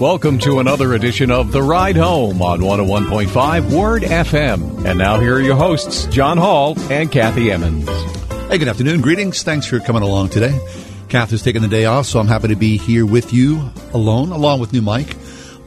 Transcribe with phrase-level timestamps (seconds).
[0.00, 4.86] Welcome to another edition of The Ride Home on 101.5 Word FM.
[4.86, 7.86] And now here are your hosts, John Hall and Kathy Emmons.
[8.48, 9.02] Hey, good afternoon.
[9.02, 9.42] Greetings.
[9.42, 10.58] Thanks for coming along today.
[11.10, 14.32] Kath is taking the day off, so I'm happy to be here with you alone,
[14.32, 15.18] along with new Mike.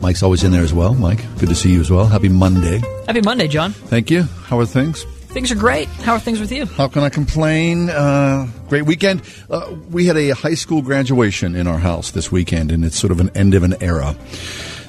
[0.01, 0.95] Mike's always in there as well.
[0.95, 2.07] Mike, good to see you as well.
[2.07, 2.81] Happy Monday.
[3.05, 3.71] Happy Monday, John.
[3.71, 4.23] Thank you.
[4.23, 5.05] How are things?
[5.33, 5.87] Things are great.
[5.87, 6.67] How are things with you?
[6.67, 7.89] How can I complain?
[7.89, 9.23] Uh, great weekend.
[9.49, 13.09] Uh, we had a high school graduation in our house this weekend, and it's sort
[13.09, 14.15] of an end of an era.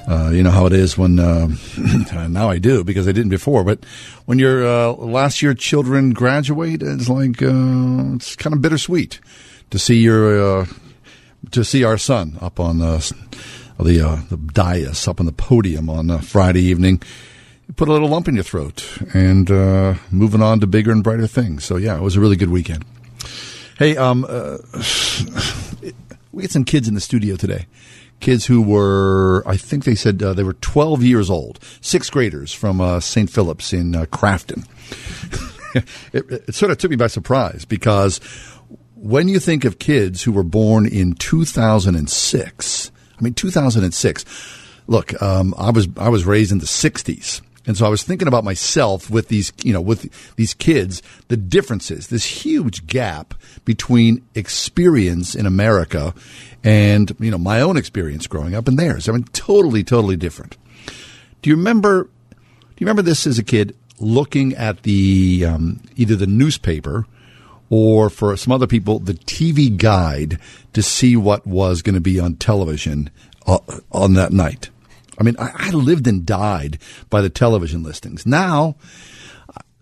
[0.07, 1.47] Uh, you know how it is when uh,
[2.29, 3.63] now I do because I didn't before.
[3.63, 3.83] But
[4.25, 9.19] when your uh, last year children graduate, it's like uh, it's kind of bittersweet
[9.71, 10.65] to see your uh,
[11.51, 13.13] to see our son up on the
[13.79, 17.01] the, uh, the dais up on the podium on uh, Friday evening.
[17.75, 21.27] Put a little lump in your throat and uh, moving on to bigger and brighter
[21.27, 21.65] things.
[21.65, 22.85] So yeah, it was a really good weekend.
[23.77, 24.57] Hey, um, uh,
[26.31, 27.65] we get some kids in the studio today.
[28.21, 32.53] Kids who were, I think they said uh, they were 12 years old, sixth graders
[32.53, 33.29] from uh, St.
[33.29, 34.65] Philip's in uh, Crafton.
[36.13, 38.19] it, it sort of took me by surprise because
[38.95, 44.25] when you think of kids who were born in 2006, I mean 2006.
[44.87, 47.41] Look, um, I was I was raised in the 60s.
[47.67, 51.37] And so I was thinking about myself with these, you know, with these kids, the
[51.37, 56.13] differences, this huge gap between experience in America
[56.63, 59.09] and, you know, my own experience growing up and theirs.
[59.09, 60.57] I mean, totally, totally different.
[61.41, 66.15] Do you remember, do you remember this as a kid looking at the, um, either
[66.15, 67.05] the newspaper
[67.69, 70.39] or for some other people, the TV guide
[70.73, 73.09] to see what was going to be on television
[73.47, 73.59] uh,
[73.91, 74.69] on that night?
[75.19, 78.25] I mean, I, I lived and died by the television listings.
[78.25, 78.75] Now,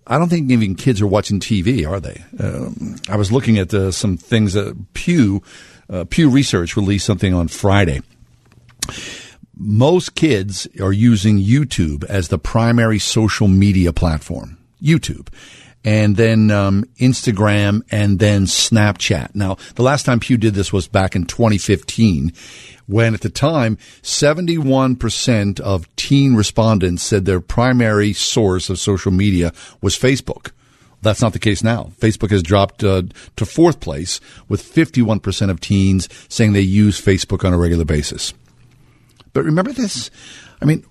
[0.05, 2.23] I don't think even kids are watching TV, are they?
[2.39, 5.41] Um, I was looking at uh, some things that Pew
[5.89, 8.01] uh, Pew Research released something on Friday.
[9.55, 14.57] Most kids are using YouTube as the primary social media platform.
[14.81, 15.27] YouTube.
[15.85, 19.35] And then um, Instagram and then Snapchat.
[19.35, 22.33] Now, the last time Pew did this was back in 2015
[22.87, 29.53] when at the time, 71% of teen respondents said their primary source of social media
[29.81, 30.51] was Facebook.
[31.01, 31.91] That's not the case now.
[31.99, 33.03] Facebook has dropped uh,
[33.35, 38.33] to fourth place with 51% of teens saying they use Facebook on a regular basis.
[39.33, 40.09] But remember this?
[40.61, 40.85] I mean,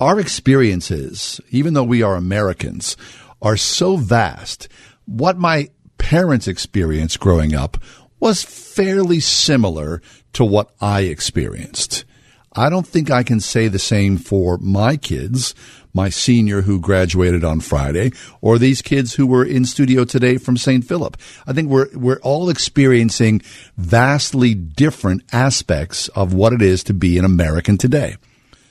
[0.00, 2.96] our experiences, even though we are Americans,
[3.40, 4.68] are so vast.
[5.06, 5.68] What my
[5.98, 7.78] parents experienced growing up
[8.24, 10.00] was fairly similar
[10.32, 12.06] to what I experienced.
[12.54, 15.54] I don't think I can say the same for my kids,
[15.92, 20.56] my senior who graduated on Friday, or these kids who were in studio today from
[20.56, 20.86] St.
[20.86, 21.18] Philip.
[21.46, 23.42] I think we're, we're all experiencing
[23.76, 28.16] vastly different aspects of what it is to be an American today.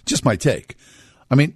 [0.08, 0.76] Just my take.
[1.30, 1.54] I mean,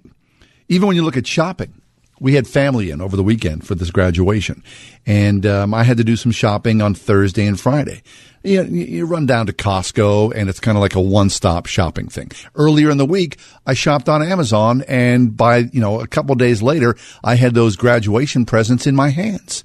[0.68, 1.82] even when you look at shopping,
[2.20, 4.62] we had family in over the weekend for this graduation,
[5.06, 8.02] and um, I had to do some shopping on Thursday and Friday.
[8.42, 12.30] You, you run down to Costco, and it's kind of like a one-stop shopping thing.
[12.54, 16.62] Earlier in the week, I shopped on Amazon, and by you know a couple days
[16.62, 19.64] later, I had those graduation presents in my hands.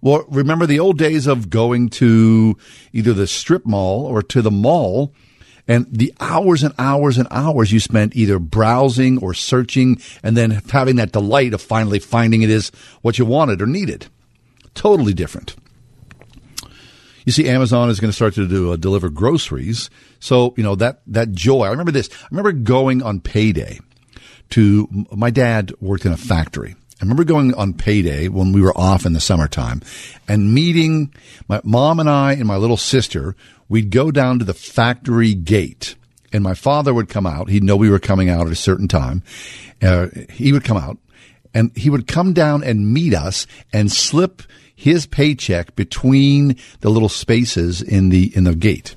[0.00, 2.58] Well, remember the old days of going to
[2.92, 5.14] either the strip mall or to the mall
[5.68, 10.50] and the hours and hours and hours you spent either browsing or searching and then
[10.70, 12.70] having that delight of finally finding it is
[13.02, 14.06] what you wanted or needed.
[14.74, 15.54] Totally different.
[17.24, 19.90] You see, Amazon is going to start to do uh, deliver groceries.
[20.18, 21.66] So, you know, that, that joy.
[21.66, 22.10] I remember this.
[22.12, 23.78] I remember going on payday
[24.50, 26.74] to, my dad worked in a factory.
[27.02, 29.82] I remember going on payday when we were off in the summertime
[30.28, 31.12] and meeting
[31.48, 33.34] my mom and I and my little sister
[33.68, 35.96] we'd go down to the factory gate
[36.32, 37.48] and my father would come out.
[37.48, 39.24] He'd know we were coming out at a certain time.
[39.82, 40.96] Uh, he would come out
[41.52, 47.08] and he would come down and meet us and slip his paycheck between the little
[47.08, 48.94] spaces in the, in the gate.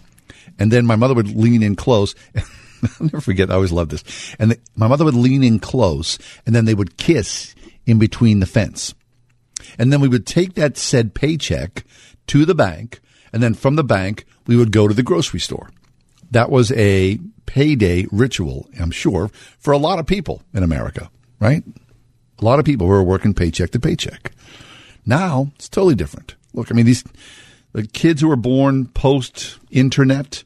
[0.60, 2.14] And then my mother would lean in close.
[2.36, 3.50] I'll never forget.
[3.50, 4.36] I always loved this.
[4.38, 7.55] And the, my mother would lean in close and then they would kiss
[7.86, 8.94] in between the fence.
[9.78, 11.86] And then we would take that said paycheck
[12.28, 13.00] to the bank.
[13.34, 15.70] And then from the bank, we would go to the grocery store.
[16.32, 19.30] That was a payday ritual, I'm sure,
[19.60, 21.10] for a lot of people in America,
[21.40, 21.64] right?
[22.40, 24.32] A lot of people who are working paycheck to paycheck.
[25.06, 26.36] Now it's totally different.
[26.54, 27.04] Look, I mean, these
[27.74, 30.44] the kids who were born post internet,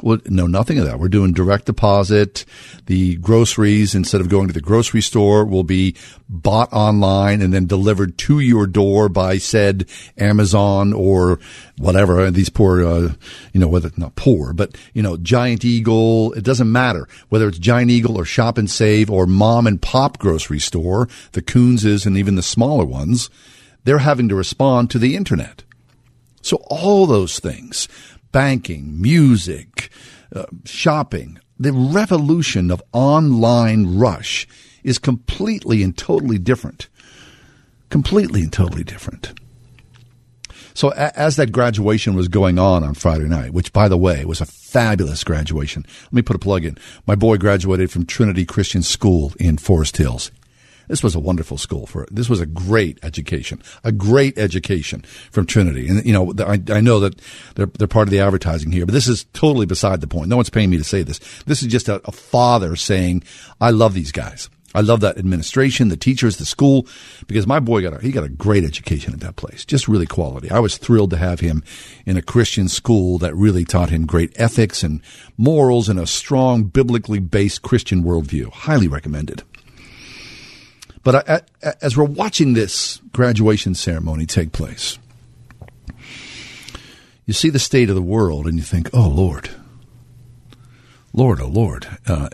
[0.00, 1.00] Well, no, nothing of that.
[1.00, 2.44] We're doing direct deposit.
[2.86, 5.96] The groceries, instead of going to the grocery store, will be
[6.28, 11.40] bought online and then delivered to your door by said Amazon or
[11.78, 12.30] whatever.
[12.30, 13.12] These poor, uh,
[13.52, 16.32] you know, whether not poor, but you know, Giant Eagle.
[16.34, 20.18] It doesn't matter whether it's Giant Eagle or Shop and Save or mom and pop
[20.18, 23.30] grocery store, the Coonses and even the smaller ones.
[23.82, 25.64] They're having to respond to the internet.
[26.40, 27.88] So all those things
[28.32, 29.90] banking, music,
[30.34, 34.46] uh, shopping, the revolution of online rush
[34.84, 36.88] is completely and totally different.
[37.90, 39.32] Completely and totally different.
[40.74, 44.24] So a- as that graduation was going on on Friday night, which by the way
[44.24, 45.84] was a fabulous graduation.
[46.04, 46.78] Let me put a plug in.
[47.06, 50.30] My boy graduated from Trinity Christian School in Forest Hills.
[50.88, 52.14] This was a wonderful school for it.
[52.14, 55.88] This was a great education, a great education from Trinity.
[55.88, 57.20] And you know, I, I know that
[57.54, 60.28] they're they're part of the advertising here, but this is totally beside the point.
[60.28, 61.20] No one's paying me to say this.
[61.44, 63.22] This is just a, a father saying,
[63.60, 66.86] "I love these guys." I love that administration, the teachers, the school,
[67.26, 70.04] because my boy got a, he got a great education at that place, just really
[70.04, 70.50] quality.
[70.50, 71.64] I was thrilled to have him
[72.04, 75.00] in a Christian school that really taught him great ethics and
[75.38, 78.52] morals and a strong biblically based Christian worldview.
[78.52, 79.42] Highly recommended.
[81.02, 84.98] But I, I, as we're watching this graduation ceremony take place,
[87.26, 89.50] you see the state of the world and you think, oh, Lord,
[91.12, 91.86] Lord, oh, Lord.
[92.06, 92.28] Uh,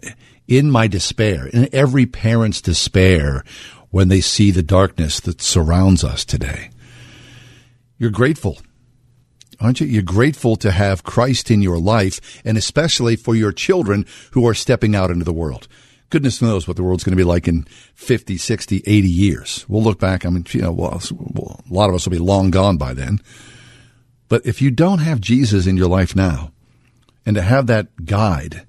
[0.46, 3.44] in my despair, in every parent's despair
[3.90, 6.70] when they see the darkness that surrounds us today,
[7.98, 8.58] you're grateful.
[9.60, 9.86] Aren't you?
[9.86, 14.54] You're grateful to have Christ in your life and especially for your children who are
[14.54, 15.68] stepping out into the world
[16.14, 17.64] goodness knows what the world's going to be like in
[17.96, 19.64] 50, 60, 80 years.
[19.66, 20.24] We'll look back.
[20.24, 23.20] I mean, you know, well, a lot of us will be long gone by then.
[24.28, 26.52] But if you don't have Jesus in your life now,
[27.26, 28.64] and to have that guide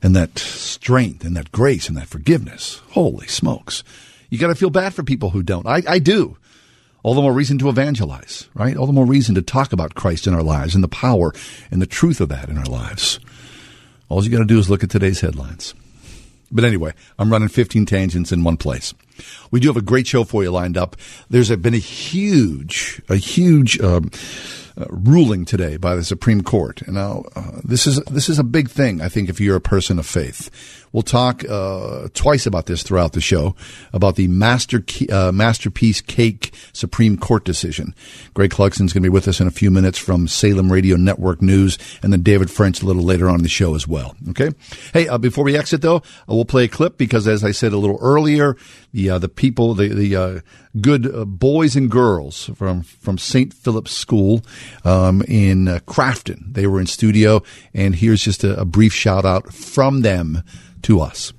[0.00, 3.82] and that strength and that grace and that forgiveness, holy smokes,
[4.30, 5.66] you got to feel bad for people who don't.
[5.66, 6.36] I, I do.
[7.02, 8.76] All the more reason to evangelize, right?
[8.76, 11.32] All the more reason to talk about Christ in our lives and the power
[11.72, 13.18] and the truth of that in our lives.
[14.08, 15.74] All you got to do is look at today's headlines.
[16.54, 18.94] But anyway, I'm running 15 tangents in one place.
[19.50, 20.96] We do have a great show for you lined up.
[21.30, 24.10] There's been a huge, a huge um,
[24.76, 26.82] uh, ruling today by the Supreme Court.
[26.82, 29.00] And now uh, this is this is a big thing.
[29.00, 30.50] I think if you're a person of faith,
[30.92, 33.54] we'll talk uh, twice about this throughout the show
[33.92, 37.94] about the master uh, masterpiece cake Supreme Court decision.
[38.34, 41.40] Greg Clugston's going to be with us in a few minutes from Salem Radio Network
[41.40, 44.16] News, and then David French a little later on in the show as well.
[44.30, 44.50] Okay.
[44.92, 47.78] Hey, uh, before we exit though, we'll play a clip because as I said a
[47.78, 48.56] little earlier,
[48.92, 50.42] the the people, the the
[50.80, 53.52] good boys and girls from from St.
[53.52, 54.42] Philip's School
[54.84, 56.52] um, in uh, Crafton.
[56.52, 57.42] They were in studio,
[57.72, 60.42] and here's just a, a brief shout out from them
[60.82, 61.32] to us.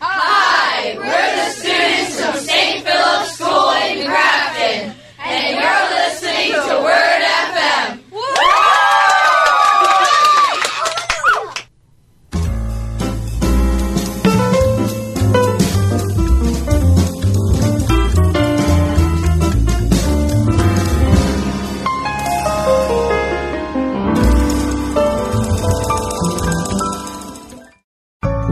[0.00, 1.39] Hi,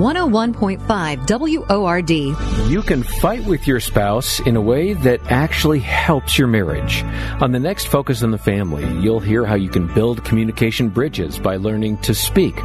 [0.08, 2.70] 101.5 WORD.
[2.70, 7.02] You can fight with your spouse in a way that actually helps your marriage.
[7.42, 11.38] On the next Focus on the Family, you'll hear how you can build communication bridges
[11.38, 12.56] by learning to speak.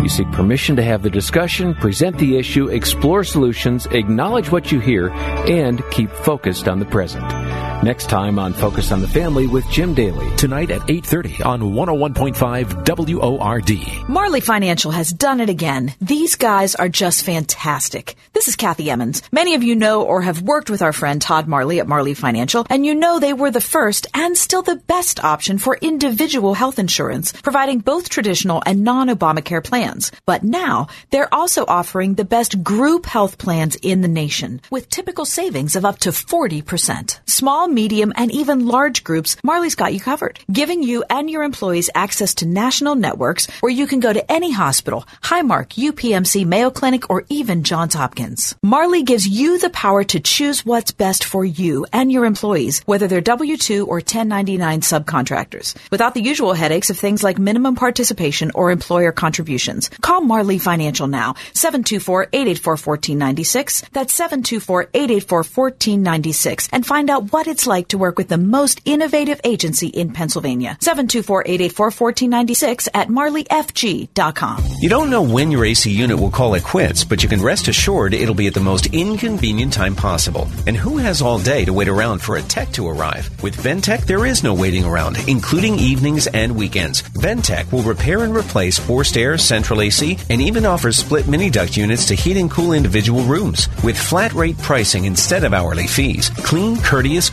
[0.00, 4.80] You seek permission to have the discussion, present the issue, explore solutions, acknowledge what you
[4.80, 7.45] hear, and keep focused on the present.
[7.82, 10.34] Next time on Focus on the Family with Jim Daly.
[10.36, 14.08] Tonight at 8.30 on 101.5 WORD.
[14.08, 15.94] Marley Financial has done it again.
[16.00, 18.16] These guys are just fantastic.
[18.32, 19.22] This is Kathy Emmons.
[19.30, 22.66] Many of you know or have worked with our friend Todd Marley at Marley Financial,
[22.70, 26.78] and you know they were the first and still the best option for individual health
[26.78, 30.12] insurance, providing both traditional and non-Obamacare plans.
[30.24, 35.24] But now they're also offering the best group health plans in the nation, with typical
[35.24, 37.20] savings of up to 40%.
[37.28, 41.88] Small, medium, and even large groups, Marley's got you covered, giving you and your employees
[41.94, 47.08] access to national networks where you can go to any hospital, Highmark, UPMC, Mayo Clinic,
[47.10, 48.54] or even Johns Hopkins.
[48.62, 53.08] Marley gives you the power to choose what's best for you and your employees, whether
[53.08, 58.70] they're W-2 or 1099 subcontractors, without the usual headaches of things like minimum participation or
[58.70, 59.88] employer contributions.
[60.00, 63.88] Call Marley Financial now, 724-884-1496.
[63.90, 69.40] That's 724-884-1496 and find out what it's it's like to work with the most innovative
[69.42, 70.76] agency in Pennsylvania.
[70.82, 74.62] 724-884-1496 at marleyfg.com.
[74.82, 77.68] You don't know when your AC unit will call it quits, but you can rest
[77.68, 80.46] assured it'll be at the most inconvenient time possible.
[80.66, 83.30] And who has all day to wait around for a tech to arrive?
[83.42, 87.00] With Ventec, there is no waiting around, including evenings and weekends.
[87.00, 91.74] Ventec will repair and replace forced air, central AC, and even offers split mini duct
[91.74, 93.70] units to heat and cool individual rooms.
[93.82, 96.28] With flat rate pricing instead of hourly fees.
[96.44, 97.30] Clean, courteous,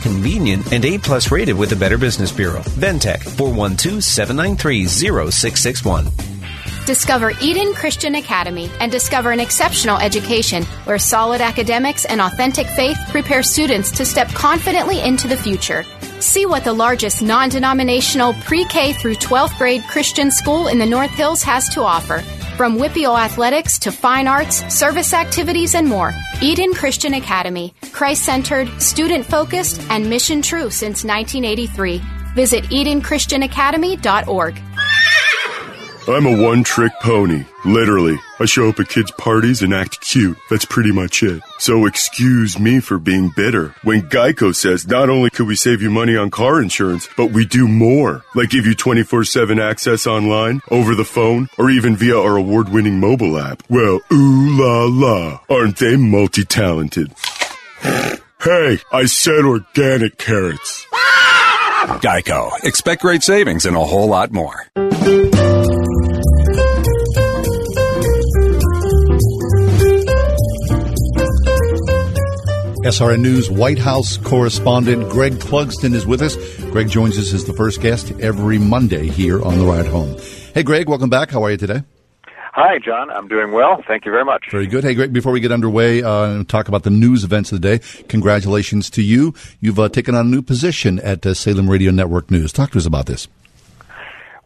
[0.72, 2.60] and A plus rated with the Better Business Bureau.
[2.60, 6.33] Ventec 412 793 0661.
[6.86, 12.98] Discover Eden Christian Academy and discover an exceptional education where solid academics and authentic faith
[13.08, 15.82] prepare students to step confidently into the future.
[16.20, 20.84] See what the largest non denominational pre K through 12th grade Christian school in the
[20.84, 22.18] North Hills has to offer.
[22.56, 28.68] From WPIAL athletics to fine arts, service activities, and more, Eden Christian Academy, Christ centered,
[28.80, 32.00] student focused, and mission true since 1983.
[32.34, 34.60] Visit EdenChristianAcademy.org.
[36.06, 37.44] I'm a one trick pony.
[37.64, 38.18] Literally.
[38.38, 40.36] I show up at kids' parties and act cute.
[40.50, 41.42] That's pretty much it.
[41.58, 43.74] So excuse me for being bitter.
[43.82, 47.46] When Geico says not only could we save you money on car insurance, but we
[47.46, 48.22] do more.
[48.34, 53.38] Like give you 24-7 access online, over the phone, or even via our award-winning mobile
[53.38, 53.62] app.
[53.70, 55.40] Well, ooh la la.
[55.48, 57.14] Aren't they multi-talented?
[58.42, 60.86] hey, I said organic carrots.
[62.00, 62.50] Geico.
[62.62, 64.66] Expect great savings and a whole lot more.
[72.84, 76.36] SRN News White House correspondent Greg Clugston is with us.
[76.64, 80.14] Greg joins us as the first guest every Monday here on the ride home.
[80.52, 81.30] Hey, Greg, welcome back.
[81.30, 81.82] How are you today?
[82.52, 83.08] Hi, John.
[83.08, 83.82] I'm doing well.
[83.88, 84.44] Thank you very much.
[84.50, 84.84] Very good.
[84.84, 87.78] Hey, Greg, before we get underway uh, and talk about the news events of the
[87.78, 89.32] day, congratulations to you.
[89.60, 92.52] You've uh, taken on a new position at uh, Salem Radio Network News.
[92.52, 93.28] Talk to us about this.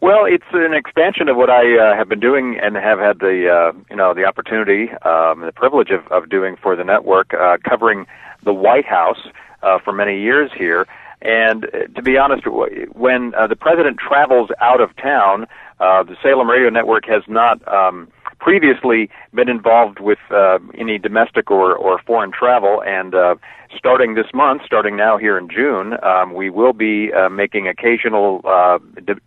[0.01, 3.49] Well, it's an expansion of what I uh, have been doing and have had the
[3.51, 7.57] uh, you know the opportunity, um, the privilege of, of doing for the network, uh,
[7.69, 8.07] covering
[8.45, 9.21] the White House
[9.63, 10.87] uh, for many years here.
[11.21, 15.47] And uh, to be honest, when uh, the president travels out of town,
[15.81, 21.51] uh, the Salem Radio Network has not um, previously been involved with uh, any domestic
[21.51, 23.35] or, or foreign travel, and uh,
[23.77, 28.41] starting this month, starting now here in June, um, we will be uh, making occasional
[28.45, 28.79] uh,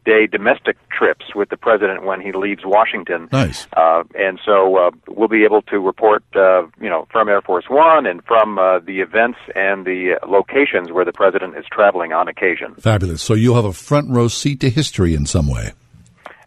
[0.06, 3.30] day domestic trips with the president when he leaves Washington.
[3.32, 3.68] Nice.
[3.76, 7.66] Uh, and so uh, we'll be able to report, uh, you know, from Air Force
[7.70, 12.28] One and from uh, the events and the locations where the president is traveling on
[12.28, 12.76] occasion.
[12.76, 13.22] Fabulous.
[13.22, 15.74] So you'll have a front row seat to history in some way.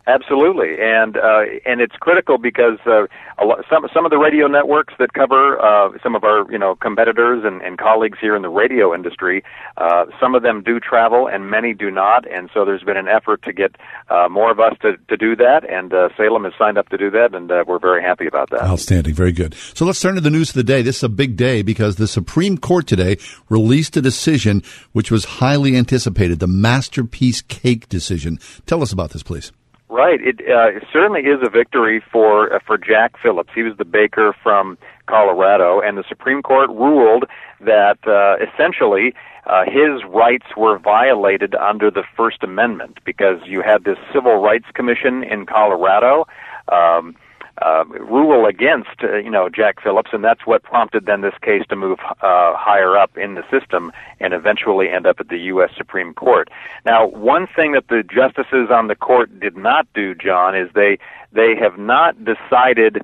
[0.06, 3.06] Absolutely, and uh, and it's critical because uh,
[3.38, 6.58] a lot, some some of the radio networks that cover uh, some of our you
[6.58, 9.42] know competitors and, and colleagues here in the radio industry,
[9.78, 13.08] uh, some of them do travel and many do not, and so there's been an
[13.08, 13.76] effort to get
[14.10, 16.98] uh, more of us to, to do that, and uh, Salem has signed up to
[16.98, 18.60] do that, and uh, we're very happy about that.
[18.60, 19.54] Outstanding, very good.
[19.72, 20.82] So let's turn to the news of the day.
[20.82, 23.16] This is a big day because the Supreme Court today
[23.48, 28.38] released a decision which was highly anticipated, the Masterpiece Cake decision.
[28.66, 29.50] Tell us about this, please.
[29.94, 30.20] Right.
[30.20, 33.50] It, uh, it certainly is a victory for uh, for Jack Phillips.
[33.54, 37.26] He was the baker from Colorado, and the Supreme Court ruled
[37.60, 39.14] that uh, essentially
[39.46, 44.66] uh, his rights were violated under the First Amendment because you had this Civil Rights
[44.74, 46.26] Commission in Colorado.
[46.72, 47.14] Um,
[47.62, 51.62] uh, rule against uh, you know Jack Phillips, and that's what prompted then this case
[51.68, 55.70] to move uh, higher up in the system and eventually end up at the U.S.
[55.76, 56.48] Supreme Court.
[56.84, 60.98] Now, one thing that the justices on the court did not do, John, is they
[61.32, 63.02] they have not decided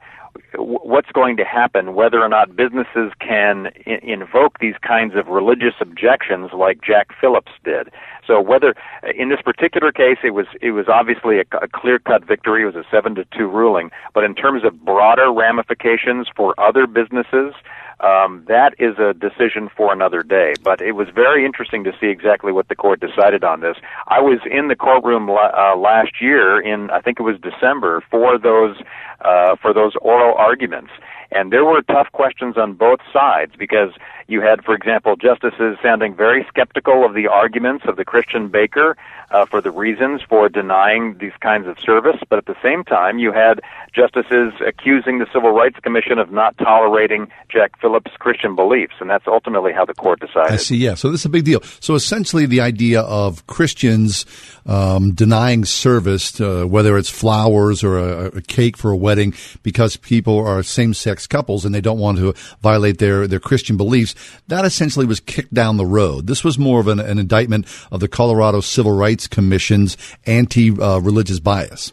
[0.57, 5.75] what's going to happen, whether or not businesses can I- invoke these kinds of religious
[5.81, 7.91] objections like Jack Phillips did.
[8.27, 8.75] So whether
[9.15, 12.77] in this particular case it was it was obviously a, a clear-cut victory, it was
[12.77, 17.55] a seven to two ruling, but in terms of broader ramifications for other businesses,
[18.03, 20.55] um, that is a decision for another day.
[20.63, 23.77] But it was very interesting to see exactly what the court decided on this.
[24.09, 28.39] I was in the courtroom uh, last year in I think it was December for
[28.39, 28.77] those
[29.21, 30.91] uh, for those oral arguments,
[31.31, 33.91] and there were tough questions on both sides because
[34.31, 38.97] you had, for example, justices sounding very skeptical of the arguments of the Christian baker
[39.31, 43.19] uh, for the reasons for denying these kinds of service, but at the same time,
[43.19, 43.61] you had
[43.95, 49.27] justices accusing the Civil Rights Commission of not tolerating Jack Phillips' Christian beliefs, and that's
[49.27, 50.53] ultimately how the court decided.
[50.53, 50.77] I see.
[50.77, 50.95] Yeah.
[50.95, 51.61] So this is a big deal.
[51.81, 54.27] So essentially, the idea of Christians
[54.67, 59.97] um, denying service, to, whether it's flowers or a, a, cake for a wedding, because
[59.97, 62.33] people are same-sex sex couples and they don't want to
[62.63, 64.15] violate their, their Christian beliefs.
[64.49, 66.27] That essentially was kicked down the road.
[66.27, 69.97] This was more of an, an indictment of the Colorado Civil Rights Commission's
[70.27, 71.93] anti religious bias.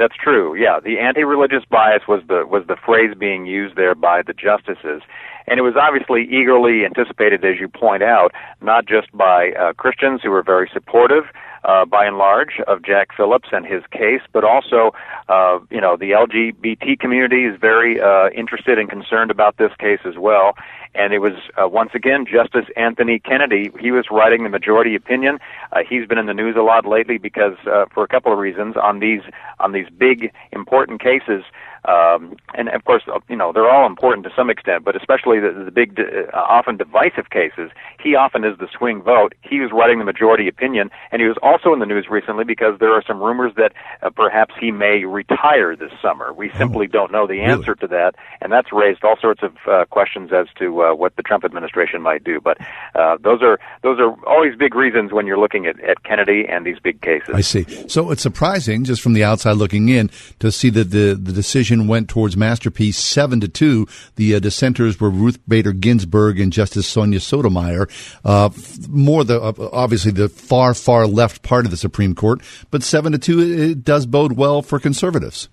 [0.00, 0.54] That's true.
[0.54, 5.02] Yeah, the anti-religious bias was the was the phrase being used there by the justices,
[5.46, 10.22] and it was obviously eagerly anticipated, as you point out, not just by uh, Christians
[10.22, 11.24] who were very supportive,
[11.64, 14.92] uh, by and large, of Jack Phillips and his case, but also,
[15.28, 20.00] uh, you know, the LGBT community is very uh, interested and concerned about this case
[20.06, 20.54] as well.
[20.94, 23.70] And it was uh, once again Justice Anthony Kennedy.
[23.78, 25.38] He was writing the majority opinion.
[25.72, 28.38] Uh, he's been in the news a lot lately because, uh, for a couple of
[28.38, 29.22] reasons, on these
[29.60, 31.44] on these big important cases.
[31.84, 35.64] Um, and of course, you know, they're all important to some extent, but especially the,
[35.64, 37.70] the big, uh, often divisive cases,
[38.02, 39.34] he often is the swing vote.
[39.42, 42.78] He was writing the majority opinion, and he was also in the news recently because
[42.80, 43.72] there are some rumors that
[44.02, 46.32] uh, perhaps he may retire this summer.
[46.32, 47.80] We simply oh, don't know the answer really?
[47.80, 51.22] to that, and that's raised all sorts of uh, questions as to uh, what the
[51.22, 52.40] Trump administration might do.
[52.40, 52.58] But
[52.94, 56.66] uh, those are those are always big reasons when you're looking at, at Kennedy and
[56.66, 57.34] these big cases.
[57.34, 57.64] I see.
[57.88, 60.10] So it's surprising, just from the outside looking in,
[60.40, 63.86] to see that the the decision decision went towards Masterpiece seven to two.
[64.16, 67.88] The uh, dissenters were Ruth Bader Ginsburg and Justice Sonia Sotomayor.
[68.24, 68.50] Uh,
[68.88, 73.12] more the uh, obviously the far far left part of the Supreme Court, but seven
[73.12, 75.48] to two it does bode well for conservatives.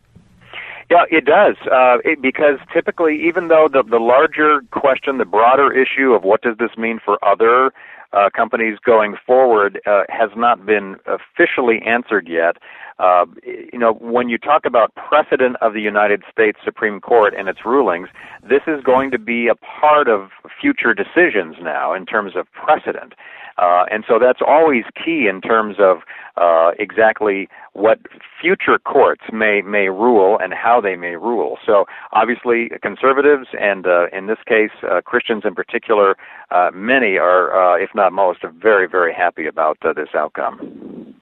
[0.90, 1.56] Yeah, it does.
[1.70, 6.42] Uh, it, because typically, even though the the larger question, the broader issue of what
[6.42, 7.72] does this mean for other
[8.14, 12.58] uh, companies going forward uh, has not been officially answered yet.
[13.00, 17.48] Uh, you know, when you talk about precedent of the United States Supreme Court and
[17.48, 18.10] its rulings,
[18.42, 23.14] this is going to be a part of future decisions now in terms of precedent.
[23.58, 26.00] Uh, and so that's always key in terms of
[26.38, 28.00] uh, exactly what
[28.40, 31.58] future courts may may rule and how they may rule.
[31.66, 36.16] So obviously, conservatives and uh, in this case uh, Christians in particular,
[36.52, 41.16] uh, many are, uh, if not most, are very very happy about this outcome.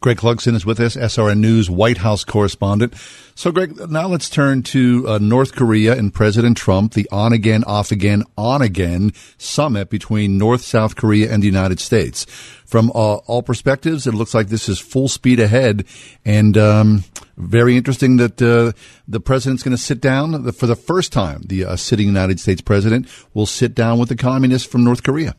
[0.00, 2.94] Greg Clugston is with us, SRN News White House correspondent.
[3.34, 7.64] So, Greg, now let's turn to uh, North Korea and President Trump, the on again,
[7.64, 12.24] off again, on again summit between North South Korea and the United States.
[12.64, 15.84] From uh, all perspectives, it looks like this is full speed ahead,
[16.24, 17.04] and um,
[17.36, 18.72] very interesting that uh,
[19.08, 21.42] the president's going to sit down for the first time.
[21.46, 25.34] The uh, sitting United States president will sit down with the communists from North Korea.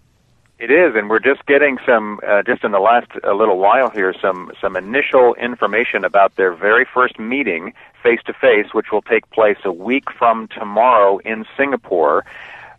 [0.59, 3.89] It is, and we're just getting some, uh, just in the last a little while
[3.89, 9.01] here, some some initial information about their very first meeting face to face, which will
[9.01, 12.25] take place a week from tomorrow in Singapore.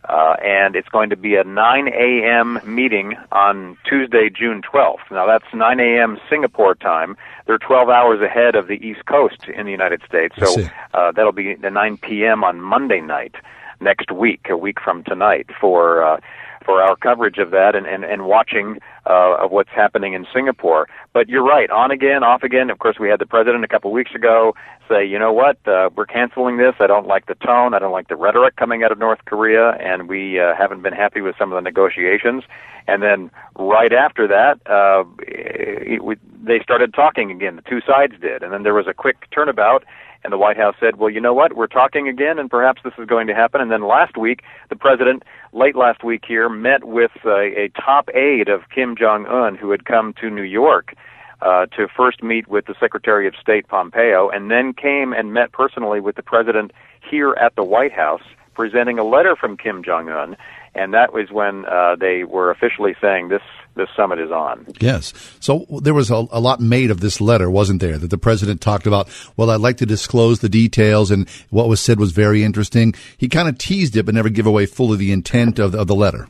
[0.07, 2.59] Uh, and it's going to be a 9 a.m.
[2.65, 5.11] meeting on Tuesday, June 12th.
[5.11, 6.19] Now that's 9 a.m.
[6.29, 7.15] Singapore time.
[7.45, 11.31] They're 12 hours ahead of the East Coast in the United States, so uh, that'll
[11.31, 12.43] be the 9 p.m.
[12.43, 13.35] on Monday night
[13.79, 16.19] next week, a week from tonight, for uh,
[16.63, 20.87] for our coverage of that and, and, and watching uh, of what's happening in Singapore.
[21.13, 22.69] But you're right, on again, off again.
[22.69, 24.53] Of course, we had the president a couple weeks ago
[24.89, 26.75] say, you know what, uh, we're canceling this.
[26.79, 27.73] I don't like the tone.
[27.73, 30.93] I don't like the rhetoric coming out of North Korea, and we uh, haven't been
[30.93, 32.43] happy with some of the negotiations.
[32.87, 37.55] And then right after that, uh, it, we, they started talking again.
[37.55, 39.83] The two sides did, and then there was a quick turnabout
[40.23, 41.55] and the White House said, well, you know what?
[41.55, 43.61] We're talking again, and perhaps this is going to happen.
[43.61, 48.09] And then last week, the president, late last week here, met with uh, a top
[48.13, 50.95] aide of Kim Jong un who had come to New York.
[51.41, 55.51] Uh, to first meet with the Secretary of State Pompeo, and then came and met
[55.51, 56.71] personally with the president
[57.09, 58.21] here at the White House,
[58.53, 60.37] presenting a letter from Kim Jong Un,
[60.73, 63.41] and that was when uh, they were officially saying this
[63.75, 64.67] this summit is on.
[64.81, 65.13] Yes.
[65.39, 67.97] So there was a, a, lot made of this letter, wasn't there?
[67.97, 69.07] That the president talked about.
[69.37, 72.93] Well, I'd like to disclose the details, and what was said was very interesting.
[73.17, 75.95] He kind of teased it, but never give away fully the intent of, of the
[75.95, 76.27] letter.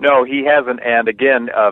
[0.00, 0.80] No, he hasn't.
[0.82, 1.70] And again, uh,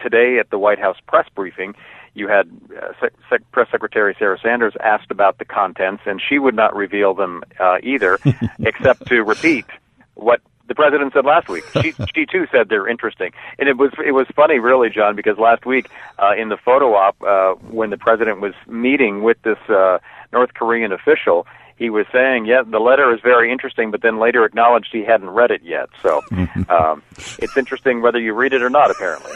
[0.00, 1.74] today at the White House press briefing,
[2.14, 6.38] you had uh, Sec- Sec- Press Secretary Sarah Sanders asked about the contents, and she
[6.38, 8.18] would not reveal them uh, either,
[8.60, 9.66] except to repeat
[10.14, 11.64] what the president said last week.
[11.82, 15.38] She she too said they're interesting, and it was it was funny, really, John, because
[15.38, 19.58] last week uh, in the photo op uh, when the president was meeting with this
[19.68, 19.98] uh,
[20.32, 21.46] North Korean official,
[21.78, 25.30] he was saying, yeah, the letter is very interesting, but then later acknowledged he hadn't
[25.30, 25.88] read it yet.
[26.02, 26.22] So
[26.68, 27.02] um,
[27.38, 29.30] it's interesting whether you read it or not, apparently.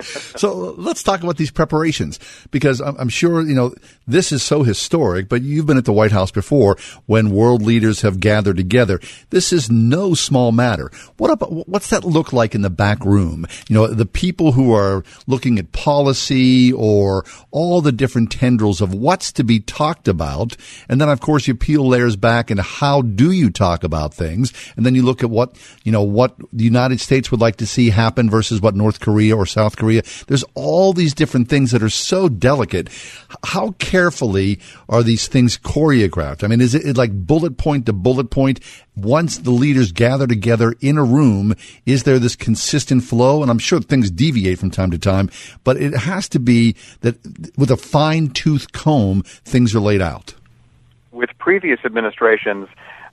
[0.02, 3.74] so let's talk about these preparations because I'm, I'm, sure, you know,
[4.06, 8.02] this is so historic, but you've been at the White House before when world leaders
[8.02, 9.00] have gathered together.
[9.30, 10.90] This is no small matter.
[11.16, 13.46] What about, what's that look like in the back room?
[13.68, 18.92] You know, the people who are looking at policy or all the different tendrils of
[18.92, 20.54] what's to be talked about.
[20.90, 24.12] And then, of course, course, you peel layers back and how do you talk about
[24.12, 24.52] things?
[24.76, 27.66] And then you look at what, you know, what the United States would like to
[27.66, 30.02] see happen versus what North Korea or South Korea.
[30.26, 32.88] There's all these different things that are so delicate.
[33.44, 36.42] How carefully are these things choreographed?
[36.42, 38.58] I mean, is it like bullet point to bullet point?
[38.96, 41.54] Once the leaders gather together in a room,
[41.86, 43.42] is there this consistent flow?
[43.42, 45.30] And I'm sure things deviate from time to time,
[45.62, 47.16] but it has to be that
[47.56, 50.34] with a fine tooth comb, things are laid out.
[51.10, 52.68] With previous administrations,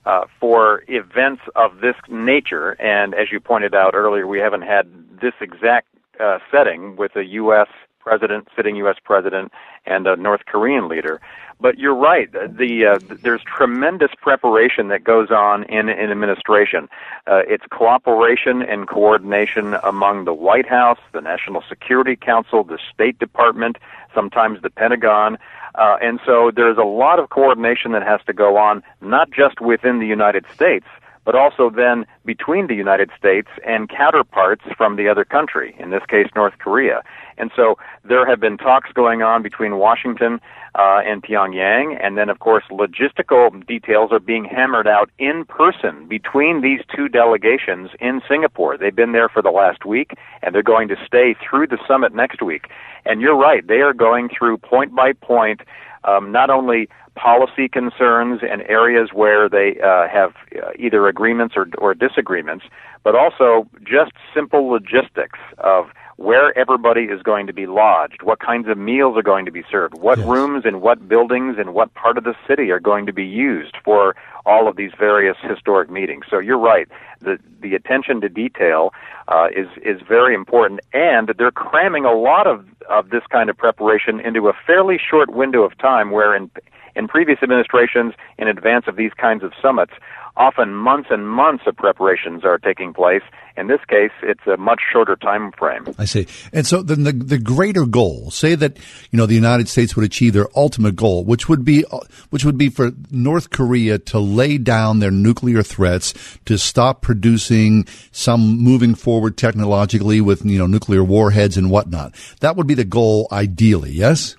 [0.06, 4.86] uh, for events of this nature, and as you pointed out earlier, we haven't had
[5.20, 5.88] this exact
[6.20, 7.66] uh, setting with a U.S.
[7.98, 8.96] president, sitting U.S.
[9.02, 9.50] president,
[9.84, 11.20] and a North Korean leader.
[11.58, 12.30] But you're right.
[12.32, 16.88] The uh, there's tremendous preparation that goes on in an administration.
[17.26, 23.18] Uh, it's cooperation and coordination among the White House, the National Security Council, the State
[23.18, 23.78] Department,
[24.14, 25.38] sometimes the Pentagon.
[25.76, 29.60] Uh, and so there's a lot of coordination that has to go on, not just
[29.60, 30.86] within the United States,
[31.26, 36.04] but also then between the United States and counterparts from the other country, in this
[36.08, 37.02] case, North Korea.
[37.36, 40.40] And so there have been talks going on between Washington
[40.76, 46.06] uh, and Pyongyang, and then, of course, logistical details are being hammered out in person
[46.06, 48.78] between these two delegations in Singapore.
[48.78, 50.12] They've been there for the last week,
[50.42, 52.68] and they're going to stay through the summit next week.
[53.04, 55.60] And you're right, they are going through point by point
[56.06, 61.66] um, not only policy concerns and areas where they uh, have uh, either agreements or,
[61.78, 62.64] or disagreements,
[63.02, 65.86] but also just simple logistics of
[66.16, 69.62] where everybody is going to be lodged, what kinds of meals are going to be
[69.70, 70.26] served, what yes.
[70.26, 73.76] rooms and what buildings and what part of the city are going to be used
[73.84, 76.24] for all of these various historic meetings.
[76.30, 76.88] So you're right.
[77.20, 78.94] The the attention to detail
[79.28, 83.56] uh, is is very important, and they're cramming a lot of of this kind of
[83.56, 86.10] preparation into a fairly short window of time.
[86.10, 86.50] Where in
[86.94, 89.92] in previous administrations, in advance of these kinds of summits,
[90.36, 93.22] often months and months of preparations are taking place.
[93.56, 95.86] In this case, it's a much shorter time frame.
[95.98, 96.26] I see.
[96.52, 98.76] And so then the, the greater goal, say that,
[99.10, 102.44] you know, the United States would achieve their ultimate goal, which would be, uh, which
[102.44, 106.12] would be for North Korea to lay down their nuclear threats,
[106.44, 112.14] to stop producing some moving forward technologically with, you know, nuclear warheads and whatnot.
[112.40, 114.36] That would be the goal ideally, yes?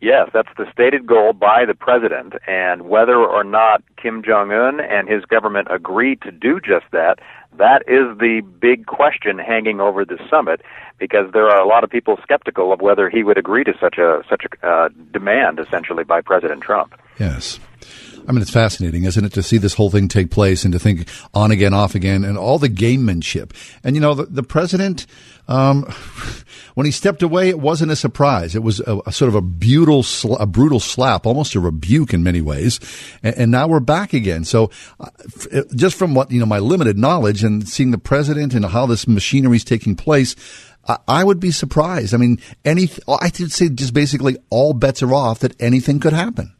[0.00, 4.80] Yes, that's the stated goal by the president, and whether or not Kim Jong un
[4.80, 7.18] and his government agree to do just that,
[7.56, 10.60] that is the big question hanging over the summit,
[10.98, 13.98] because there are a lot of people skeptical of whether he would agree to such
[13.98, 16.94] a such a uh, demand, essentially by President Trump.
[17.18, 17.58] Yes.
[18.28, 20.78] I mean, it's fascinating, isn't it, to see this whole thing take place and to
[20.78, 23.52] think on again, off again, and all the gamemanship.
[23.82, 25.06] And you know, the, the president,
[25.48, 25.84] um,
[26.74, 28.54] when he stepped away, it wasn't a surprise.
[28.54, 30.04] It was a, a sort of a brutal,
[30.36, 32.80] a brutal slap, almost a rebuke in many ways.
[33.22, 34.44] And, and now we're back again.
[34.44, 35.08] So, uh,
[35.74, 39.08] just from what you know, my limited knowledge and seeing the president and how this
[39.08, 40.36] machinery is taking place.
[41.06, 42.14] I would be surprised.
[42.14, 46.14] I mean, any, I should say just basically all bets are off that anything could
[46.14, 46.54] happen.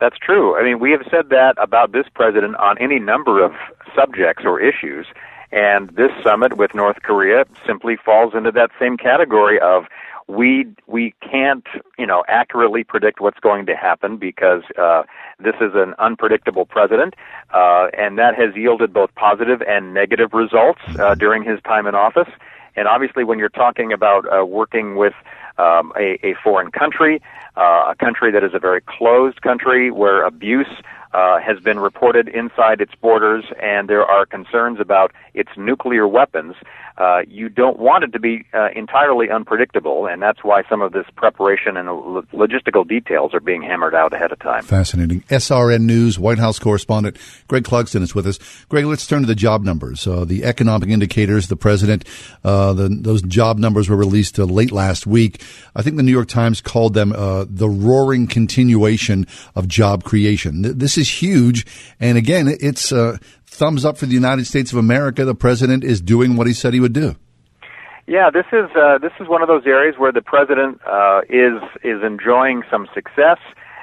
[0.00, 0.56] That's true.
[0.56, 3.52] I mean, we have said that about this president on any number of
[3.96, 5.06] subjects or issues,
[5.50, 9.84] and this summit with North Korea simply falls into that same category of
[10.28, 11.66] we we can't
[11.98, 15.02] you know accurately predict what's going to happen because uh,
[15.40, 17.14] this is an unpredictable president,
[17.52, 21.94] uh, and that has yielded both positive and negative results uh, during his time in
[21.94, 22.28] office.
[22.76, 25.14] And obviously, when you're talking about uh, working with
[25.56, 27.20] um, a, a foreign country,
[27.58, 30.74] uh, a country that is a very closed country where abuse
[31.12, 36.54] uh, has been reported inside its borders, and there are concerns about its nuclear weapons.
[36.98, 40.92] Uh, you don't want it to be uh, entirely unpredictable, and that's why some of
[40.92, 44.64] this preparation and lo- logistical details are being hammered out ahead of time.
[44.64, 45.20] Fascinating.
[45.28, 48.40] SRN News White House correspondent Greg Clugston is with us.
[48.68, 50.08] Greg, let's turn to the job numbers.
[50.08, 52.04] Uh, the economic indicators, the president,
[52.42, 55.40] uh, the, those job numbers were released uh, late last week.
[55.76, 60.78] I think the New York Times called them the roaring continuation of job creation.
[60.78, 61.64] This is huge,
[62.00, 62.92] and again, it's
[63.58, 65.24] thumbs up for the United States of America.
[65.24, 67.16] The president is doing what he said he would do.
[68.06, 71.60] Yeah, this is uh, this is one of those areas where the president uh, is
[71.84, 73.36] is enjoying some success,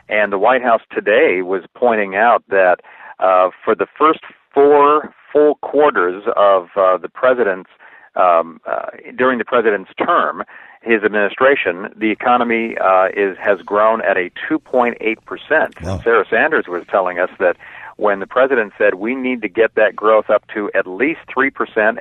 [0.10, 2.78] and the White House today was pointing out that
[3.20, 7.70] uh, for the first four full quarters of uh, the president's
[8.16, 10.44] um, uh, during the president's term,
[10.82, 15.76] his administration, the economy uh, is has grown at a 2.8 percent.
[16.04, 17.58] Sarah Sanders was telling us that
[17.98, 21.52] when the president said we need to get that growth up to at least 3%,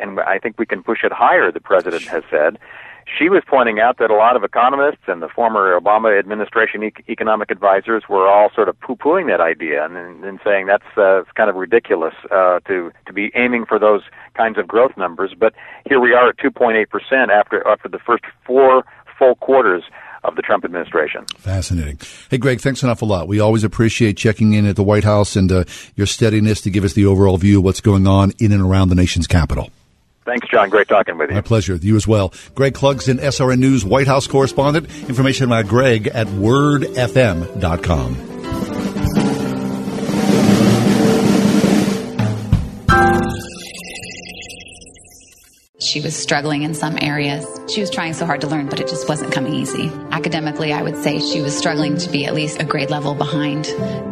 [0.03, 2.59] and I think we can push it higher, the president has said.
[3.07, 6.93] she was pointing out that a lot of economists and the former Obama administration e-
[7.09, 11.31] economic advisors were all sort of poo-pooing that idea and, and saying that's uh, it's
[11.33, 14.03] kind of ridiculous uh, to to be aiming for those
[14.35, 15.35] kinds of growth numbers.
[15.39, 15.53] But
[15.87, 18.85] here we are at 2.8 percent after after the first four
[19.19, 19.85] full quarters
[20.25, 21.27] of the Trump administration.
[21.39, 21.99] Fascinating.
[22.31, 23.29] Hey, Greg, thanks an awful lot.
[23.29, 25.65] We always appreciate checking in at the White House and uh,
[25.97, 28.89] your steadiness to give us the overall view of what's going on in and around
[28.89, 29.71] the nation's capital.
[30.25, 30.71] Thanks, John.
[30.71, 31.35] Great talking with you.
[31.35, 31.77] My pleasure.
[31.77, 32.33] You as well.
[32.55, 34.87] Greg Clugston, SRN News White House correspondent.
[35.09, 38.34] Information about Greg at wordfm.com.
[45.95, 47.47] She was struggling in some areas.
[47.73, 49.93] She was trying so hard to learn, but it just wasn't coming easy.
[50.11, 53.69] Academically, I would say she was struggling to be at least a grade level behind.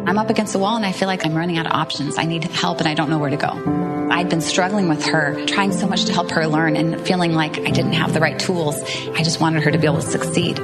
[0.07, 2.17] I'm up against the wall and I feel like I'm running out of options.
[2.17, 4.07] I need help and I don't know where to go.
[4.09, 7.57] I'd been struggling with her, trying so much to help her learn and feeling like
[7.57, 8.81] I didn't have the right tools.
[9.09, 10.59] I just wanted her to be able to succeed.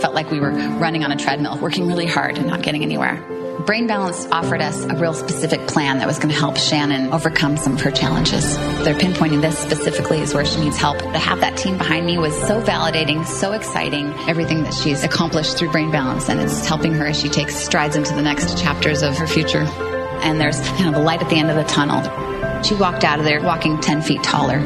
[0.00, 3.22] Felt like we were running on a treadmill, working really hard and not getting anywhere.
[3.64, 7.56] Brain Balance offered us a real specific plan that was going to help Shannon overcome
[7.56, 8.54] some of her challenges.
[8.84, 10.98] They're pinpointing this specifically as where she needs help.
[10.98, 14.08] To have that team behind me was so validating, so exciting.
[14.28, 17.96] Everything that she's accomplished through Brain Balance, and it's helping her as she takes strides
[17.96, 19.62] into the next chapters of her future.
[20.22, 22.02] And there's kind of a light at the end of the tunnel.
[22.62, 24.58] She walked out of there walking 10 feet taller.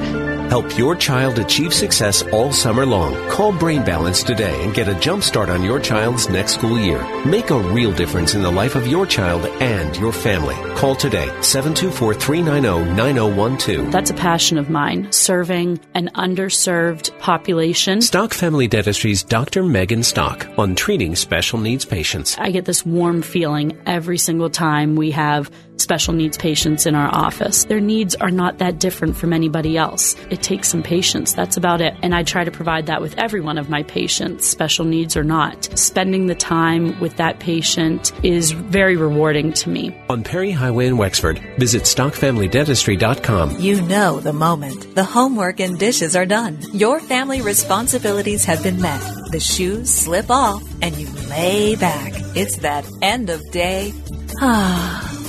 [0.51, 3.15] Help your child achieve success all summer long.
[3.29, 7.01] Call Brain Balance today and get a jump start on your child's next school year.
[7.25, 10.57] Make a real difference in the life of your child and your family.
[10.75, 13.93] Call today 724 390 9012.
[13.93, 18.03] That's a passion of mine, serving an underserved population.
[18.03, 19.63] Stock Family Dentistry's Dr.
[19.63, 22.37] Megan Stock on treating special needs patients.
[22.39, 25.49] I get this warm feeling every single time we have
[25.81, 27.65] special needs patients in our office.
[27.65, 30.15] Their needs are not that different from anybody else.
[30.31, 31.33] It takes some patience.
[31.33, 31.95] That's about it.
[32.03, 35.25] And I try to provide that with every one of my patients, special needs or
[35.25, 35.79] not.
[35.79, 39.97] Spending the time with that patient is very rewarding to me.
[40.09, 43.59] On Perry Highway in Wexford, visit stockfamilydentistry.com.
[43.59, 44.95] You know the moment.
[44.95, 46.59] The homework and dishes are done.
[46.73, 49.01] Your family responsibilities have been met.
[49.31, 52.13] The shoes slip off and you lay back.
[52.35, 53.93] It's that end of day.
[54.43, 55.20] Ah.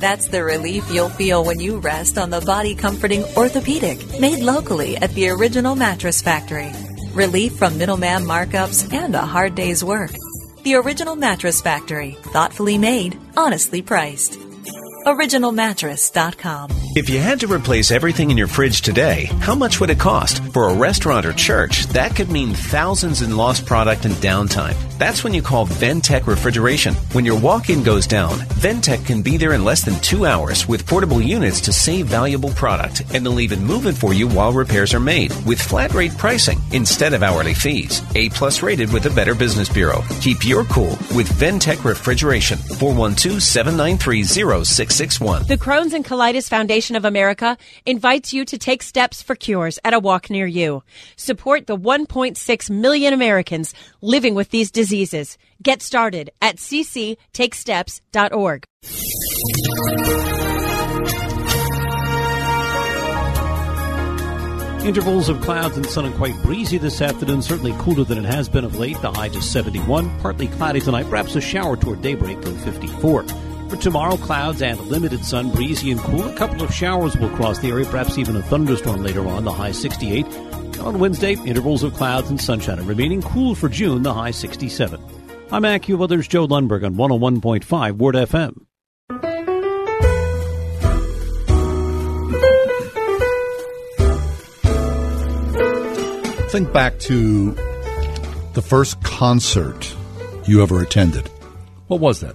[0.00, 4.96] That's the relief you'll feel when you rest on the body comforting orthopedic made locally
[4.96, 6.70] at the original mattress factory.
[7.12, 10.12] Relief from middleman markups and a hard day's work.
[10.62, 14.47] The original mattress factory, thoughtfully made, honestly priced.
[15.08, 16.70] OriginalMattress.com.
[16.94, 20.44] If you had to replace everything in your fridge today, how much would it cost?
[20.52, 24.76] For a restaurant or church, that could mean thousands in lost product and downtime.
[24.98, 26.94] That's when you call Ventec Refrigeration.
[27.12, 30.86] When your walk-in goes down, Ventec can be there in less than two hours with
[30.86, 34.92] portable units to save valuable product, and they'll even move it for you while repairs
[34.92, 38.02] are made with flat rate pricing instead of hourly fees.
[38.14, 40.02] A plus rated with a Better Business Bureau.
[40.20, 42.58] Keep your cool with Ventec Refrigeration.
[42.58, 44.24] 412 793
[44.98, 45.46] 0661.
[45.46, 47.56] The Crohn's and Colitis Foundation of America
[47.86, 50.82] invites you to take steps for cures at a walk near you.
[51.14, 55.38] Support the 1.6 million Americans living with these diseases.
[55.62, 58.64] Get started at cctakesteps.org.
[64.84, 68.48] Intervals of clouds and sun and quite breezy this afternoon, certainly cooler than it has
[68.48, 69.00] been of late.
[69.00, 70.18] The high just 71.
[70.20, 73.24] Partly cloudy tonight, perhaps a shower toward daybreak of 54.
[73.68, 76.26] For tomorrow, clouds and limited sun, breezy and cool.
[76.26, 79.52] A couple of showers will cross the area, perhaps even a thunderstorm later on, the
[79.52, 80.26] high 68.
[80.80, 85.02] On Wednesday, intervals of clouds and sunshine, and remaining cool for June, the high 67.
[85.52, 88.64] I'm AccuWeather's Joe Lundberg on 101.5 Word FM.
[96.50, 97.52] Think back to
[98.54, 99.94] the first concert
[100.46, 101.28] you ever attended.
[101.88, 102.34] What was that?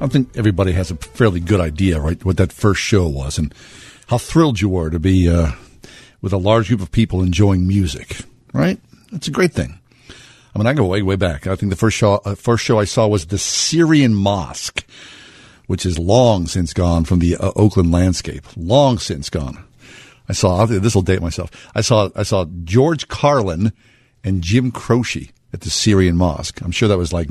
[0.00, 3.54] I think everybody has a fairly good idea, right, what that first show was and
[4.08, 5.52] how thrilled you were to be uh,
[6.22, 8.18] with a large group of people enjoying music,
[8.54, 8.80] right?
[9.12, 9.78] That's a great thing.
[10.54, 11.46] I mean, I go way, way back.
[11.46, 14.84] I think the first show, uh, first show I saw was the Syrian Mosque,
[15.66, 18.44] which is long since gone from the uh, Oakland landscape.
[18.56, 19.62] Long since gone.
[20.28, 21.50] I saw, this will date myself.
[21.74, 23.72] I saw, I saw George Carlin
[24.24, 26.60] and Jim Croce at the Syrian Mosque.
[26.62, 27.28] I'm sure that was like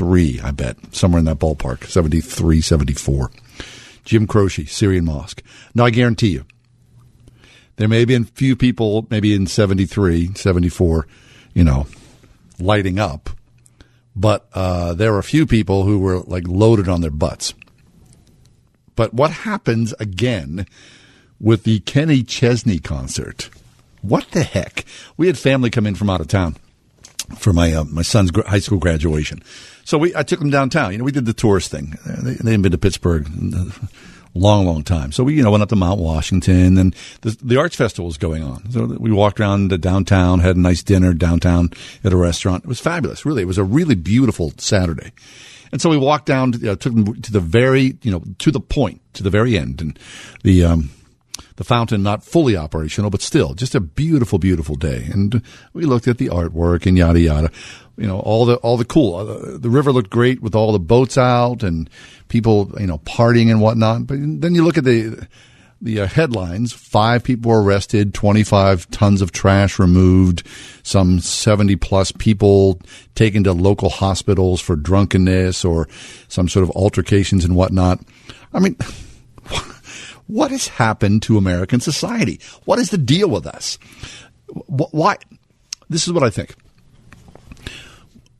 [0.00, 0.94] 1973, I bet.
[0.94, 1.84] Somewhere in that ballpark.
[1.84, 3.30] 73, 74.
[4.04, 5.42] Jim Croce, Syrian Mosque.
[5.74, 6.44] Now I guarantee you,
[7.76, 11.06] there may have been a few people, maybe in 73, 74,
[11.54, 11.86] you know,
[12.58, 13.30] lighting up,
[14.16, 17.54] but uh, there were a few people who were like loaded on their butts.
[18.96, 20.66] But what happens again
[21.40, 23.48] with the Kenny Chesney concert?
[24.02, 24.84] what the heck?
[25.16, 26.56] We had family come in from out of town
[27.38, 29.42] for my uh, my son's high school graduation.
[29.84, 30.92] So we I took them downtown.
[30.92, 31.96] You know, we did the tourist thing.
[32.06, 33.28] They, they hadn't been to Pittsburgh
[34.34, 35.12] long, long time.
[35.12, 38.18] So we you know went up to Mount Washington, and the the arts festival was
[38.18, 38.70] going on.
[38.70, 41.70] So we walked around the downtown, had a nice dinner downtown
[42.04, 42.64] at a restaurant.
[42.64, 43.24] It was fabulous.
[43.24, 45.12] Really, it was a really beautiful Saturday.
[45.72, 48.22] And so we walked down, to, you know, took them to the very, you know,
[48.40, 49.98] to the point, to the very end, and
[50.42, 50.90] the um,
[51.56, 55.08] the fountain not fully operational, but still just a beautiful, beautiful day.
[55.12, 55.42] And
[55.72, 57.50] we looked at the artwork and yada yada.
[57.96, 59.16] You know, all the all the cool.
[59.16, 61.88] Uh, the river looked great with all the boats out and
[62.28, 64.06] people, you know, partying and whatnot.
[64.06, 65.26] But then you look at the
[65.80, 70.46] the uh, headlines: five people were arrested, twenty-five tons of trash removed,
[70.82, 72.80] some seventy plus people
[73.14, 75.86] taken to local hospitals for drunkenness or
[76.28, 78.00] some sort of altercations and whatnot.
[78.52, 78.76] I mean.
[80.28, 82.40] What has happened to American society?
[82.64, 83.78] What is the deal with us?
[84.66, 85.18] Why?
[85.90, 86.54] This is what I think.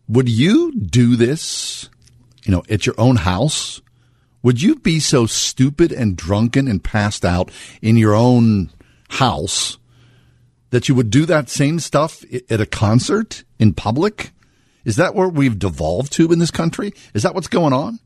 [0.09, 1.89] Would you do this,
[2.45, 3.81] you know, at your own house?
[4.43, 8.71] Would you be so stupid and drunken and passed out in your own
[9.09, 9.79] house
[10.71, 14.33] that you would do that same stuff at a concert in public?
[14.85, 16.93] Is that where we've devolved to in this country?
[17.15, 18.01] Is that what's going on?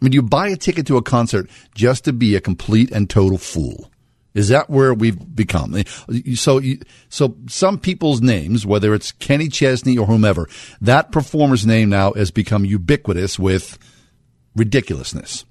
[0.00, 3.10] I mean, you buy a ticket to a concert just to be a complete and
[3.10, 3.90] total fool.
[4.34, 5.84] Is that where we've become?
[6.34, 6.60] So,
[7.08, 10.48] so some people's names, whether it's Kenny Chesney or whomever,
[10.80, 13.78] that performer's name now has become ubiquitous with
[14.56, 15.44] ridiculousness,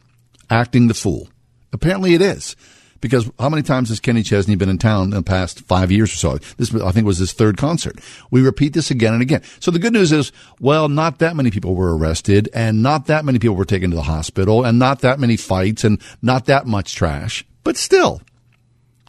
[0.49, 1.29] acting the fool.
[1.71, 2.57] Apparently, it is
[2.99, 6.13] because how many times has Kenny Chesney been in town in the past five years
[6.13, 6.37] or so?
[6.57, 7.99] This, I think, was his third concert.
[8.31, 9.43] We repeat this again and again.
[9.59, 13.25] So the good news is, well, not that many people were arrested, and not that
[13.25, 16.65] many people were taken to the hospital, and not that many fights, and not that
[16.65, 17.45] much trash.
[17.63, 18.21] But still,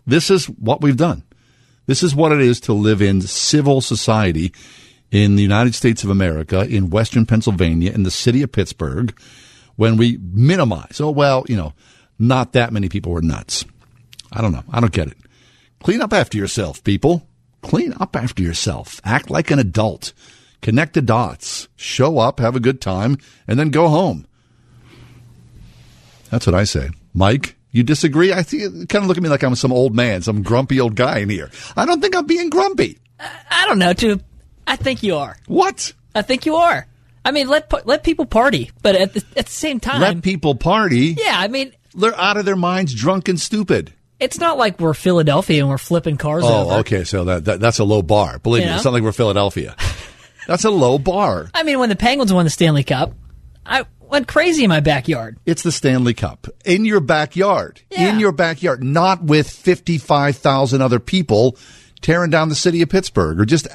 [0.07, 1.23] this is what we've done.
[1.87, 4.53] This is what it is to live in civil society
[5.11, 9.17] in the United States of America, in Western Pennsylvania, in the city of Pittsburgh,
[9.77, 11.73] when we minimize, oh, well, you know,
[12.19, 13.65] not that many people were nuts.
[14.33, 14.65] I don't know.
[14.71, 15.17] I don't get it.
[15.83, 17.29] Clean up after yourself, people.
[17.63, 19.01] Clean up after yourself.
[19.05, 20.13] Act like an adult.
[20.63, 21.69] Connect the dots.
[21.77, 24.27] Show up, have a good time, and then go home.
[26.31, 26.91] That's what I say.
[27.13, 28.33] Mike, you disagree?
[28.33, 30.95] I you kind of look at me like I'm some old man, some grumpy old
[30.95, 31.51] guy in here.
[31.77, 32.99] I don't think I'm being grumpy.
[33.19, 34.21] I don't know, too.
[34.65, 35.37] I think you are.
[35.47, 35.93] What?
[36.15, 36.87] I think you are.
[37.25, 40.55] I mean, let let people party, but at the, at the same time, let people
[40.55, 41.17] party.
[41.19, 43.93] Yeah, I mean, they're out of their minds, drunk and stupid.
[44.21, 46.75] It's not like we're Philadelphia and we're flipping cars oh, over.
[46.81, 47.03] okay.
[47.03, 48.39] So that, that that's a low bar.
[48.39, 48.77] Believe You me, know?
[48.77, 49.75] it's not like we're Philadelphia.
[50.47, 51.51] that's a low bar.
[51.53, 53.15] I mean, when the Penguins won the Stanley Cup,
[53.67, 55.39] I went crazy in my backyard.
[55.47, 57.81] It's the Stanley Cup in your backyard.
[57.91, 61.57] In your backyard, not with 55,000 other people
[62.01, 63.67] tearing down the city of Pittsburgh or just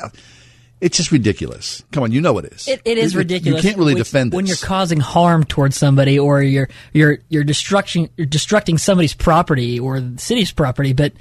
[0.82, 1.84] it's just ridiculous.
[1.92, 2.68] Come on, you know it is.
[2.68, 3.64] It, it is You- ridiculous.
[3.64, 4.36] You can't really when, defend this.
[4.36, 9.80] when you're causing harm towards somebody, or you're you're you're destruction you're destructing somebody's property
[9.80, 10.94] or the city's property.
[10.94, 11.14] But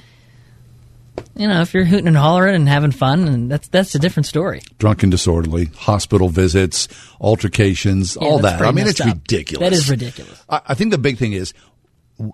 [1.37, 4.27] you know, if you're hooting and hollering and having fun, and that's that's a different
[4.27, 4.61] story.
[4.79, 6.89] drunk and disorderly, hospital visits,
[7.21, 8.61] altercations, Yeah, all that.
[8.63, 9.07] I mean, it's up.
[9.09, 9.61] ridiculous.
[9.69, 10.43] That is ridiculous.
[10.49, 11.55] I, I think the big thing is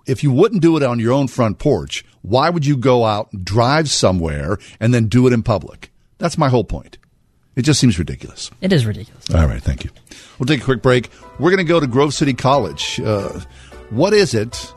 [0.07, 3.29] if you wouldn't do it on your own front porch, why would you go out,
[3.43, 5.91] drive somewhere, and then do it in public?
[6.17, 6.97] That's my whole point.
[7.55, 8.49] It just seems ridiculous.
[8.61, 9.29] It is ridiculous.
[9.33, 9.91] All right, thank you.
[10.39, 11.09] We'll take a quick break.
[11.39, 12.99] We're going to go to Grove City College.
[12.99, 13.39] Uh,
[13.91, 14.73] what is it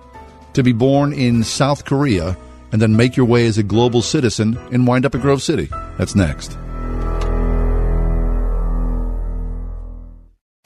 [0.53, 2.37] to be born in South Korea
[2.72, 5.68] and then make your way as a global citizen and wind up at Grove City?
[5.96, 6.57] That's next.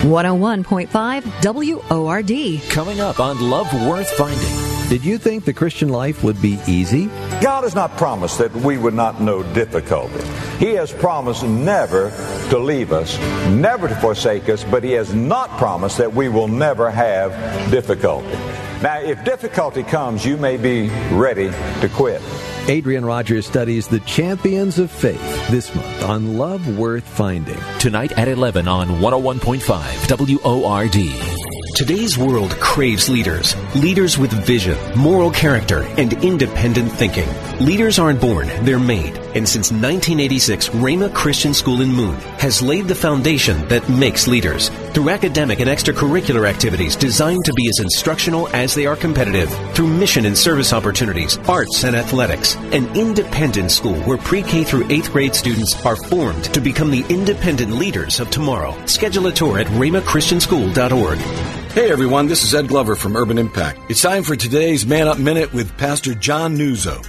[0.02, 2.70] 101.5 WORD.
[2.70, 4.72] Coming up on Love Worth Finding.
[4.88, 7.06] Did you think the Christian life would be easy?
[7.40, 10.22] God has not promised that we would not know difficulty.
[10.58, 12.10] He has promised never
[12.50, 16.48] to leave us, never to forsake us, but He has not promised that we will
[16.48, 17.32] never have
[17.70, 18.36] difficulty.
[18.82, 22.20] Now, if difficulty comes, you may be ready to quit.
[22.66, 27.58] Adrian Rogers studies the champions of faith this month on Love Worth Finding.
[27.78, 31.51] Tonight at 11 on 101.5 WORD.
[31.74, 33.56] Today's world craves leaders.
[33.74, 37.26] Leaders with vision, moral character, and independent thinking.
[37.61, 39.16] Leaders aren't born, they're made.
[39.35, 44.68] And since 1986, Rhema Christian School in Moon has laid the foundation that makes leaders.
[44.92, 49.50] Through academic and extracurricular activities designed to be as instructional as they are competitive.
[49.75, 52.54] Through mission and service opportunities, arts and athletics.
[52.73, 57.73] An independent school where pre-K through 8th grade students are formed to become the independent
[57.73, 58.77] leaders of tomorrow.
[58.85, 61.62] Schedule a tour at rhemachristianschool.org.
[61.75, 63.81] Hey everyone, this is Ed Glover from Urban Impact.
[63.88, 67.02] It's time for today's Man Up Minute with Pastor John Nuzzo.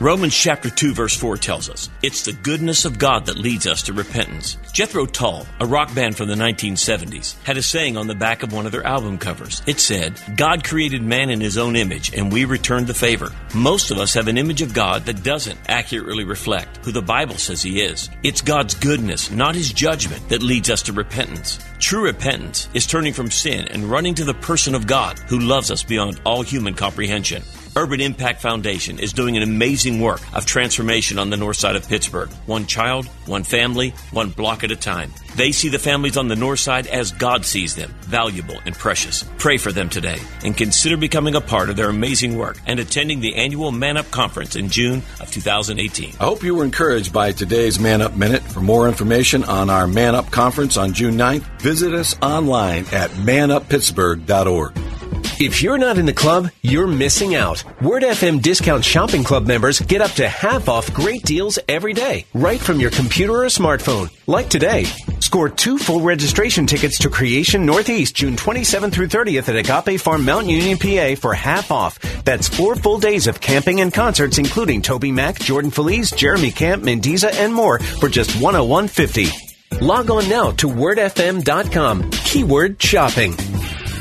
[0.00, 3.82] Romans chapter 2 verse 4 tells us, it's the goodness of God that leads us
[3.82, 4.56] to repentance.
[4.72, 8.52] Jethro Tull, a rock band from the 1970s, had a saying on the back of
[8.52, 9.62] one of their album covers.
[9.68, 13.30] It said, God created man in his own image and we returned the favor.
[13.54, 17.36] Most of us have an image of God that doesn't accurately reflect who the Bible
[17.36, 18.10] says he is.
[18.24, 21.60] It's God's goodness, not his judgment, that leads us to repentance.
[21.78, 25.70] True repentance is turning from sin and running to the person of God who loves
[25.70, 27.44] us beyond all human comprehension.
[27.76, 31.88] Urban Impact Foundation is doing an amazing work of transformation on the north side of
[31.88, 32.30] Pittsburgh.
[32.46, 35.12] One child, one family, one block at a time.
[35.34, 39.24] They see the families on the north side as God sees them, valuable and precious.
[39.38, 43.18] Pray for them today and consider becoming a part of their amazing work and attending
[43.18, 46.14] the annual Man Up Conference in June of 2018.
[46.20, 48.42] I hope you were encouraged by today's Man Up Minute.
[48.42, 53.10] For more information on our Man Up Conference on June 9th, visit us online at
[53.10, 54.93] manuppittsburgh.org.
[55.40, 57.64] If you're not in the club, you're missing out.
[57.82, 62.26] Word FM Discount Shopping Club members get up to half off great deals every day,
[62.34, 64.10] right from your computer or smartphone.
[64.26, 64.84] Like today,
[65.20, 70.24] score two full registration tickets to Creation Northeast June 27th through 30th at Agape Farm
[70.24, 71.98] Mount Union, PA for half off.
[72.24, 76.82] That's four full days of camping and concerts, including Toby Mac, Jordan Feliz, Jeremy Camp,
[76.82, 79.80] Mandisa, and more for just 101.50.
[79.80, 82.10] Log on now to wordfm.com.
[82.10, 83.34] Keyword shopping.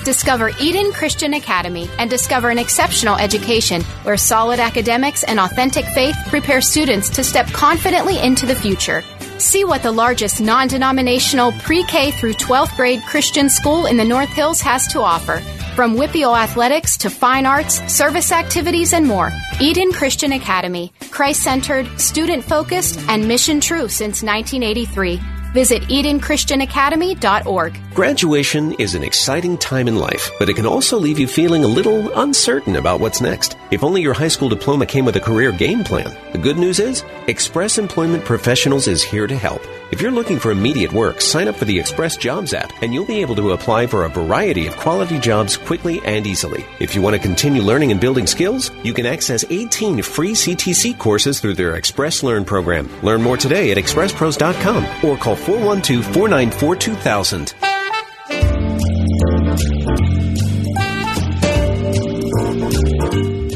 [0.04, 6.16] Discover Eden Christian Academy and discover an exceptional education where solid academics and authentic faith
[6.28, 9.02] prepare students to step confidently into the future.
[9.38, 14.06] See what the largest non denominational pre K through 12th grade Christian school in the
[14.06, 15.40] North Hills has to offer.
[15.76, 19.32] From WPIAL athletics to fine arts, service activities, and more.
[19.60, 25.43] Eden Christian Academy, Christ centered, student focused, and mission true since 1983.
[25.54, 27.80] Visit EdenChristianAcademy.org.
[27.94, 31.68] Graduation is an exciting time in life, but it can also leave you feeling a
[31.68, 33.56] little uncertain about what's next.
[33.70, 36.12] If only your high school diploma came with a career game plan.
[36.32, 39.62] The good news is, Express Employment Professionals is here to help.
[39.92, 43.06] If you're looking for immediate work, sign up for the Express Jobs app, and you'll
[43.06, 46.66] be able to apply for a variety of quality jobs quickly and easily.
[46.80, 50.98] If you want to continue learning and building skills, you can access 18 free CTC
[50.98, 52.90] courses through their Express Learn program.
[53.04, 57.54] Learn more today at expresspros.com or call 412 494 2000.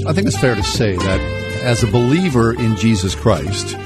[0.05, 1.21] I think it's fair to say that
[1.63, 3.77] as a believer in Jesus Christ,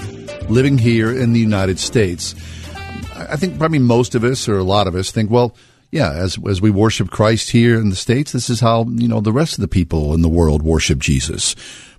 [0.50, 2.34] living here in the United States,
[3.16, 5.56] I think probably most of us or a lot of us think, well,
[5.92, 9.20] yeah, as as we worship Christ here in the states, this is how you know
[9.20, 11.56] the rest of the people in the world worship Jesus.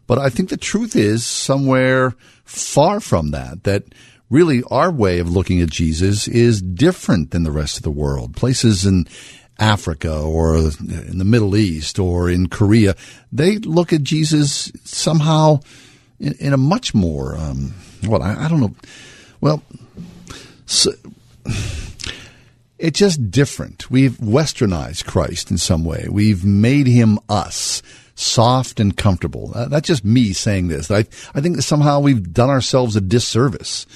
[0.08, 3.64] But I think the truth is somewhere far from that.
[3.64, 3.84] That
[4.32, 8.34] really our way of looking at Jesus is different than the rest of the world.
[8.34, 9.06] Places in
[9.58, 12.96] Africa or in the Middle East or in Korea,
[13.30, 15.60] they look at Jesus somehow
[16.18, 17.74] in, in a much more, um,
[18.04, 18.74] well, I, I, don't know.
[19.42, 19.62] Well,
[20.64, 20.92] so,
[22.78, 23.90] it's just different.
[23.90, 26.06] We've westernized Christ in some way.
[26.10, 27.82] We've made him us,
[28.22, 29.52] soft and comfortable.
[29.54, 30.90] Uh, that's just me saying this.
[30.90, 31.00] I,
[31.34, 33.86] I think that somehow we've done ourselves a disservice.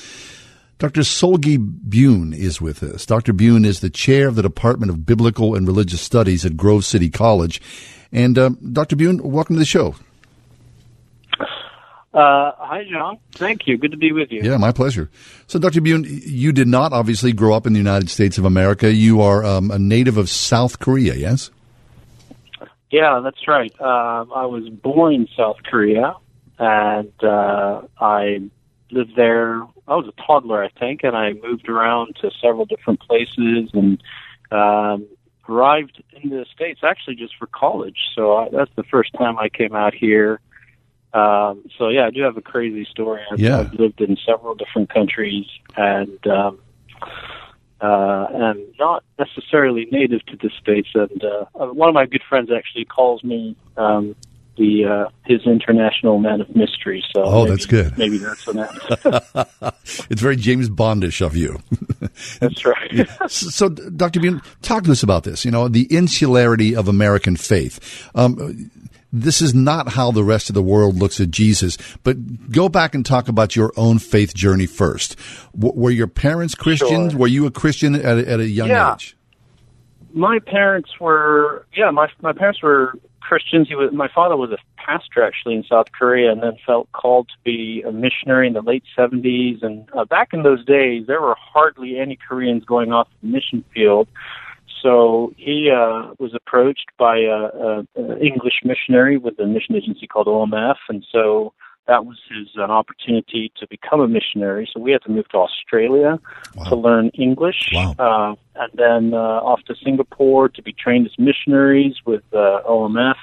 [0.78, 1.00] Dr.
[1.00, 3.06] Seulgi Byun is with us.
[3.06, 3.32] Dr.
[3.32, 7.08] Byun is the chair of the Department of Biblical and Religious Studies at Grove City
[7.08, 7.62] College.
[8.12, 8.94] And uh, Dr.
[8.96, 9.94] Byun, welcome to the show.
[12.12, 13.18] Uh, hi, John.
[13.32, 13.76] Thank you.
[13.76, 14.42] Good to be with you.
[14.42, 15.10] Yeah, my pleasure.
[15.46, 15.82] So, Dr.
[15.82, 18.92] Byun, you did not obviously grow up in the United States of America.
[18.92, 21.50] You are um, a native of South Korea, yes?
[22.90, 23.72] Yeah, that's right.
[23.80, 26.14] Uh, I was born in South Korea,
[26.58, 28.48] and uh, I
[28.90, 29.62] lived there.
[29.88, 34.02] I was a toddler, I think, and I moved around to several different places and
[34.52, 35.06] um,
[35.48, 37.98] arrived in the states actually just for college.
[38.14, 40.40] So I, that's the first time I came out here.
[41.12, 43.22] Um, so yeah, I do have a crazy story.
[43.30, 43.60] I've, yeah.
[43.60, 46.58] I've lived in several different countries and um,
[47.80, 50.88] uh, and not necessarily native to the states.
[50.94, 54.14] And uh, one of my good friends actually calls me um,
[54.56, 57.04] the uh, his international man of mystery.
[57.14, 57.98] So oh, maybe, that's good.
[57.98, 58.58] Maybe that's an
[60.10, 61.60] it's very James Bondish of you.
[62.40, 63.08] that's right.
[63.28, 64.20] so, Dr.
[64.20, 65.44] Byun, talk to us about this.
[65.44, 68.08] You know, the insularity of American faith.
[68.14, 68.70] Um,
[69.12, 71.78] this is not how the rest of the world looks at Jesus.
[72.02, 75.16] But go back and talk about your own faith journey first.
[75.58, 77.12] W- were your parents Christians?
[77.12, 77.20] Sure.
[77.20, 78.94] Were you a Christian at a, at a young Yeah.
[78.94, 79.16] age?
[80.12, 83.68] My parents were yeah my my parents were Christians.
[83.68, 87.28] He was my father was a pastor actually in South Korea, and then felt called
[87.28, 89.58] to be a missionary in the late seventies.
[89.62, 93.64] And uh, back in those days, there were hardly any Koreans going off the mission
[93.74, 94.08] field.
[94.82, 100.06] So he uh, was approached by a, a, a English missionary with a mission agency
[100.06, 101.52] called OMF, and so
[101.86, 104.68] that was his an opportunity to become a missionary.
[104.72, 106.18] So we had to move to Australia
[106.68, 111.94] to learn English, uh, and then uh, off to Singapore to be trained as missionaries
[112.04, 113.16] with uh, OMF.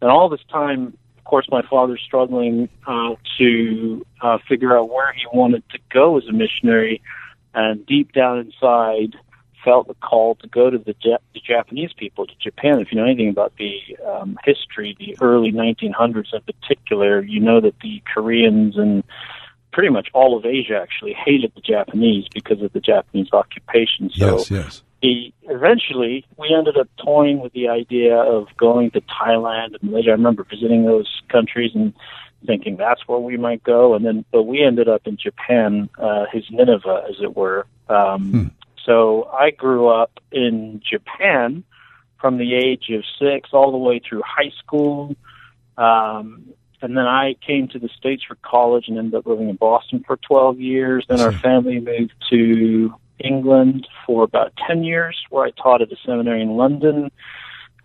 [0.00, 5.12] And all this time, of course, my father's struggling uh, to uh, figure out where
[5.12, 7.02] he wanted to go as a missionary,
[7.54, 9.16] and deep down inside
[9.64, 12.80] felt the call to go to the, ja- the Japanese people, to Japan.
[12.80, 17.60] If you know anything about the um, history, the early 1900s in particular, you know
[17.60, 19.04] that the Koreans and
[19.72, 24.10] pretty much all of Asia actually hated the Japanese because of the Japanese occupation.
[24.14, 24.82] So yes, yes.
[25.00, 30.10] he eventually we ended up toying with the idea of going to Thailand and Malaysia.
[30.10, 31.92] I remember visiting those countries and
[32.46, 36.26] thinking that's where we might go, and then but we ended up in Japan, uh,
[36.32, 37.66] his Nineveh, as it were.
[37.88, 38.52] Um,
[38.88, 41.62] So I grew up in Japan
[42.18, 45.14] from the age of six all the way through high school.
[45.76, 49.56] Um, and then I came to the States for college and ended up living in
[49.56, 51.04] Boston for 12 years.
[51.06, 55.96] Then our family moved to England for about 10 years, where I taught at a
[56.06, 57.10] seminary in London.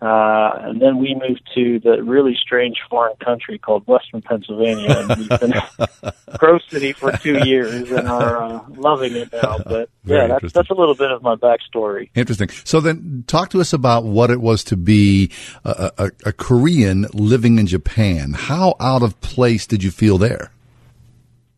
[0.02, 4.98] Uh, and then we moved to the really strange foreign country called Western Pennsylvania.
[4.98, 5.54] And we've been
[6.38, 9.58] Grove City for two years and are uh, loving it now.
[9.64, 12.10] But yeah, that's, that's a little bit of my backstory.
[12.14, 12.50] Interesting.
[12.64, 15.30] So then, talk to us about what it was to be
[15.64, 18.34] a, a, a Korean living in Japan.
[18.34, 20.52] How out of place did you feel there?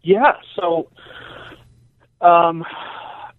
[0.03, 0.89] Yeah, so
[2.21, 2.65] um,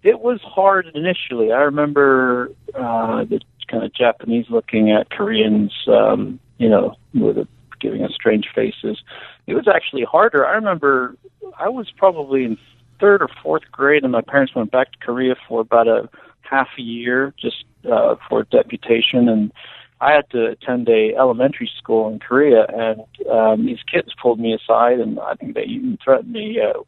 [0.04, 1.52] it was hard initially.
[1.52, 7.48] I remember uh, the kind of Japanese looking at Koreans, um, you know, with a,
[7.80, 9.02] giving us strange faces.
[9.46, 10.46] It was actually harder.
[10.46, 11.16] I remember
[11.60, 12.58] I was probably in
[13.00, 16.10] third or fourth grade, and my parents went back to Korea for about a
[16.42, 19.52] half a year just uh, for deputation, and
[20.00, 24.54] I had to attend a elementary school in Korea, and um, these kids pulled me
[24.54, 26.80] aside, and I think they even threatened me, uh,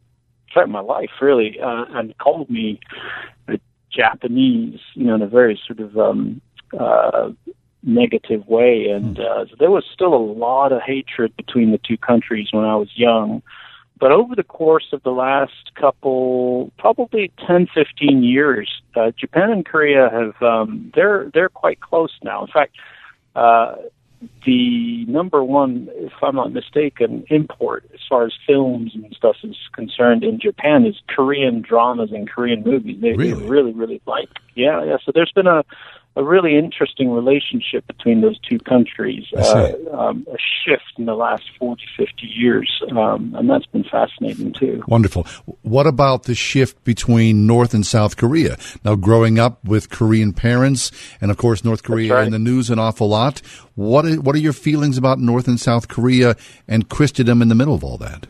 [0.52, 2.80] threatened my life, really, uh, and called me
[3.48, 3.58] a
[3.90, 6.40] Japanese, you know, in a very sort of um,
[6.78, 7.30] uh,
[7.82, 11.96] negative way, and uh, so there was still a lot of hatred between the two
[11.96, 13.42] countries when I was young.
[13.98, 19.64] But over the course of the last couple, probably 10, 15 years, uh, Japan and
[19.64, 22.42] Korea have um, they're they're quite close now.
[22.42, 22.76] In fact,
[23.36, 23.76] uh,
[24.44, 29.56] the number one, if I'm not mistaken, import as far as films and stuff is
[29.72, 33.00] concerned in Japan is Korean dramas and Korean movies.
[33.00, 34.28] They, they really, really like.
[34.54, 34.96] Yeah, yeah.
[35.04, 35.64] So there's been a
[36.16, 41.44] a really interesting relationship between those two countries, uh, um, a shift in the last
[41.58, 44.82] 40, 50 years, um, and that's been fascinating too.
[44.88, 45.24] Wonderful.
[45.62, 48.56] What about the shift between North and South Korea?
[48.84, 50.90] Now, growing up with Korean parents,
[51.20, 53.40] and of course, North Korea in the news an awful lot.
[53.76, 56.36] What what are your feelings about North and South Korea
[56.66, 58.26] and Christendom in the middle of all that?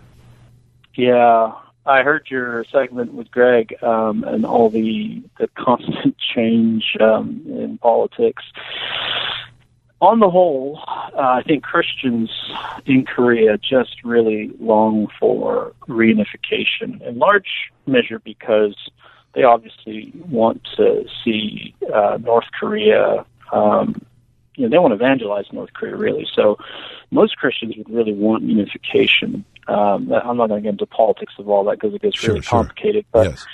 [0.95, 1.53] Yeah,
[1.87, 7.79] I heard your segment with Greg um, and all the the constant change um, in
[7.79, 8.45] politics.
[10.03, 12.31] On the whole, uh, I think Christians
[12.87, 18.75] in Korea just really long for reunification, in large measure because
[19.35, 23.27] they obviously want to see uh, North Korea.
[23.53, 24.01] Um,
[24.57, 26.27] you know, they want to evangelize North Korea, really.
[26.35, 26.59] So,
[27.11, 29.45] most Christians would really want unification.
[29.69, 32.41] Um, I'm not going to get into politics of all that because it gets really
[32.41, 33.05] complicated.
[33.13, 33.47] But yes.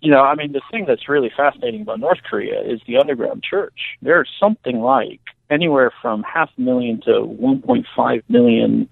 [0.00, 3.42] you know, I mean, the thing that's really fascinating about North Korea is the underground
[3.42, 3.96] church.
[4.02, 5.20] There's something like
[5.50, 8.88] anywhere from half a million to 1.5 million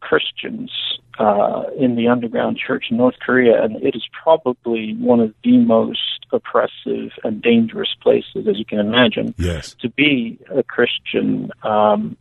[0.00, 0.70] Christians
[1.18, 5.58] uh, in the underground church in North Korea, and it is probably one of the
[5.58, 9.74] most oppressive and dangerous places, as you can imagine, yes.
[9.80, 11.50] to be a Christian.
[11.62, 12.16] Um,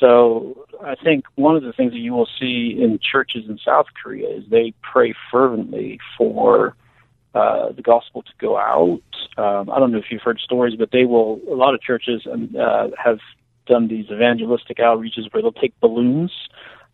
[0.00, 3.86] so I think one of the things that you will see in churches in South
[4.02, 6.74] Korea is they pray fervently for
[7.34, 9.02] uh, the gospel to go out.
[9.36, 11.40] Um, I don't know if you've heard stories, but they will.
[11.48, 13.18] A lot of churches um, uh, have
[13.66, 16.32] done these evangelistic outreaches where they'll take balloons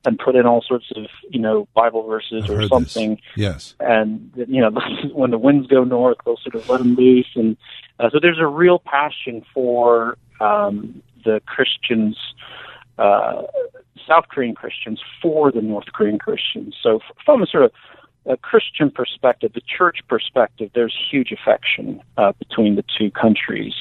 [0.04, 2.68] and put in all sorts of you know Bible verses I've or heard this.
[2.68, 3.20] something.
[3.36, 3.74] Yes.
[3.80, 4.70] And you know
[5.12, 7.56] when the winds go north, they'll sort of let them loose, and
[7.98, 12.16] uh, so there's a real passion for um, the Christians.
[12.98, 13.42] Uh,
[14.06, 16.76] South Korean Christians for the North Korean Christians.
[16.82, 17.72] So, from a sort of
[18.26, 23.74] a Christian perspective, the church perspective, there's huge affection uh, between the two countries.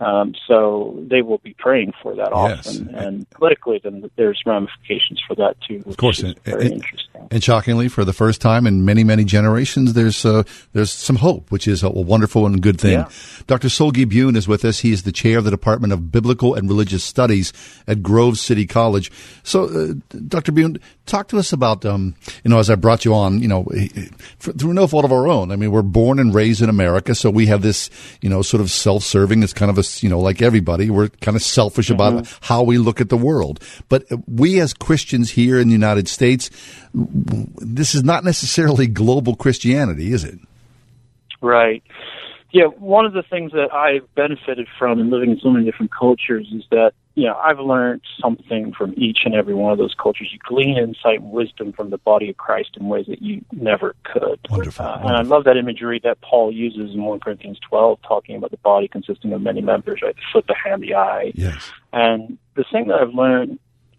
[0.00, 2.68] Um, so they will be praying for that Yes.
[2.68, 5.82] often, and politically, then there's ramifications for that too.
[5.86, 7.28] Of course, is and, very and- interesting.
[7.32, 11.50] and shockingly, for the first time in many, many generations, there's uh, there's some hope,
[11.50, 12.92] which is a wonderful and good thing.
[13.00, 13.08] Yeah.
[13.48, 13.66] Dr.
[13.68, 14.78] Seulgi Byun is with us.
[14.80, 17.52] He is the chair of the Department of Biblical and Religious Studies
[17.88, 19.10] at Grove City College.
[19.42, 19.94] So, uh,
[20.28, 20.52] Dr.
[20.52, 23.66] Byun, talk to us about, um, you know, as I brought you on, you know,
[24.38, 25.50] for, through no fault of our own.
[25.50, 27.90] I mean, we're born and raised in America, so we have this,
[28.20, 29.42] you know, sort of self-serving.
[29.42, 32.38] It's kind of a, you know, like everybody, we're kind of selfish about Mhm.
[32.42, 33.60] how we look at the world.
[33.88, 36.50] But we as Christians here in the United States,
[36.94, 40.38] this is not necessarily global Christianity, is it?
[41.40, 41.82] Right.
[42.50, 45.92] Yeah, one of the things that I've benefited from in living in so many different
[45.92, 49.92] cultures is that, you know, I've learned something from each and every one of those
[50.00, 50.28] cultures.
[50.32, 53.96] You glean insight and wisdom from the body of Christ in ways that you never
[54.04, 54.38] could.
[54.48, 54.86] Wonderful.
[54.86, 58.52] Uh, and I love that imagery that Paul uses in 1 Corinthians 12, talking about
[58.52, 60.14] the body consisting of many members, right?
[60.14, 61.32] The foot, the hand, the eye.
[61.34, 61.72] Yes.
[61.92, 63.58] And the thing that I've learned,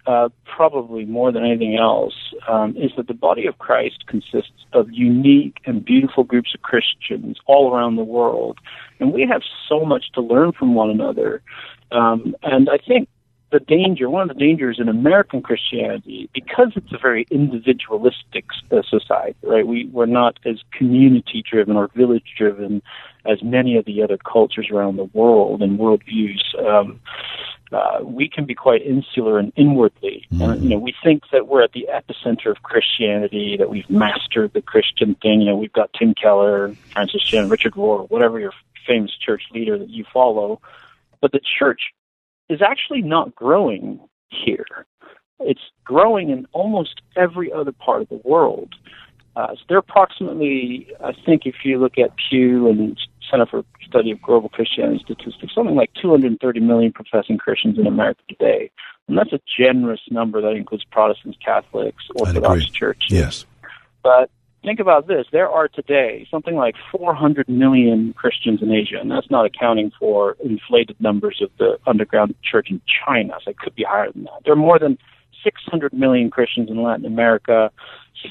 [0.09, 2.15] uh, probably more than anything else,
[2.47, 7.37] um, is that the body of Christ consists of unique and beautiful groups of Christians
[7.45, 8.57] all around the world.
[8.99, 11.43] And we have so much to learn from one another.
[11.91, 13.07] Um, and I think
[13.51, 18.81] the danger, one of the dangers in American Christianity, because it's a very individualistic uh,
[18.89, 19.67] society, right?
[19.67, 22.81] We, we're not as community driven or village driven
[23.25, 26.41] as many of the other cultures around the world and worldviews.
[26.65, 26.99] Um,
[27.71, 30.25] uh, we can be quite insular and inwardly.
[30.31, 34.53] And, you know, we think that we're at the epicenter of Christianity, that we've mastered
[34.53, 35.41] the Christian thing.
[35.41, 38.53] You know, we've got Tim Keller, Francis Chan, Richard Rohr, whatever your
[38.87, 40.61] famous church leader that you follow.
[41.21, 41.81] But the church
[42.49, 43.99] is actually not growing
[44.29, 44.85] here.
[45.39, 48.73] It's growing in almost every other part of the world.
[49.35, 52.97] Uh, so there are approximately, I think, if you look at Pew and
[53.29, 58.21] Center for Study of Global Christianity Statistics, something like 230 million professing Christians in America
[58.27, 58.71] today.
[59.07, 63.11] And that's a generous number that includes Protestants, Catholics, Orthodox churches.
[63.11, 63.45] Yes.
[64.03, 64.29] But
[64.63, 65.25] think about this.
[65.31, 70.37] There are today something like 400 million Christians in Asia, and that's not accounting for
[70.43, 73.33] inflated numbers of the underground church in China.
[73.43, 74.41] So it could be higher than that.
[74.43, 74.97] There are more than
[75.43, 77.71] 600 million Christians in Latin America,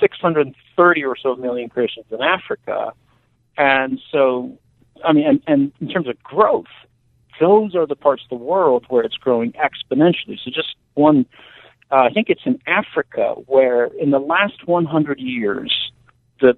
[0.01, 2.93] 630 or so million Christians in Africa.
[3.57, 4.57] And so,
[5.05, 6.67] I mean, and, and in terms of growth,
[7.41, 10.39] those are the parts of the world where it's growing exponentially.
[10.45, 11.27] So just one,
[11.91, 15.93] uh, I think it's in Africa where in the last 100 years,
[16.41, 16.55] the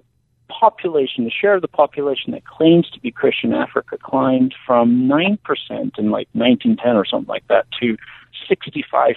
[0.49, 5.39] population, the share of the population that claims to be Christian Africa climbed from 9%
[5.71, 7.97] in like 1910 or something like that to
[8.51, 9.15] 65%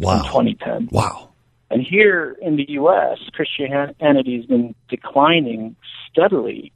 [0.00, 0.18] Wow.
[0.18, 0.88] in 2010.
[0.90, 1.28] Wow.
[1.70, 5.74] And here in the U.S., Christianity has been declining
[6.10, 6.72] steadily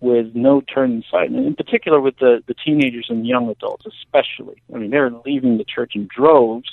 [0.00, 3.86] with no turn in sight, and in particular with the, the teenagers and young adults,
[3.86, 4.60] especially.
[4.74, 6.68] I mean, they're leaving the church in droves,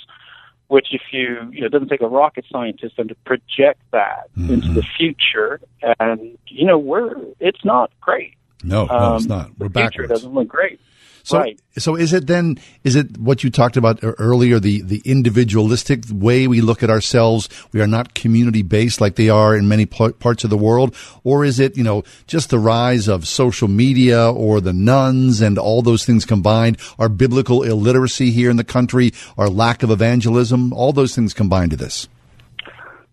[0.67, 4.29] which if you, you know, it doesn't take a rocket scientist then to project that
[4.37, 5.61] into the future.
[5.99, 8.33] And, you know, we're, it's not great.
[8.63, 9.51] No, no, Um, it's not.
[9.57, 10.09] We're the future backwards.
[10.09, 10.79] doesn't look great.
[11.25, 11.57] So, right.
[11.77, 12.59] so is it then?
[12.83, 14.59] Is it what you talked about earlier?
[14.59, 17.47] The the individualistic way we look at ourselves.
[17.71, 20.93] We are not community based like they are in many par- parts of the world,
[21.23, 25.57] or is it you know just the rise of social media or the nones and
[25.57, 26.77] all those things combined?
[26.99, 31.71] Our biblical illiteracy here in the country, our lack of evangelism, all those things combined
[31.71, 32.09] to this.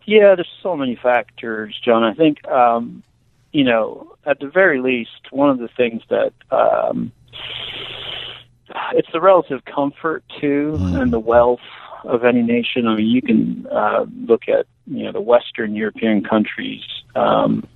[0.05, 2.03] Yeah, there's so many factors, John.
[2.03, 3.05] I think, um,
[3.53, 7.13] you know, at the very least, one of the things that um,
[8.93, 11.61] it's the relative comfort too and the wealth
[12.05, 12.87] of any nation.
[12.87, 16.83] I mean, you can uh, look at you know the Western European countries.
[17.15, 17.67] Um,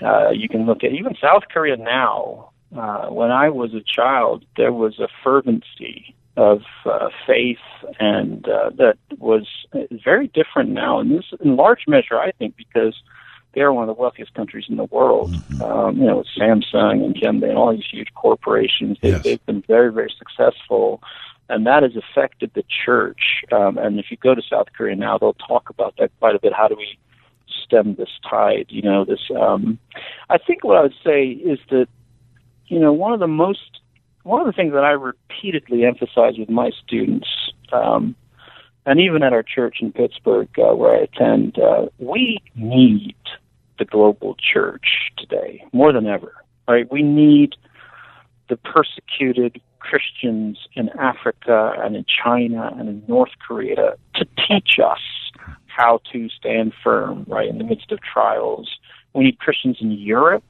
[0.00, 2.50] uh, you can look at even South Korea now.
[2.76, 7.58] Uh, when I was a child, there was a fervency of uh, faith,
[8.00, 9.46] and uh, that was
[10.04, 10.98] very different now.
[10.98, 13.00] And this, in large measure, I think, because
[13.54, 15.34] they're one of the wealthiest countries in the world.
[15.60, 19.62] Um, you know, with Samsung and Hyundai and all these huge corporations, they, they've been
[19.62, 21.02] very, very successful,
[21.48, 23.44] and that has affected the church.
[23.52, 26.38] Um, and if you go to South Korea now, they'll talk about that quite a
[26.38, 26.52] bit.
[26.52, 26.98] How do we
[27.64, 28.66] stem this tide?
[28.68, 29.20] You know, this.
[29.38, 29.78] Um,
[30.30, 31.88] I think what I would say is that,
[32.66, 33.80] you know, one of the most
[34.22, 37.26] one of the things that I repeatedly emphasize with my students,
[37.72, 38.14] um,
[38.86, 43.16] and even at our church in Pittsburgh uh, where I attend, uh, we need
[43.82, 46.32] the global church today more than ever.
[46.68, 46.90] Right?
[46.90, 47.54] We need
[48.48, 55.00] the persecuted Christians in Africa and in China and in North Korea to teach us
[55.66, 58.68] how to stand firm, right, in the midst of trials.
[59.14, 60.44] We need Christians in Europe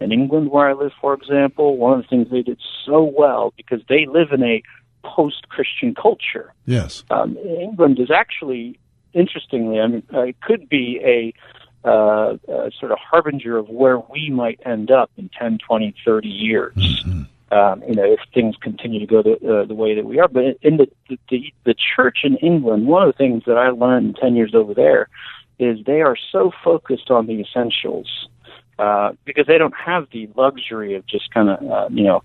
[0.00, 3.52] in England, where I live, for example, one of the things they did so well
[3.56, 4.62] because they live in a
[5.04, 6.52] post-Christian culture.
[6.66, 7.04] Yes.
[7.10, 8.78] Um, England is actually,
[9.12, 11.32] interestingly, I mean, it could be a,
[11.84, 16.28] uh, a sort of harbinger of where we might end up in 10, 20, 30
[16.28, 16.74] years.
[16.76, 17.22] Mm-hmm.
[17.52, 20.28] Um, you know, if things continue to go the, uh, the way that we are.
[20.28, 20.88] But in the,
[21.28, 24.54] the the church in England, one of the things that I learned in ten years
[24.54, 25.08] over there
[25.58, 28.28] is they are so focused on the essentials
[28.78, 32.22] uh, because they don't have the luxury of just kind of uh, you know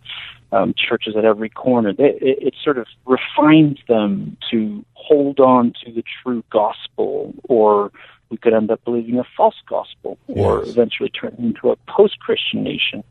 [0.51, 1.93] um, churches at every corner.
[1.93, 7.91] They, it, it sort of refines them to hold on to the true gospel, or
[8.29, 10.69] we could end up believing a false gospel, or Yes.
[10.69, 13.03] eventually turn into a post-Christian nation.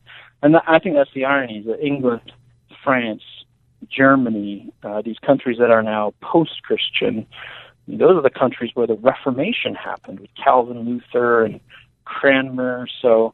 [0.43, 2.33] And I think that's the irony: is that England,
[2.85, 3.23] France,
[3.89, 7.27] Germany, uh, these countries that are now post-Christian,
[7.89, 11.61] those are the countries where the Reformation happened with Calvin, Luther, and
[12.05, 12.87] Cranmer.
[13.01, 13.33] So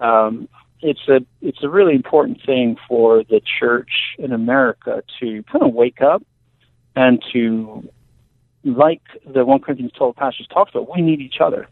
[0.00, 0.48] um,
[0.80, 5.72] it's a it's a really important thing for the church in America to kind of
[5.72, 6.22] wake up
[6.94, 7.88] and to,
[8.64, 11.68] like the one Corinthians twelve passage talks about, we need each other.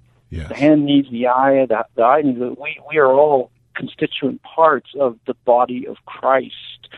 [0.48, 1.66] The hand needs the eye.
[1.66, 2.38] The, the eye needs.
[2.38, 6.88] The, we we are all constituent parts of the body of Christ,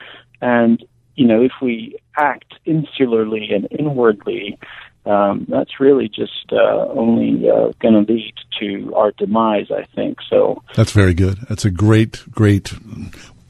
[0.41, 0.85] and
[1.15, 4.59] you know if we act insularly and inwardly,
[5.07, 9.71] um, that's really just uh, only uh, going to lead to our demise.
[9.71, 10.63] I think so.
[10.75, 11.39] That's very good.
[11.49, 12.75] That's a great, great,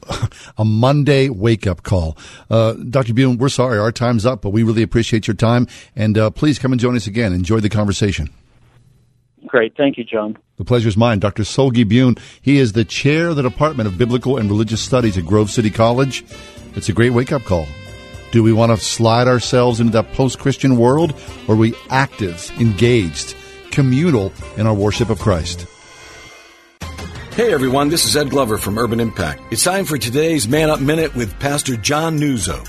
[0.57, 2.17] a Monday wake up call.
[2.49, 3.13] Uh, Dr.
[3.13, 5.67] Byun, we're sorry our time's up, but we really appreciate your time.
[5.95, 7.33] And uh, please come and join us again.
[7.33, 8.29] Enjoy the conversation.
[9.45, 10.37] Great, thank you, John.
[10.57, 11.19] The pleasure is mine.
[11.19, 11.43] Dr.
[11.43, 15.25] Seulgi Byun, he is the chair of the Department of Biblical and Religious Studies at
[15.25, 16.23] Grove City College.
[16.75, 17.67] It's a great wake up call.
[18.31, 21.13] Do we want to slide ourselves into that post Christian world,
[21.47, 23.35] or are we active, engaged,
[23.69, 25.67] communal in our worship of Christ?
[27.35, 29.41] Hey everyone, this is Ed Glover from Urban Impact.
[29.51, 32.63] It's time for today's Man Up Minute with Pastor John Nuzzo.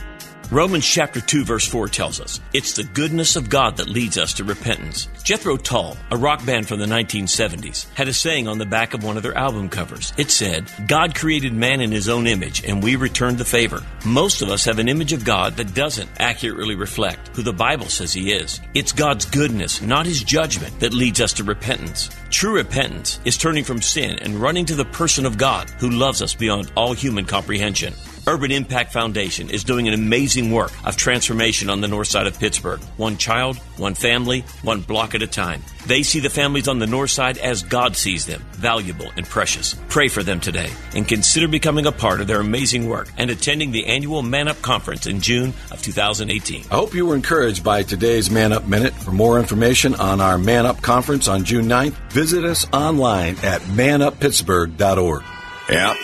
[0.50, 4.34] Romans chapter 2 verse 4 tells us, it's the goodness of God that leads us
[4.34, 5.08] to repentance.
[5.22, 9.02] Jethro Tull, a rock band from the 1970s, had a saying on the back of
[9.02, 10.12] one of their album covers.
[10.18, 13.82] It said, God created man in his own image and we returned the favor.
[14.04, 17.86] Most of us have an image of God that doesn't accurately reflect who the Bible
[17.86, 18.60] says he is.
[18.74, 22.10] It's God's goodness, not his judgment, that leads us to repentance.
[22.28, 26.20] True repentance is turning from sin and running to the person of God who loves
[26.20, 27.94] us beyond all human comprehension.
[28.26, 32.38] Urban Impact Foundation is doing an amazing work of transformation on the north side of
[32.38, 32.80] Pittsburgh.
[32.96, 35.62] One child, one family, one block at a time.
[35.86, 39.74] They see the families on the north side as God sees them, valuable and precious.
[39.88, 43.72] Pray for them today and consider becoming a part of their amazing work and attending
[43.72, 46.64] the annual Man Up Conference in June of 2018.
[46.70, 48.94] I hope you were encouraged by today's Man Up Minute.
[48.94, 53.60] For more information on our Man Up Conference on June 9th, visit us online at
[53.62, 55.22] manuppittsburgh.org.
[55.68, 55.94] Yeah,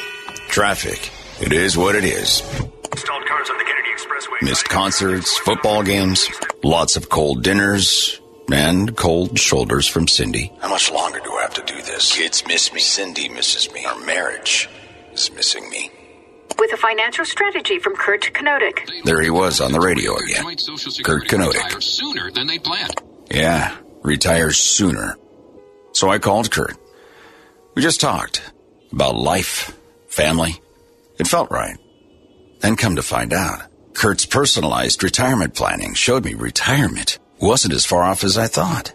[0.49, 1.11] traffic.
[1.41, 2.29] It is what it is.
[2.33, 4.43] Stalled cars on the Kennedy Expressway.
[4.43, 6.29] Missed concerts, football games,
[6.63, 8.21] lots of cold dinners,
[8.53, 10.53] and cold shoulders from Cindy.
[10.61, 12.15] How much longer do I have to do this?
[12.15, 12.81] Kids miss me.
[12.81, 13.85] Cindy misses me.
[13.87, 14.69] Our marriage
[15.13, 15.91] is missing me.
[16.59, 19.05] With a financial strategy from Kurt Kanodik.
[19.05, 20.45] There he was on the radio again.
[21.03, 21.83] Kurt Kanodik.
[21.83, 23.01] sooner than they planned.
[23.31, 25.17] Yeah, retires sooner.
[25.93, 26.77] So I called Kurt.
[27.75, 28.43] We just talked
[28.93, 29.77] about life,
[30.09, 30.61] family.
[31.21, 31.77] It felt right.
[32.61, 33.61] Then come to find out,
[33.93, 38.95] Kurt's personalized retirement planning showed me retirement wasn't as far off as I thought.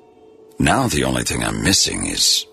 [0.58, 2.48] Now the only thing I'm missing is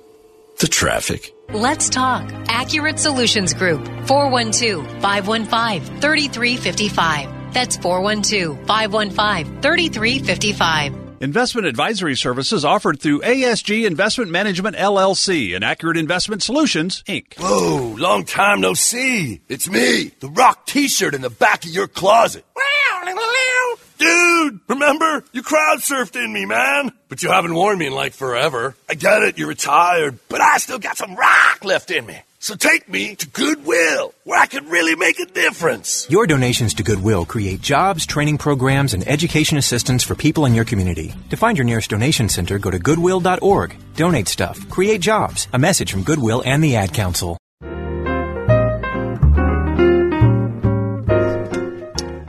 [0.58, 1.32] the traffic.
[1.54, 2.30] Let's talk.
[2.48, 3.86] Accurate Solutions Group.
[4.06, 7.54] 412 515 3355.
[7.54, 11.01] That's 412 515 3355.
[11.22, 17.38] Investment advisory services offered through ASG Investment Management LLC and Accurate Investment Solutions, Inc.
[17.38, 19.40] Whoa, long time no see.
[19.48, 22.44] It's me, the rock t-shirt in the back of your closet.
[23.98, 25.22] Dude, remember?
[25.30, 26.90] You crowd surfed in me, man.
[27.08, 28.74] But you haven't worn me in like forever.
[28.88, 32.18] I get it, you're retired, but I still got some rock left in me.
[32.42, 36.08] So take me to Goodwill, where I can really make a difference.
[36.10, 40.64] Your donations to Goodwill create jobs, training programs, and education assistance for people in your
[40.64, 41.14] community.
[41.30, 43.76] To find your nearest donation center, go to goodwill.org.
[43.94, 45.46] Donate stuff, create jobs.
[45.52, 47.38] A message from Goodwill and the Ad Council.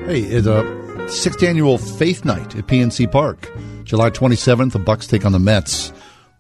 [0.06, 3.52] Hey, it's a sixth annual Faith Night at PNC Park.
[3.84, 5.92] July 27th, the Bucs take on the Mets.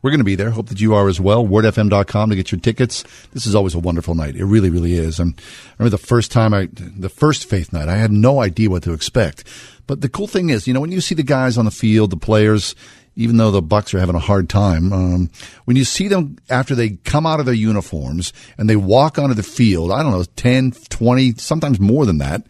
[0.04, 0.49] We're going to be there.
[0.49, 1.47] Hope that you are as well.
[1.47, 3.06] WordFM.com to get your tickets.
[3.32, 4.36] This is always a wonderful night.
[4.36, 5.18] It really, really is.
[5.18, 8.70] I'm, I remember the first time I, the first Faith Night, I had no idea
[8.70, 9.45] what to expect.
[9.88, 12.10] But the cool thing is, you know, when you see the guys on the field,
[12.10, 12.76] the players,
[13.16, 14.91] even though the Bucs are having a hard time.
[14.91, 15.30] Um,
[15.64, 19.36] when you see them after they come out of their uniforms and they walk onto
[19.36, 22.45] the field, I don't know, 10, 20, sometimes more than that,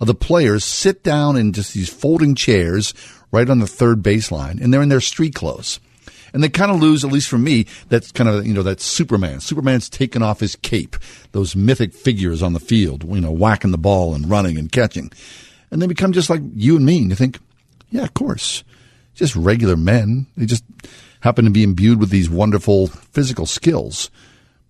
[0.00, 2.94] of the players sit down in just these folding chairs
[3.30, 5.80] right on the third baseline, and they're in their street clothes.
[6.34, 8.82] And they kind of lose, at least for me, that's kind of, you know, that
[8.82, 9.40] Superman.
[9.40, 10.96] Superman's taken off his cape,
[11.32, 15.10] those mythic figures on the field, you know, whacking the ball and running and catching.
[15.70, 16.98] And they become just like you and me.
[16.98, 17.38] And you think,
[17.90, 18.62] yeah, of course
[19.14, 20.26] just regular men.
[20.36, 20.64] They just
[21.20, 24.10] happen to be imbued with these wonderful physical skills.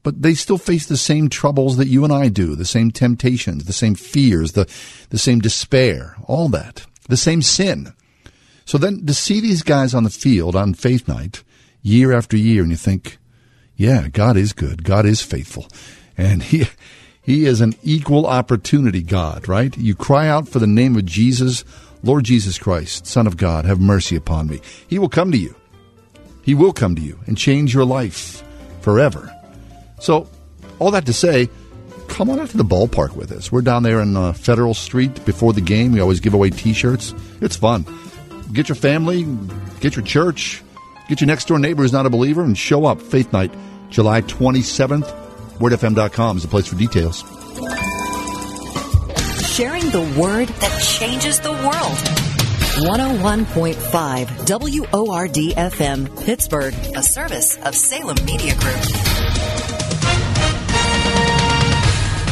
[0.03, 3.65] But they still face the same troubles that you and I do, the same temptations,
[3.65, 4.71] the same fears, the,
[5.09, 7.95] the same despair, all that, the same sin.
[8.67, 11.43] So then to see these guys on the field on faith night
[11.85, 13.19] year after year and you think,
[13.77, 14.83] yeah, God is good.
[14.83, 15.69] God is faithful.
[16.19, 16.67] And he,
[17.23, 19.77] he is an equal opportunity God, right?
[19.79, 21.65] You cry out for the name of Jesus
[22.05, 24.61] Lord Jesus Christ, Son of God, have mercy upon me.
[24.87, 25.55] He will come to you.
[26.43, 28.45] He will come to you and change your life
[28.83, 29.35] forever.
[30.01, 30.29] So,
[30.79, 31.49] all that to say,
[32.09, 33.51] come on out to the ballpark with us.
[33.51, 35.93] We're down there in uh, Federal Street before the game.
[35.93, 37.15] We always give away T-shirts.
[37.41, 37.87] It's fun.
[38.53, 39.27] Get your family,
[39.81, 40.63] get your church,
[41.09, 43.01] get your next door neighbor who's not a believer, and show up.
[43.01, 43.53] Faith Night,
[43.91, 45.23] July 27th.
[45.59, 47.23] WordFM.com is the place for details
[49.55, 51.99] sharing the word that changes the world.
[52.91, 54.51] 101.5
[54.91, 58.75] WORD FM, Pittsburgh, a service of Salem Media Group.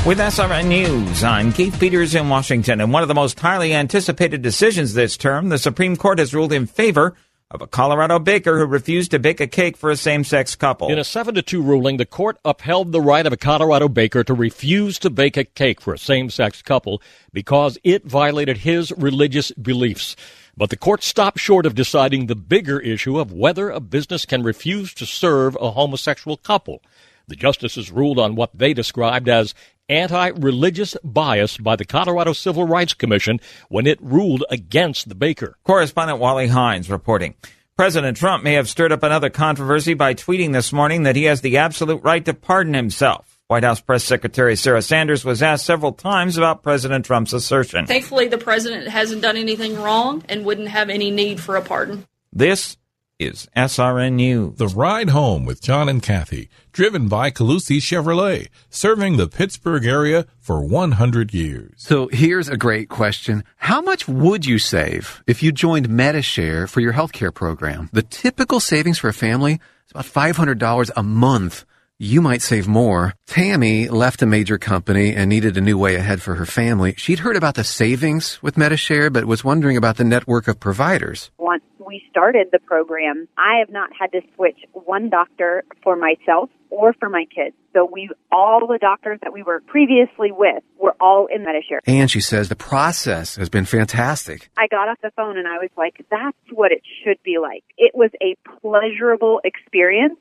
[0.05, 2.81] With SRN News, I'm Keith Peters in Washington.
[2.81, 6.53] And one of the most highly anticipated decisions this term, the Supreme Court has ruled
[6.53, 7.15] in favor
[7.53, 10.89] of a Colorado baker who refused to bake a cake for a same-sex couple.
[10.89, 14.25] In a 7 to 2 ruling, the court upheld the right of a Colorado baker
[14.25, 19.51] to refuse to bake a cake for a same-sex couple because it violated his religious
[19.53, 20.17] beliefs.
[20.57, 24.43] But the court stopped short of deciding the bigger issue of whether a business can
[24.43, 26.83] refuse to serve a homosexual couple.
[27.29, 29.55] The justices ruled on what they described as
[29.89, 35.57] anti religious bias by the Colorado Civil Rights Commission when it ruled against the baker.
[35.65, 37.35] Correspondent Wally Hines reporting.
[37.77, 41.41] President Trump may have stirred up another controversy by tweeting this morning that he has
[41.41, 43.33] the absolute right to pardon himself.
[43.49, 47.87] White House Press Secretary Sarah Sanders was asked several times about President Trump's assertion.
[47.87, 52.07] Thankfully, the president hasn't done anything wrong and wouldn't have any need for a pardon.
[52.33, 52.77] This
[53.25, 54.57] is SRN News.
[54.57, 60.27] The Ride Home with John and Kathy, driven by Colussy Chevrolet, serving the Pittsburgh area
[60.39, 61.73] for 100 years.
[61.77, 63.45] So here's a great question.
[63.57, 67.89] How much would you save if you joined Medi-Share for your healthcare program?
[67.93, 69.55] The typical savings for a family
[69.87, 71.65] is about $500 a month
[72.03, 73.15] you might save more.
[73.29, 76.95] Tammy left a major company and needed a new way ahead for her family.
[76.97, 81.31] She'd heard about the savings with Medi-Share, but was wondering about the network of providers.
[81.39, 86.51] Once we started the program, I have not had to switch one doctor for myself
[86.71, 87.55] or for my kids.
[87.73, 91.83] So we, all the doctors that we were previously with were all in Medi-Share.
[91.87, 94.51] And she says the process has been fantastic.
[94.57, 97.63] I got off the phone and I was like, that's what it should be like.
[97.79, 100.19] It was a pleasurable experience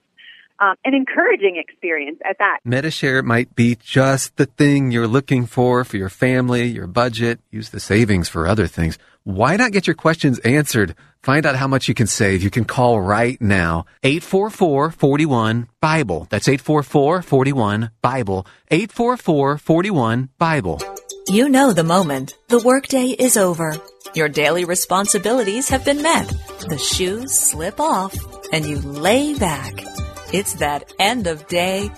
[0.61, 2.59] um, an encouraging experience at that.
[2.63, 7.39] Medi-Share might be just the thing you're looking for for your family, your budget.
[7.49, 8.99] Use the savings for other things.
[9.23, 10.95] Why not get your questions answered?
[11.23, 12.41] Find out how much you can save.
[12.41, 13.85] You can call right now.
[14.03, 16.27] 844-41-BIBLE.
[16.29, 18.45] That's 844-41-BIBLE.
[18.71, 20.79] 844-41-BIBLE.
[21.27, 22.35] You know the moment.
[22.47, 23.75] The workday is over.
[24.15, 26.27] Your daily responsibilities have been met.
[26.67, 28.15] The shoes slip off
[28.51, 29.85] and you lay back.
[30.33, 31.91] It's that end of day.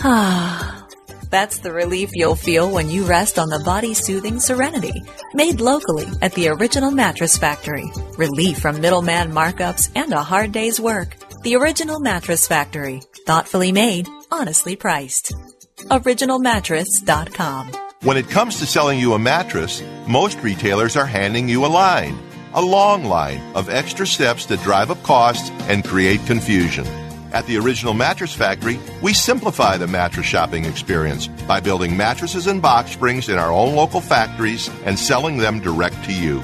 [0.00, 0.74] Ah.
[1.30, 5.02] That's the relief you'll feel when you rest on the body soothing Serenity,
[5.34, 7.84] made locally at the original mattress factory.
[8.16, 11.16] Relief from middleman markups and a hard day's work.
[11.42, 13.02] The original mattress factory.
[13.26, 15.34] Thoughtfully made, honestly priced.
[15.76, 17.72] OriginalMattress.com.
[18.02, 22.18] When it comes to selling you a mattress, most retailers are handing you a line.
[22.54, 26.86] A long line of extra steps that drive up costs and create confusion.
[27.32, 32.62] At the Original Mattress Factory, we simplify the mattress shopping experience by building mattresses and
[32.62, 36.40] box springs in our own local factories and selling them direct to you.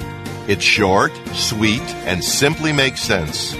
[0.47, 3.55] It's short, sweet, and simply makes sense.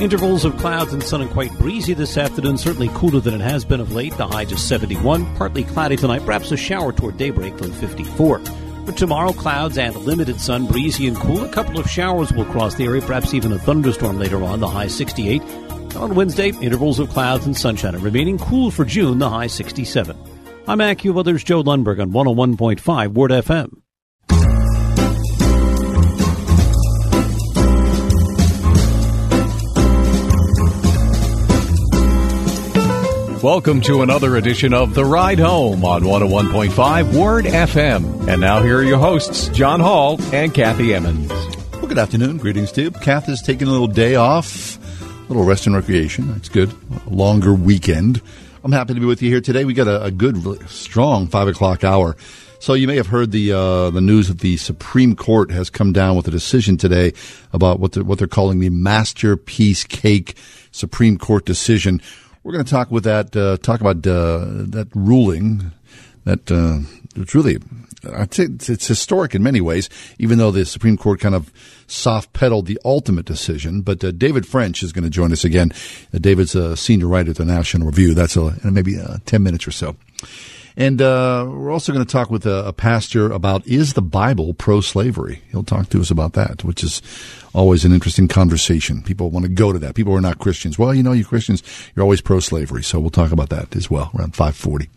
[0.00, 3.64] Intervals of clouds and sun and quite breezy this afternoon, certainly cooler than it has
[3.64, 4.16] been of late.
[4.16, 5.36] The high just 71.
[5.36, 8.40] Partly cloudy tonight, perhaps a shower toward daybreak from 54.
[8.84, 11.44] But tomorrow, clouds and limited sun, breezy and cool.
[11.44, 14.68] A couple of showers will cross the area, perhaps even a thunderstorm later on, the
[14.68, 15.42] high 68.
[15.96, 20.18] On Wednesday, intervals of clouds and sunshine, and remaining cool for June, the high 67.
[20.66, 23.83] I'm AccuWeather's Joe Lundberg on 101.5 Word FM.
[33.44, 38.26] Welcome to another edition of The Ride Home on 101.5 Word FM.
[38.26, 41.28] And now here are your hosts, John Hall and Kathy Emmons.
[41.72, 42.38] Well, good afternoon.
[42.38, 42.90] Greetings to you.
[42.90, 46.28] Kath is taking a little day off, a little rest and recreation.
[46.28, 46.72] That's good.
[47.06, 48.22] A longer weekend.
[48.64, 49.66] I'm happy to be with you here today.
[49.66, 52.16] We got a, a good, strong five o'clock hour.
[52.60, 55.92] So you may have heard the uh, the news that the Supreme Court has come
[55.92, 57.12] down with a decision today
[57.52, 60.34] about what they're, what they're calling the masterpiece cake
[60.72, 62.00] Supreme Court decision.
[62.44, 65.72] We're going to talk with that uh, talk about uh, that ruling
[66.24, 66.80] that uh,
[67.16, 67.56] it's really
[68.02, 69.88] it's, it's, historic in many ways,
[70.18, 71.50] even though the Supreme Court kind of
[71.86, 73.80] soft pedaled the ultimate decision.
[73.80, 75.72] But uh, David French is going to join us again.
[76.12, 78.12] Uh, David's a senior writer at the National Review.
[78.12, 79.96] That's a, maybe uh, 10 minutes or so.
[80.76, 84.54] And uh, we're also going to talk with a, a, pastor about is the Bible
[84.54, 85.40] pro slavery?
[85.50, 87.00] He'll talk to us about that, which is
[87.54, 89.02] always an interesting conversation.
[89.02, 89.94] People want to go to that.
[89.94, 90.76] People are not Christians.
[90.76, 91.62] Well, you know, you Christians,
[91.94, 92.82] you're always pro slavery.
[92.82, 94.90] So we'll talk about that as well around 540.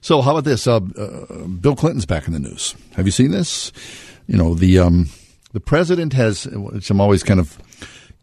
[0.00, 0.66] So how about this?
[0.66, 2.74] Uh, uh, Bill Clinton's back in the news.
[2.96, 3.72] Have you seen this?
[4.26, 5.08] You know, the, um,
[5.52, 7.56] the president has, which I'm always kind of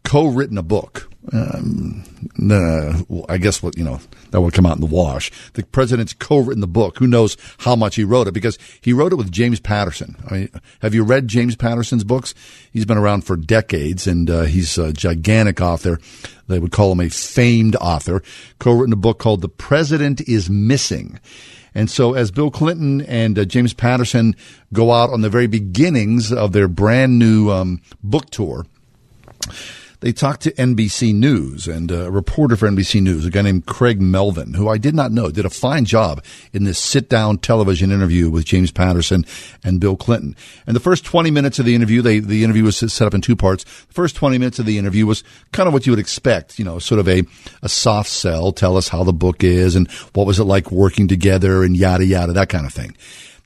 [0.04, 1.11] co-written a book.
[1.30, 2.02] Um,
[2.50, 4.00] uh, I guess what you know
[4.30, 5.30] that would come out in the wash.
[5.52, 6.98] The president's co-written the book.
[6.98, 10.16] Who knows how much he wrote it because he wrote it with James Patterson.
[10.28, 10.48] I mean,
[10.80, 12.34] have you read James Patterson's books?
[12.72, 16.00] He's been around for decades and uh, he's a gigantic author.
[16.48, 18.22] They would call him a famed author.
[18.58, 21.20] Co-written a book called "The President Is Missing."
[21.74, 24.36] And so, as Bill Clinton and uh, James Patterson
[24.72, 28.66] go out on the very beginnings of their brand new um, book tour,
[30.02, 34.00] they talked to NBC News and a reporter for NBC News, a guy named Craig
[34.00, 37.92] Melvin, who I did not know, did a fine job in this sit down television
[37.92, 39.24] interview with James Patterson
[39.62, 40.34] and Bill Clinton.
[40.66, 43.20] And the first 20 minutes of the interview, they, the interview was set up in
[43.20, 43.62] two parts.
[43.62, 45.22] The first 20 minutes of the interview was
[45.52, 47.22] kind of what you would expect, you know, sort of a,
[47.62, 51.06] a soft sell, tell us how the book is and what was it like working
[51.06, 52.96] together and yada yada, that kind of thing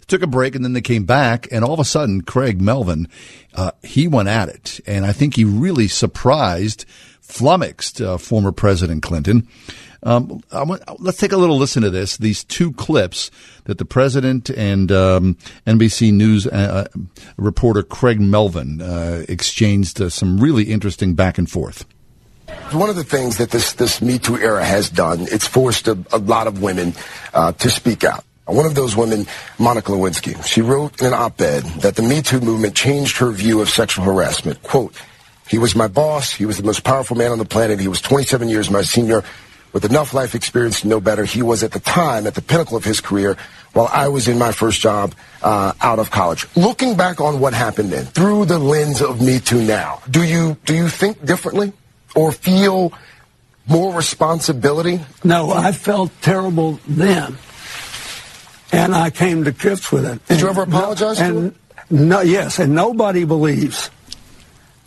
[0.07, 3.09] took a break and then they came back and all of a sudden Craig Melvin
[3.55, 6.85] uh, he went at it and I think he really surprised
[7.21, 9.49] flummoxed uh, former President Clinton.
[10.03, 12.17] Um, want, let's take a little listen to this.
[12.17, 13.31] These two clips
[13.65, 15.37] that the president and um,
[15.67, 16.99] NBC News uh, uh,
[17.37, 21.85] reporter Craig Melvin uh, exchanged uh, some really interesting back and forth.
[22.71, 25.99] One of the things that this this Me Too era has done, it's forced a,
[26.13, 26.95] a lot of women
[27.35, 28.25] uh, to speak out.
[28.47, 29.27] One of those women,
[29.59, 33.61] Monica Lewinsky, she wrote in an op-ed that the Me Too movement changed her view
[33.61, 34.63] of sexual harassment.
[34.63, 34.95] Quote,
[35.49, 36.33] he was my boss.
[36.33, 37.81] He was the most powerful man on the planet.
[37.81, 39.25] He was 27 years my senior.
[39.73, 42.77] With enough life experience to know better, he was at the time at the pinnacle
[42.77, 43.37] of his career
[43.73, 46.47] while I was in my first job uh, out of college.
[46.55, 50.57] Looking back on what happened then, through the lens of Me Too now, do you,
[50.65, 51.73] do you think differently
[52.15, 52.93] or feel
[53.67, 55.01] more responsibility?
[55.25, 57.37] No, I felt terrible then
[58.73, 60.25] and I came to grips with it.
[60.27, 61.55] Did and you ever apologize no, and
[61.91, 63.91] no, yes, and nobody believes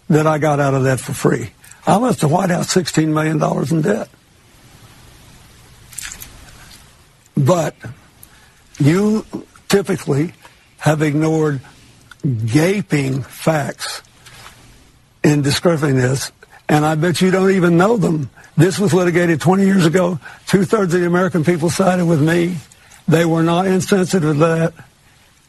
[0.10, 1.52] that I got out of that for free.
[1.88, 4.10] I left the White House $16 million in debt.
[7.38, 7.76] But
[8.80, 9.26] you
[9.70, 10.34] typically
[10.80, 11.62] have ignored
[12.46, 14.02] gaping facts
[15.24, 16.32] in describing this,
[16.68, 18.30] and I bet you don't even know them.
[18.58, 20.20] This was litigated 20 years ago.
[20.48, 22.58] Two thirds of the American people sided with me.
[23.10, 24.74] They were not insensitive to that.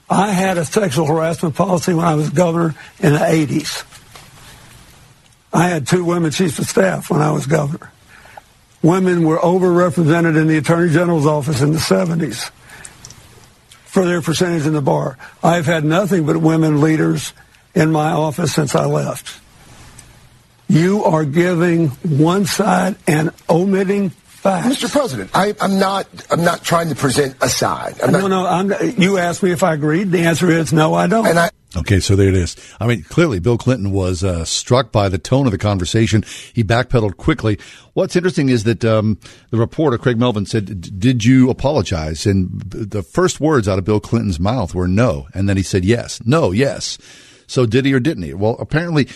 [0.09, 3.85] I had a sexual harassment policy when I was governor in the 80s.
[5.53, 7.93] I had two women chiefs of staff when I was governor.
[8.83, 12.51] Women were overrepresented in the Attorney General's office in the 70s
[13.85, 15.19] for their percentage in the bar.
[15.43, 17.35] I've had nothing but women leaders
[17.75, 19.39] in my office since I left.
[20.67, 24.67] You are giving one side and omitting facts.
[24.67, 24.91] Mr.
[24.91, 26.07] President, I, am not.
[26.31, 28.01] I'm not trying to present a side.
[28.01, 28.47] I'm no, no.
[28.47, 30.11] I'm, you asked me if I agreed.
[30.11, 30.95] The answer is no.
[30.95, 31.27] I don't.
[31.27, 31.51] And I.
[31.77, 32.57] Okay, so there it is.
[32.81, 36.25] I mean, clearly, Bill Clinton was uh, struck by the tone of the conversation.
[36.53, 37.61] He backpedaled quickly.
[37.93, 39.21] What's interesting is that um,
[39.51, 42.27] the reporter, Craig Melvin, said, Did you apologize?
[42.27, 45.29] And the first words out of Bill Clinton's mouth were no.
[45.33, 46.21] And then he said yes.
[46.25, 46.99] No, yes.
[47.47, 48.33] So did he or didn't he?
[48.33, 49.09] Well, apparently,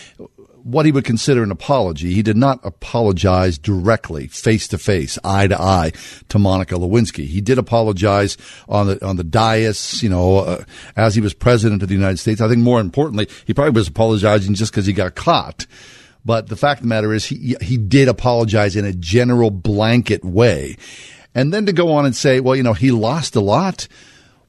[0.64, 2.14] what he would consider an apology.
[2.14, 5.92] He did not apologize directly, face to face, eye to eye
[6.30, 7.26] to Monica Lewinsky.
[7.26, 10.64] He did apologize on the on the dais, you know, uh,
[10.96, 12.40] as he was president of the United States.
[12.40, 15.66] I think more importantly, he probably was apologizing just because he got caught.
[16.24, 20.24] But the fact of the matter is, he he did apologize in a general blanket
[20.24, 20.76] way,
[21.34, 23.86] and then to go on and say, well, you know, he lost a lot.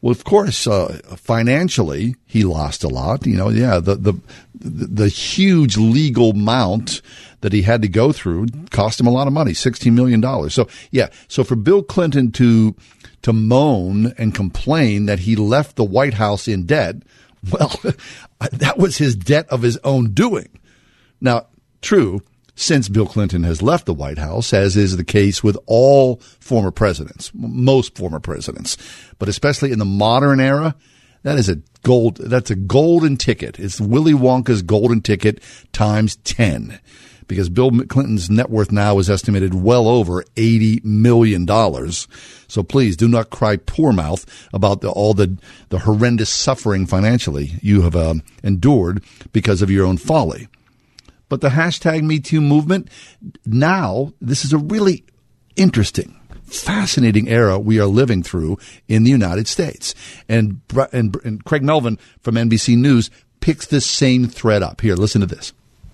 [0.06, 3.26] Well, of course, uh, financially, he lost a lot.
[3.26, 4.14] You know, yeah, the, the
[4.53, 7.01] the huge legal amount
[7.41, 10.53] that he had to go through cost him a lot of money, sixteen million dollars.
[10.53, 12.76] So, yeah, so for Bill Clinton to
[13.24, 16.97] to moan and complain that he left the White House in debt,
[17.51, 17.76] well,
[18.51, 20.49] that was his debt of his own doing.
[21.20, 21.47] Now,
[21.82, 22.22] true,
[22.56, 26.72] since Bill Clinton has left the White House, as is the case with all former
[26.72, 28.78] presidents, most former presidents,
[29.20, 30.76] but especially in the modern era,
[31.24, 33.60] that is a gold, that's a golden ticket.
[33.60, 35.41] It's Willy Wonka's golden ticket
[35.74, 36.80] times 10
[37.28, 41.47] because Bill Clinton's net worth now is estimated well over $80 million.
[42.47, 45.38] So please do not cry poor mouth about the, all the,
[45.70, 49.03] the horrendous suffering financially you have uh, endured
[49.34, 50.47] because of your own folly.
[51.36, 52.88] But the hashtag MeToo movement,
[53.45, 55.03] now, this is a really
[55.57, 58.57] interesting, fascinating era we are living through
[58.88, 59.93] in the United States.
[60.29, 60.61] And,
[60.93, 63.11] and, and Craig Melvin from NBC News
[63.41, 64.79] picks this same thread up.
[64.79, 65.51] Here, listen to this.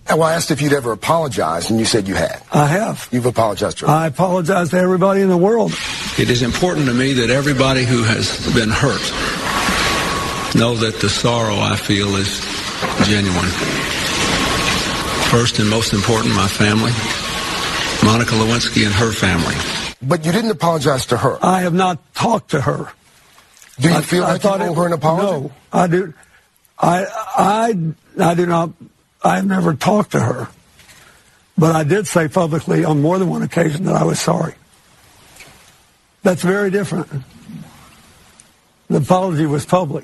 [0.07, 2.39] Well, I asked if you'd ever apologized, and you said you had.
[2.53, 3.09] I have.
[3.11, 3.91] You've apologized to her.
[3.91, 5.71] I apologize to everybody in the world.
[6.19, 9.01] It is important to me that everybody who has been hurt
[10.55, 12.39] know that the sorrow I feel is
[13.07, 14.10] genuine.
[15.31, 16.91] First and most important, my family,
[18.05, 19.55] Monica Lewinsky and her family.
[20.01, 21.39] But you didn't apologize to her.
[21.41, 22.91] I have not talked to her.
[23.79, 25.43] Do you I, feel I like you owe her an apology?
[25.47, 26.13] No, I do.
[26.77, 27.05] I
[27.37, 28.71] I I do not.
[29.23, 30.49] I've never talked to her,
[31.57, 34.55] but I did say publicly on more than one occasion that I was sorry.
[36.23, 37.07] That's very different.
[38.89, 40.03] The apology was public.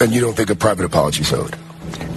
[0.00, 1.56] And you don't think a private apology is owed?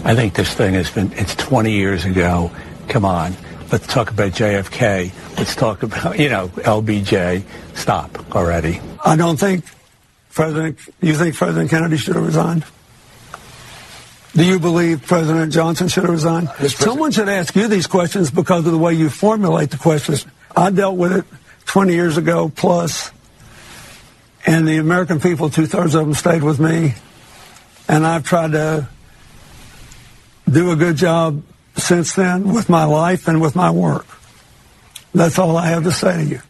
[0.06, 2.52] I think this thing has been, it's 20 years ago.
[2.90, 3.36] Come on.
[3.72, 5.12] Let's talk about JFK.
[5.38, 7.44] Let's talk about, you know, LBJ.
[7.74, 8.80] Stop already.
[9.04, 9.66] I don't think
[10.34, 12.66] President, you think President Kennedy should have resigned?
[14.36, 16.50] Do you believe President Johnson should have resigned?
[16.68, 20.26] Someone should ask you these questions because of the way you formulate the questions.
[20.56, 21.26] I dealt with it
[21.66, 23.12] 20 years ago plus,
[24.48, 26.96] and the American people, two thirds of them stayed with me,
[27.88, 28.90] and I've tried to
[30.50, 31.44] do a good job
[31.76, 34.06] since then with my life and with my work.
[35.14, 36.42] That's all I have to say to you.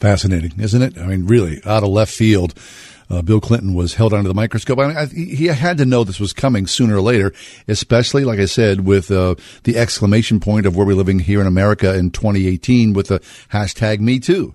[0.00, 0.98] Fascinating, isn't it?
[0.98, 2.54] I mean, really, out of left field.
[3.08, 4.78] Uh, Bill Clinton was held under the microscope.
[4.78, 7.32] I mean, I, he had to know this was coming sooner or later,
[7.68, 9.34] especially, like I said, with uh,
[9.64, 13.20] the exclamation point of where we're living here in America in 2018 with the
[13.52, 14.54] hashtag Me Too.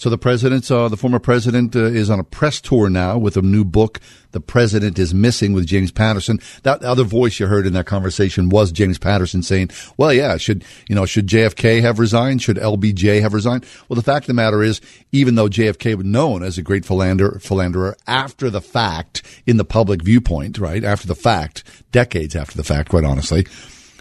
[0.00, 3.36] So the president, uh, the former president, uh, is on a press tour now with
[3.36, 4.00] a new book.
[4.30, 6.40] The president is missing with James Patterson.
[6.62, 10.64] That other voice you heard in that conversation was James Patterson saying, "Well, yeah, should
[10.88, 12.40] you know, should JFK have resigned?
[12.40, 14.80] Should LBJ have resigned?" Well, the fact of the matter is,
[15.12, 20.00] even though JFK was known as a great philanderer after the fact in the public
[20.00, 23.44] viewpoint, right after the fact, decades after the fact, quite honestly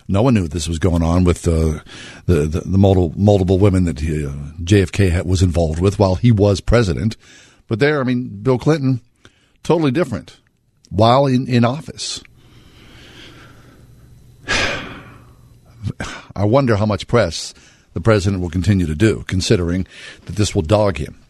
[0.10, 1.80] no one knew this was going on with uh,
[2.26, 4.32] the, the, the multiple multiple women that he, uh,
[4.62, 7.16] JFK was involved with while he was president.
[7.68, 9.01] But there, I mean, Bill Clinton,
[9.64, 10.39] totally different
[10.89, 12.23] while in, in office.
[16.36, 17.53] I wonder how much press
[17.94, 19.86] the president will continue to do, considering
[20.26, 21.22] that this will dog him.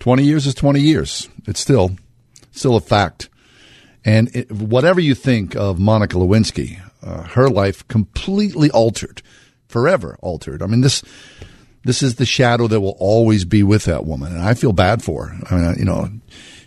[0.00, 1.28] Twenty years is twenty years.
[1.46, 1.92] It's still
[2.50, 3.28] still a fact.
[4.04, 9.22] And it, whatever you think of Monica Lewinsky, uh, her life completely altered,
[9.68, 10.62] forever altered.
[10.62, 11.02] I mean, this
[11.84, 15.02] this is the shadow that will always be with that woman, and I feel bad
[15.02, 15.46] for her.
[15.50, 16.10] I mean, you know,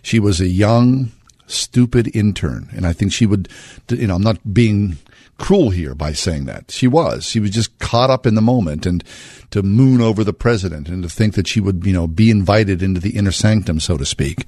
[0.02, 1.12] she was a young,
[1.46, 3.48] stupid intern, and I think she would,
[3.90, 4.98] you know, I'm not being
[5.38, 6.70] cruel here by saying that.
[6.70, 7.24] She was.
[7.24, 9.02] She was just caught up in the moment and
[9.50, 12.82] to moon over the president and to think that she would, you know, be invited
[12.82, 14.46] into the inner sanctum, so to speak.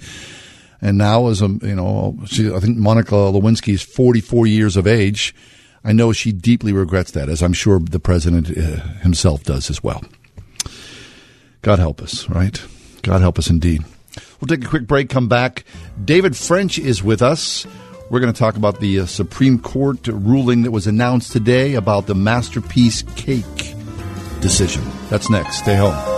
[0.80, 4.86] And now, as a, you know, she, I think Monica Lewinsky is 44 years of
[4.86, 5.34] age.
[5.86, 9.84] I know she deeply regrets that, as I'm sure the president uh, himself does as
[9.84, 10.02] well.
[11.62, 12.60] God help us, right?
[13.02, 13.84] God help us indeed.
[14.40, 15.64] We'll take a quick break, come back.
[16.04, 17.68] David French is with us.
[18.10, 22.06] We're going to talk about the uh, Supreme Court ruling that was announced today about
[22.06, 23.44] the Masterpiece Cake
[24.40, 24.82] decision.
[25.08, 25.58] That's next.
[25.58, 26.15] Stay home.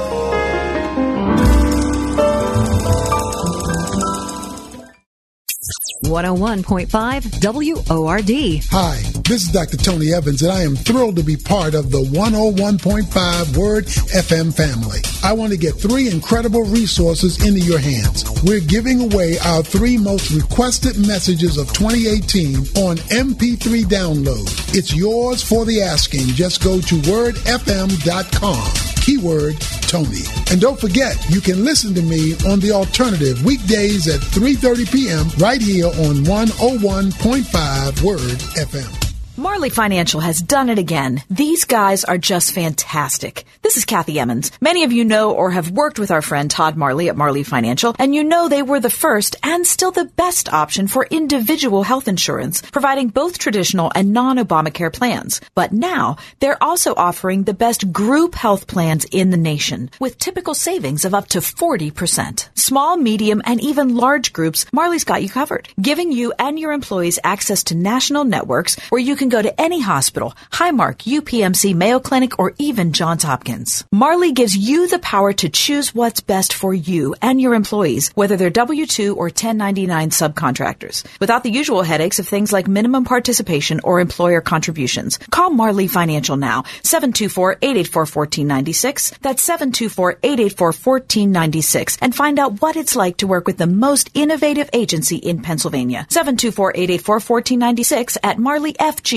[6.09, 8.65] 101.5 WORD.
[8.71, 8.97] Hi,
[9.29, 9.77] this is Dr.
[9.77, 15.01] Tony Evans, and I am thrilled to be part of the 101.5 Word FM family.
[15.23, 18.25] I want to get three incredible resources into your hands.
[18.43, 24.75] We're giving away our three most requested messages of 2018 on MP3 download.
[24.75, 26.27] It's yours for the asking.
[26.29, 29.59] Just go to wordfm.com keyword
[29.89, 30.21] Tony.
[30.51, 35.27] And don't forget, you can listen to me on The Alternative weekdays at 3.30 p.m.
[35.39, 39.08] right here on 101.5 Word FM.
[39.39, 41.23] Marley Financial has done it again.
[41.31, 43.45] These guys are just fantastic.
[43.63, 44.51] This is Kathy Emmons.
[44.61, 47.95] Many of you know or have worked with our friend Todd Marley at Marley Financial,
[48.01, 52.09] and you know they were the first and still the best option for individual health
[52.09, 55.41] insurance, providing both traditional and non-Obamacare plans.
[55.55, 60.55] But now, they're also offering the best group health plans in the nation, with typical
[60.55, 62.49] savings of up to 40%.
[62.59, 67.21] Small, medium, and even large groups, Marley's got you covered, giving you and your employees
[67.23, 72.39] access to national networks where you can go to any hospital, Highmark, UPMC, Mayo Clinic,
[72.39, 73.85] or even Johns Hopkins.
[73.93, 78.37] Marley gives you the power to choose what's best for you and your employees, whether
[78.37, 84.01] they're W-2 or 1099 subcontractors, without the usual headaches of things like minimum participation or
[84.01, 85.19] employer contributions.
[85.31, 89.19] Call Marley Financial now, 724-884-1496.
[89.21, 95.17] That's 724-884-1496 and find out what it's like to work with the most innovative agency
[95.17, 96.07] in Pennsylvania.
[96.11, 98.39] 724-884-1496 at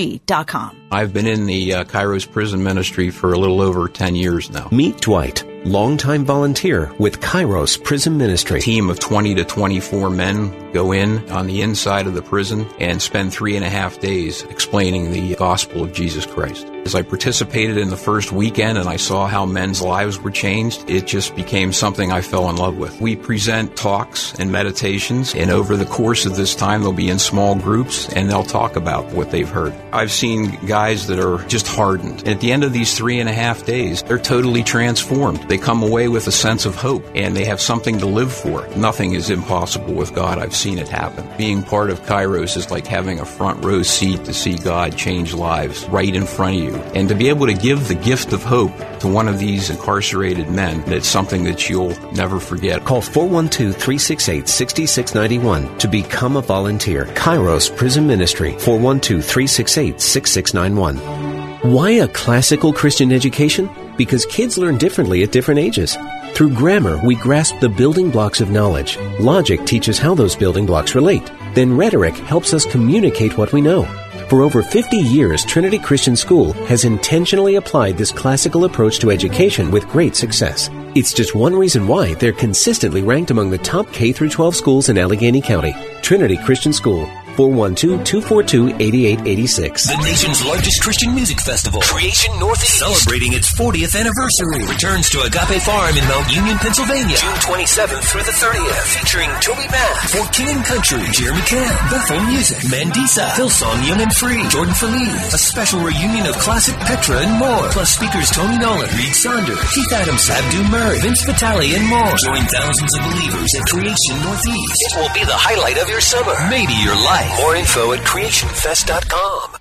[0.02, 0.88] marleyfg.com.
[0.92, 4.68] I've been in the uh, Kairos prison ministry for a little over 10 years now.
[4.72, 8.60] Meet Dwight, longtime volunteer with Kairos Prison Ministry.
[8.60, 12.68] A team of 20 to 24 men go in on the inside of the prison
[12.80, 16.66] and spend three and a half days explaining the gospel of Jesus Christ.
[16.86, 20.90] As I participated in the first weekend and I saw how men's lives were changed,
[20.90, 23.00] it just became something I fell in love with.
[23.00, 27.20] We present talks and meditations, and over the course of this time, they'll be in
[27.20, 29.74] small groups and they'll talk about what they've heard.
[29.94, 32.28] I've seen guys that are just hardened.
[32.28, 35.48] At the end of these three and a half days, they're totally transformed.
[35.52, 38.66] They come away with a sense of hope and they have something to live for.
[38.78, 40.40] Nothing is impossible with God.
[40.40, 41.28] I've seen it happen.
[41.38, 45.34] Being part of Kairos is like having a front row seat to see God change
[45.34, 46.76] lives right in front of you.
[46.96, 48.72] And to be able to give the gift of hope
[49.02, 52.86] to one of these incarcerated men, it's something that you'll never forget.
[52.86, 57.08] Call 412 368 6691 to become a volunteer.
[57.08, 61.41] Kairos Prison Ministry 412 368 6691.
[61.62, 63.70] Why a classical Christian education?
[63.96, 65.96] Because kids learn differently at different ages.
[66.34, 68.98] Through grammar, we grasp the building blocks of knowledge.
[69.20, 71.32] Logic teaches how those building blocks relate.
[71.54, 73.84] Then rhetoric helps us communicate what we know.
[74.28, 79.70] For over 50 years, Trinity Christian School has intentionally applied this classical approach to education
[79.70, 80.72] with great success.
[80.96, 84.98] It's just one reason why they're consistently ranked among the top K 12 schools in
[84.98, 85.76] Allegheny County.
[86.02, 89.88] Trinity Christian School, 412-242-8886.
[89.88, 95.62] The nation's largest Christian music festival, Creation Northeast, celebrating its 40th anniversary, returns to Agape
[95.64, 100.50] Farm in Mount Union, Pennsylvania, June 27th through the 30th, featuring Toby Mac, for King
[100.56, 105.80] and Country, Jeremy Camp, Bethel Music, Mandisa, Hillsong Young and Free, Jordan Feliz, a special
[105.80, 110.64] reunion of classic Petra and more, plus speakers Tony Nolan, Reid Saunders, Keith Adams, Abdu
[110.72, 112.12] Murray, Vince Vitale, and more.
[112.26, 114.76] Join thousands of believers at Creation Northeast.
[114.90, 117.21] It will be the highlight of your summer, maybe your life.
[117.38, 119.58] More info at creationfest.com.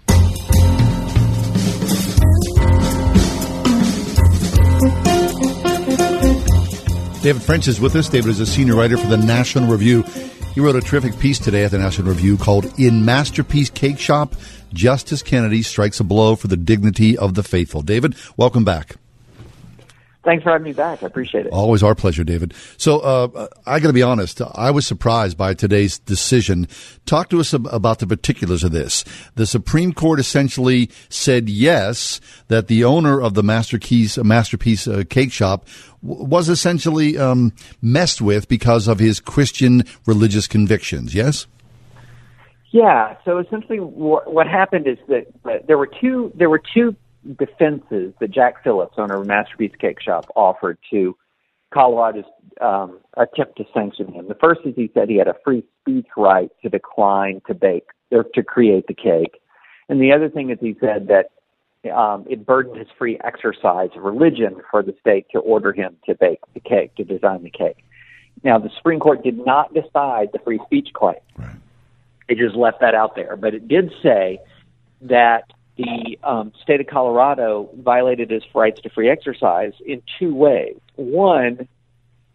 [7.22, 8.08] David French is with us.
[8.08, 10.02] David is a senior writer for the National Review.
[10.54, 14.34] He wrote a terrific piece today at the National Review called In Masterpiece Cake Shop
[14.72, 17.82] Justice Kennedy Strikes a Blow for the Dignity of the Faithful.
[17.82, 18.96] David, welcome back.
[20.22, 21.02] Thanks for having me back.
[21.02, 21.52] I appreciate it.
[21.52, 22.52] Always our pleasure, David.
[22.76, 24.42] So uh, I got to be honest.
[24.54, 26.68] I was surprised by today's decision.
[27.06, 29.02] Talk to us ab- about the particulars of this.
[29.36, 35.32] The Supreme Court essentially said yes that the owner of the Masterpiece Masterpiece uh, Cake
[35.32, 35.66] Shop
[36.02, 41.14] w- was essentially um, messed with because of his Christian religious convictions.
[41.14, 41.46] Yes.
[42.72, 43.16] Yeah.
[43.24, 46.94] So essentially, wh- what happened is that uh, there were two there were two
[47.38, 51.16] defenses that Jack Phillips, owner of Masterpiece Cake Shop, offered to
[51.72, 52.24] Colorado's
[52.60, 54.28] um, attempt to sanction him.
[54.28, 57.86] The first is he said he had a free speech right to decline to bake
[58.10, 59.40] or to create the cake,
[59.88, 61.30] and the other thing is he said that
[61.90, 66.14] um, it burdened his free exercise of religion for the state to order him to
[66.14, 67.84] bake the cake, to design the cake.
[68.42, 71.16] Now, the Supreme Court did not decide the free speech claim.
[71.36, 71.56] Right.
[72.28, 73.36] It just left that out there.
[73.36, 74.38] But it did say
[75.02, 75.44] that
[75.80, 80.76] the um, state of Colorado violated his rights to free exercise in two ways.
[80.96, 81.68] One,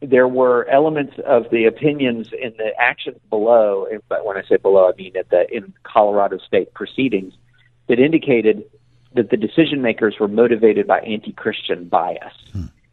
[0.02, 4.90] there were elements of the opinions in the actions below, but when I say below,
[4.90, 7.34] I mean at the in Colorado state proceedings,
[7.88, 8.64] that indicated
[9.14, 12.34] that the decision makers were motivated by anti-Christian bias,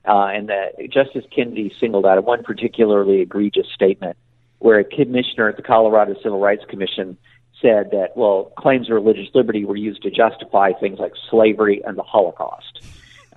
[0.07, 4.17] uh, and that Justice Kennedy singled out one particularly egregious statement
[4.59, 7.17] where a commissioner at the Colorado Civil Rights Commission
[7.63, 11.97] said that, well, claims of religious liberty were used to justify things like slavery and
[11.97, 12.85] the Holocaust,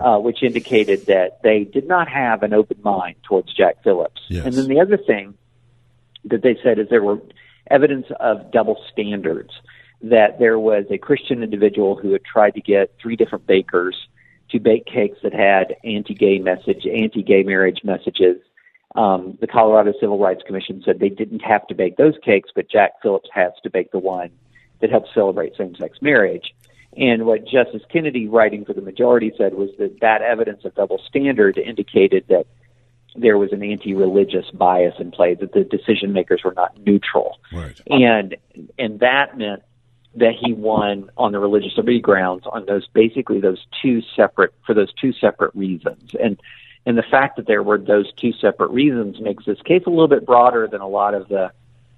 [0.00, 4.20] uh, which indicated that they did not have an open mind towards Jack Phillips.
[4.28, 4.44] Yes.
[4.44, 5.34] And then the other thing
[6.24, 7.20] that they said is there were
[7.70, 9.52] evidence of double standards,
[10.02, 13.96] that there was a Christian individual who had tried to get three different bakers
[14.50, 18.36] to bake cakes that had anti-gay message, anti-gay marriage messages,
[18.96, 22.70] um, the Colorado Civil Rights Commission said they didn't have to bake those cakes, but
[22.70, 24.30] Jack Phillips has to bake the one
[24.80, 26.54] that helps celebrate same-sex marriage.
[26.96, 31.00] And what Justice Kennedy, writing for the majority, said was that that evidence of double
[31.06, 32.46] standard indicated that
[33.14, 37.80] there was an anti-religious bias in play, that the decision makers were not neutral, right.
[37.86, 38.36] and
[38.78, 39.62] and that meant
[40.14, 44.74] that he won on the religious liberty grounds on those basically those two separate for
[44.74, 46.40] those two separate reasons, and
[46.86, 50.08] and the fact that there were those two separate reasons makes this case a little
[50.08, 51.50] bit broader than a lot of the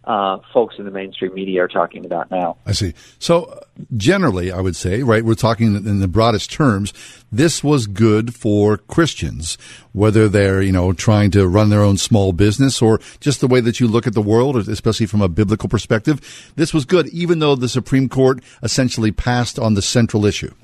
[0.05, 2.56] uh, folks in the mainstream media are talking about now.
[2.65, 2.94] I see.
[3.19, 3.60] So uh,
[3.94, 6.94] generally, I would say, right, we're talking in the broadest terms,
[7.31, 9.59] this was good for Christians,
[9.93, 13.60] whether they're, you know, trying to run their own small business or just the way
[13.60, 16.52] that you look at the world, especially from a biblical perspective.
[16.56, 20.55] This was good, even though the Supreme Court essentially passed on the central issue.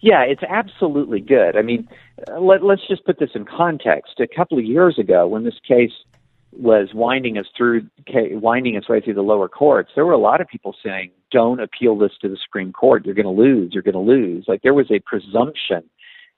[0.00, 1.56] Yeah, it's absolutely good.
[1.56, 1.88] I mean,
[2.40, 4.20] let, let's just put this in context.
[4.20, 5.92] A couple of years ago, when this case
[6.52, 10.40] was winding us through, winding its way through the lower courts, there were a lot
[10.40, 13.04] of people saying, "Don't appeal this to the Supreme Court.
[13.04, 13.72] You're going to lose.
[13.72, 15.82] You're going to lose." Like there was a presumption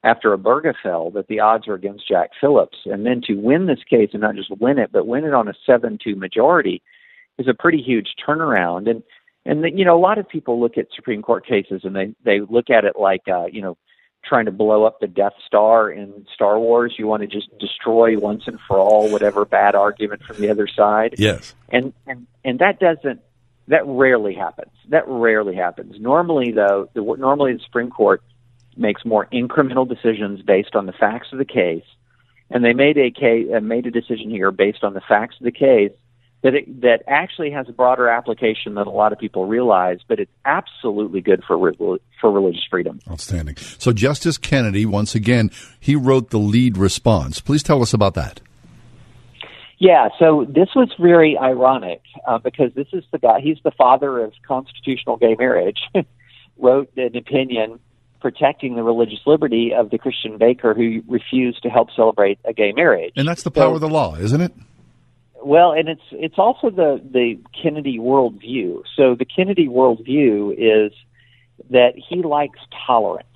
[0.02, 4.10] after Obergefell that the odds were against Jack Phillips, and then to win this case
[4.12, 6.82] and not just win it, but win it on a seven-two majority
[7.38, 8.90] is a pretty huge turnaround.
[8.90, 9.02] And
[9.46, 12.14] and the, you know, a lot of people look at Supreme Court cases and they
[12.24, 13.76] they look at it like uh, you know
[14.24, 16.94] trying to blow up the Death Star in Star Wars.
[16.98, 20.66] You want to just destroy once and for all whatever bad argument from the other
[20.68, 21.14] side.
[21.18, 21.54] Yes.
[21.68, 23.20] And and and that doesn't
[23.68, 24.72] that rarely happens.
[24.88, 25.96] That rarely happens.
[25.98, 28.22] Normally though, the normally the Supreme Court
[28.76, 31.84] makes more incremental decisions based on the facts of the case.
[32.50, 35.44] And they made a case, uh, made a decision here based on the facts of
[35.44, 35.92] the case
[36.42, 40.18] that it, that actually has a broader application than a lot of people realize, but
[40.18, 43.00] it's absolutely good for re- for religious freedom.
[43.10, 43.56] Outstanding.
[43.56, 47.40] So Justice Kennedy, once again, he wrote the lead response.
[47.40, 48.40] Please tell us about that.
[49.78, 53.40] Yeah, so this was very ironic uh, because this is the guy.
[53.40, 55.78] He's the father of constitutional gay marriage.
[56.60, 57.80] wrote an opinion
[58.20, 62.72] protecting the religious liberty of the Christian baker who refused to help celebrate a gay
[62.72, 63.14] marriage.
[63.16, 64.52] And that's the power so, of the law, isn't it?
[65.42, 68.82] Well, and it's it's also the the Kennedy worldview.
[68.96, 70.92] So the Kennedy worldview is
[71.70, 73.26] that he likes tolerance,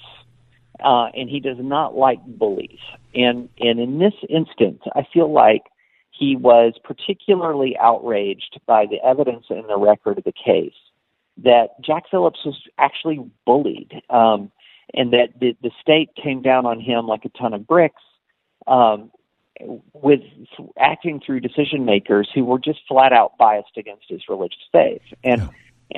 [0.83, 2.81] uh, and he does not like bullies.
[3.15, 5.63] And and in this instance, I feel like
[6.11, 10.75] he was particularly outraged by the evidence in the record of the case
[11.43, 14.53] that Jack Phillips was actually bullied, um,
[14.93, 18.03] and that the, the state came down on him like a ton of bricks.
[18.67, 19.11] Um,
[19.93, 20.21] with
[20.79, 25.43] acting through decision makers who were just flat out biased against his religious faith and
[25.43, 25.49] yeah.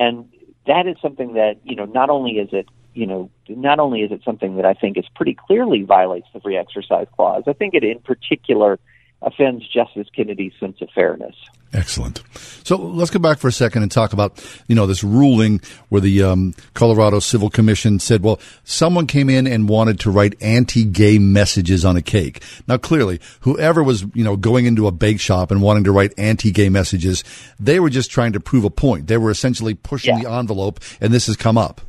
[0.06, 0.28] and
[0.66, 4.12] that is something that you know not only is it you know not only is
[4.12, 7.74] it something that I think is pretty clearly violates the free exercise clause I think
[7.74, 8.78] it in particular
[9.22, 11.34] offends Justice Kennedy's sense of fairness.
[11.72, 12.22] Excellent.
[12.64, 16.00] So let's go back for a second and talk about, you know, this ruling where
[16.00, 21.18] the um, Colorado Civil Commission said, well, someone came in and wanted to write anti-gay
[21.18, 22.42] messages on a cake.
[22.68, 26.14] Now, clearly, whoever was, you know, going into a bake shop and wanting to write
[26.16, 27.24] anti-gay messages,
[27.58, 29.08] they were just trying to prove a point.
[29.08, 30.22] They were essentially pushing Yeah.
[30.22, 31.80] the envelope, and this has come up.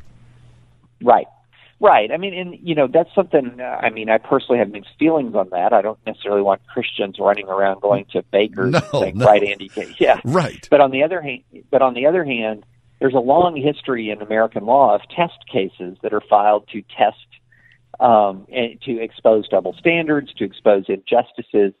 [1.02, 1.28] Right.
[1.80, 2.10] Right.
[2.10, 3.60] I mean, and you know, that's something.
[3.60, 5.72] Uh, I mean, I personally have mixed feelings on that.
[5.72, 9.26] I don't necessarily want Christians running around going to bakers No, and saying, no.
[9.26, 10.20] "Right, Andy K." Yeah.
[10.24, 10.66] Right.
[10.70, 12.64] But on the other hand, but on the other hand,
[12.98, 17.26] there's a long history in American law of test cases that are filed to test,
[18.00, 21.74] um, and to expose double standards, to expose injustices.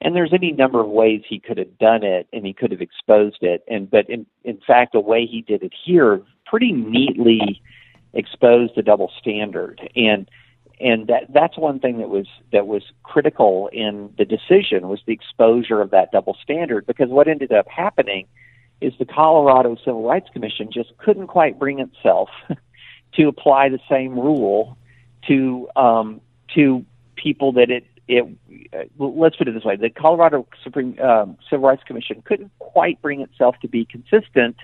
[0.00, 2.80] And there's any number of ways he could have done it, and he could have
[2.80, 3.62] exposed it.
[3.68, 7.62] And but in in fact, the way he did it here pretty neatly
[8.16, 9.80] exposed the double standard.
[9.94, 10.28] And
[10.78, 15.12] and that that's one thing that was that was critical in the decision was the
[15.12, 18.26] exposure of that double standard because what ended up happening
[18.80, 22.28] is the Colorado Civil Rights Commission just couldn't quite bring itself
[23.14, 24.76] to apply the same rule
[25.28, 26.20] to um,
[26.54, 26.84] to
[27.16, 28.24] people that it it
[28.74, 33.00] uh, let's put it this way the Colorado Supreme um, Civil Rights Commission couldn't quite
[33.00, 34.56] bring itself to be consistent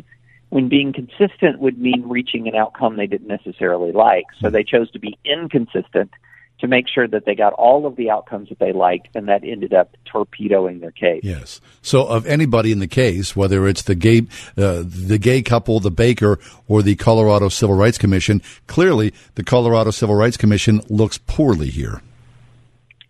[0.52, 4.90] when being consistent would mean reaching an outcome they didn't necessarily like so they chose
[4.90, 6.10] to be inconsistent
[6.58, 9.42] to make sure that they got all of the outcomes that they liked and that
[9.44, 11.60] ended up torpedoing their case Yes.
[11.80, 14.26] So, of anybody in the case, whether it's the gay,
[14.56, 16.38] uh, the gay couple, the baker,
[16.68, 22.02] or the Colorado Civil Rights Commission, clearly the Colorado Civil Rights Commission looks poorly here.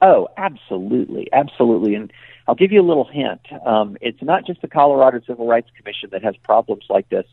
[0.00, 1.94] Oh, absolutely, absolutely.
[1.94, 2.12] And
[2.52, 3.40] I'll give you a little hint.
[3.64, 7.24] Um, it's not just the Colorado Civil Rights Commission that has problems like this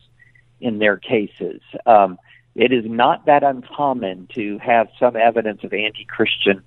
[0.62, 1.60] in their cases.
[1.86, 2.18] Um,
[2.56, 6.64] it is not that uncommon to have some evidence of anti-Christian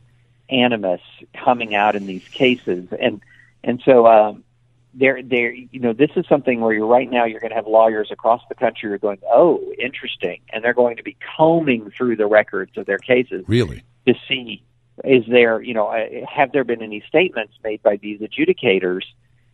[0.51, 1.01] animus
[1.33, 3.23] coming out in these cases, and
[3.65, 4.45] and so um,
[4.93, 7.25] there, there, you know, this is something where you're right now.
[7.25, 10.75] You're going to have lawyers across the country who are going, oh, interesting, and they're
[10.75, 13.83] going to be combing through the records of their cases Really?
[14.07, 14.63] to see
[15.05, 15.93] is there, you know,
[16.29, 19.03] have there been any statements made by these adjudicators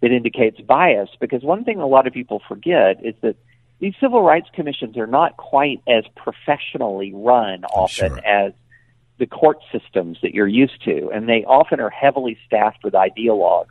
[0.00, 1.08] that indicates bias?
[1.20, 3.36] Because one thing a lot of people forget is that
[3.80, 8.52] these civil rights commissions are not quite as professionally run often as
[9.18, 13.66] the court systems that you're used to, and they often are heavily staffed with ideologues.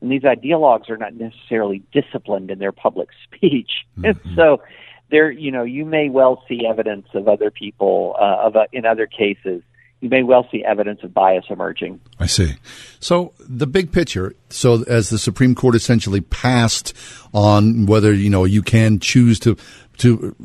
[0.00, 4.62] And these ideologues are not necessarily disciplined in their public speech, and so
[5.10, 8.84] there, you know, you may well see evidence of other people uh, of uh, in
[8.84, 9.62] other cases.
[10.06, 12.00] You may well see evidence of bias emerging.
[12.20, 12.54] I see.
[13.00, 14.36] So the big picture.
[14.50, 16.94] So as the Supreme Court essentially passed
[17.34, 19.56] on whether you know you can choose to
[19.98, 20.36] to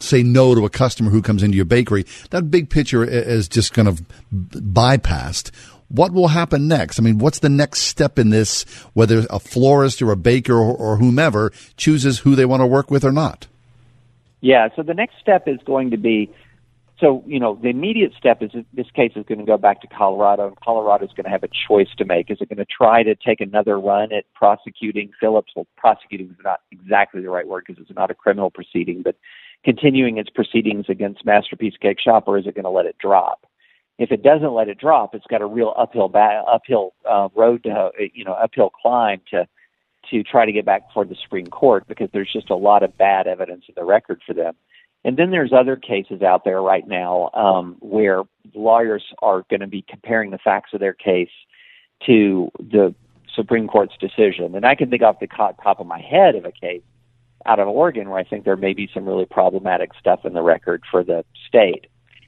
[0.00, 3.72] say no to a customer who comes into your bakery, that big picture is just
[3.72, 5.52] kind of bypassed.
[5.88, 7.00] What will happen next?
[7.00, 8.64] I mean, what's the next step in this?
[8.92, 12.90] Whether a florist or a baker or, or whomever chooses who they want to work
[12.90, 13.46] with or not.
[14.42, 14.68] Yeah.
[14.76, 16.30] So the next step is going to be.
[17.00, 19.86] So you know, the immediate step is this case is going to go back to
[19.86, 22.30] Colorado, and Colorado is going to have a choice to make.
[22.30, 25.52] Is it going to try to take another run at prosecuting Phillips?
[25.54, 29.16] Well, prosecuting is not exactly the right word because it's not a criminal proceeding, but
[29.64, 33.46] continuing its proceedings against Masterpiece Cake Shop, or is it going to let it drop?
[33.98, 37.62] If it doesn't let it drop, it's got a real uphill ba- uphill uh, road
[37.64, 39.46] to you know uphill climb to
[40.10, 42.96] to try to get back before the Supreme Court because there's just a lot of
[42.96, 44.54] bad evidence in the record for them.
[45.08, 48.24] And then there's other cases out there right now um, where
[48.54, 51.30] lawyers are going to be comparing the facts of their case
[52.04, 52.94] to the
[53.34, 54.54] Supreme Court's decision.
[54.54, 56.82] And I can think off the top of my head of a case
[57.46, 60.42] out of Oregon where I think there may be some really problematic stuff in the
[60.42, 61.86] record for the state.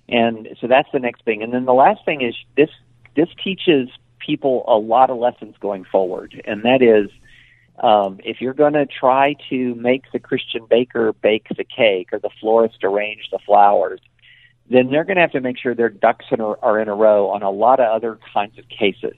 [0.09, 1.43] And so that's the next thing.
[1.43, 2.71] And then the last thing is this
[3.15, 3.91] this teaches
[4.27, 7.11] people a lot of lessons going forward, and that is
[7.81, 12.19] um, if you're going to try to make the Christian baker bake the cake or
[12.19, 14.01] the florist arrange the flowers,
[14.69, 16.95] then they're going to have to make sure their ducks in a, are in a
[16.95, 19.17] row on a lot of other kinds of cases.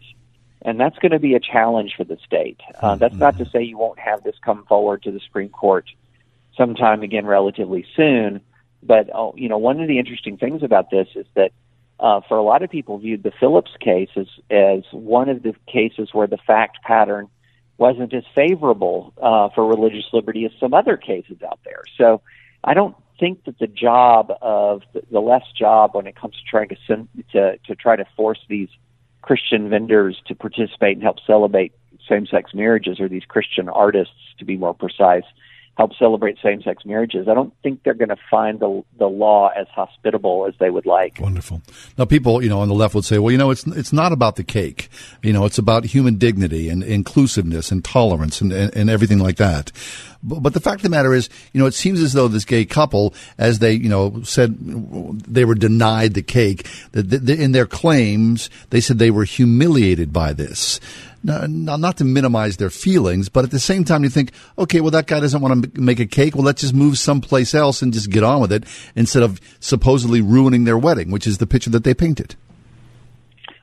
[0.62, 2.60] And that's going to be a challenge for the state.
[2.80, 5.86] Uh, that's not to say you won't have this come forward to the Supreme Court
[6.56, 8.40] sometime again relatively soon.
[8.80, 11.50] But oh, you know, one of the interesting things about this is that
[11.98, 15.54] uh, for a lot of people viewed the Phillips case as as one of the
[15.66, 17.28] cases where the fact pattern
[17.82, 21.82] wasn't as favorable uh, for religious liberty as some other cases out there.
[21.98, 22.22] So
[22.62, 26.68] I don't think that the job of the, less job when it comes to trying
[26.68, 26.76] to
[27.32, 28.68] to to try to force these
[29.20, 31.72] Christian vendors to participate and help celebrate
[32.08, 35.24] same-sex marriages or these Christian artists to be more precise
[35.78, 37.28] help celebrate same-sex marriages.
[37.28, 40.86] I don't think they're going to find the the law as hospitable as they would
[40.86, 41.18] like.
[41.18, 41.62] Wonderful.
[41.96, 44.12] Now, people, you know, on the left would say, well, you know, it's it's not
[44.12, 44.88] about the cake.
[45.22, 49.36] You know, it's about human dignity and inclusiveness and tolerance and and, and everything like
[49.36, 49.72] that.
[50.22, 52.44] But, but the fact of the matter is, you know, it seems as though this
[52.44, 57.66] gay couple, as they, you know, said they were denied the cake, that in their
[57.66, 60.80] claims they said they were humiliated by this
[61.22, 65.06] not to minimize their feelings, but at the same time, you think, okay, well, that
[65.06, 66.34] guy doesn't want to make a cake.
[66.34, 70.20] Well, let's just move someplace else and just get on with it instead of supposedly
[70.20, 72.34] ruining their wedding, which is the picture that they painted.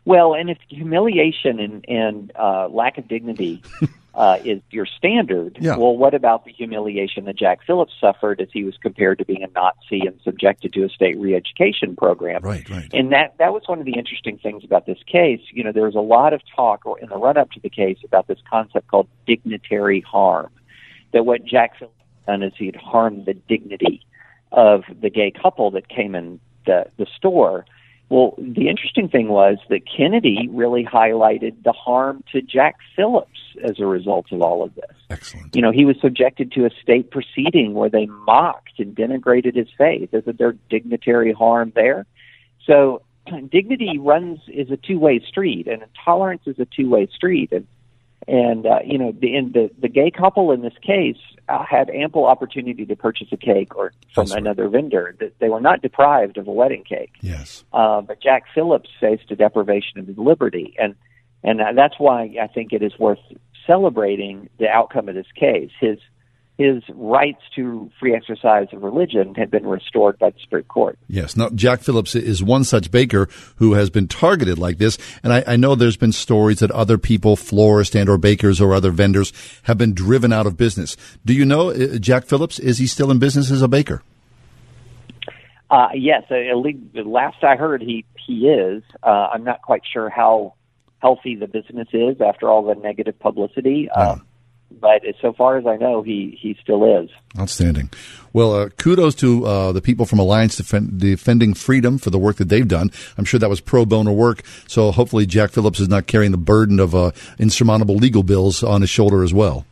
[0.06, 3.62] Well, and if humiliation and, and uh, lack of dignity
[4.20, 5.58] uh, is your standard.
[5.62, 5.78] Yeah.
[5.78, 9.44] Well, what about the humiliation that Jack Phillips suffered as he was compared to being
[9.44, 12.42] a Nazi and subjected to a state re-education program?
[12.42, 12.90] Right, right.
[12.94, 15.40] And that that was one of the interesting things about this case.
[15.54, 18.28] You know, there was a lot of talk in the run-up to the case about
[18.28, 20.52] this concept called dignitary harm.
[21.14, 21.96] That what Jack Phillips
[22.28, 24.06] done is he had harmed the dignity
[24.52, 27.64] of the gay couple that came in the the store
[28.10, 33.80] well, the interesting thing was that Kennedy really highlighted the harm to Jack Phillips as
[33.80, 34.96] a result of all of this.
[35.12, 35.56] Excellent.
[35.56, 39.68] You know, he was subjected to a state proceeding where they mocked and denigrated his
[39.78, 40.10] faith.
[40.12, 42.08] Isn't there dignitary harm there?
[42.66, 43.04] So
[43.52, 47.52] dignity runs is a two-way street, and intolerance is a two-way street.
[47.52, 47.68] And
[48.30, 51.90] and uh, you know, the, in the the gay couple in this case uh, had
[51.90, 55.16] ample opportunity to purchase a cake or from That's another vendor.
[55.20, 57.14] That they were not deprived of a wedding cake.
[57.22, 57.64] Yes.
[57.74, 60.94] Uh, but Jack Phillips faced a deprivation of his liberty, and
[61.44, 63.20] and uh, that's why I think it is worth
[63.66, 65.72] celebrating the outcome of this case.
[65.80, 65.98] His
[66.60, 71.00] his rights to free exercise of religion had been restored by the Supreme Court.
[71.08, 71.38] Yes.
[71.38, 74.98] Now, Jack Phillips is one such baker who has been targeted like this.
[75.24, 78.76] And I, I know there's been stories that other people, florists and or bakers or
[78.76, 79.32] other vendors
[79.64, 80.98] have been driven out of business.
[81.24, 82.60] Do you know uh, Jack Phillips?
[82.60, 84.04] Is he still in business as a baker?
[85.72, 86.24] Uh, yes.
[86.30, 86.58] Uh,
[87.06, 88.84] last I heard, he, he is.
[89.02, 90.56] Uh, I'm not quite sure how
[91.02, 93.90] healthy the business is after all the negative publicity.
[93.90, 94.26] Um,
[94.72, 97.10] but so far as I know, he he still is.
[97.38, 97.90] Outstanding.
[98.32, 102.38] Well, uh, kudos to uh, the people from Alliance Defend- Defending Freedom for the work
[102.38, 102.92] that they've done.
[103.18, 104.44] I'm sure that was pro bono work.
[104.68, 108.82] So hopefully, Jack Phillips is not carrying the burden of uh, insurmountable legal bills on
[108.82, 109.66] his shoulder as well.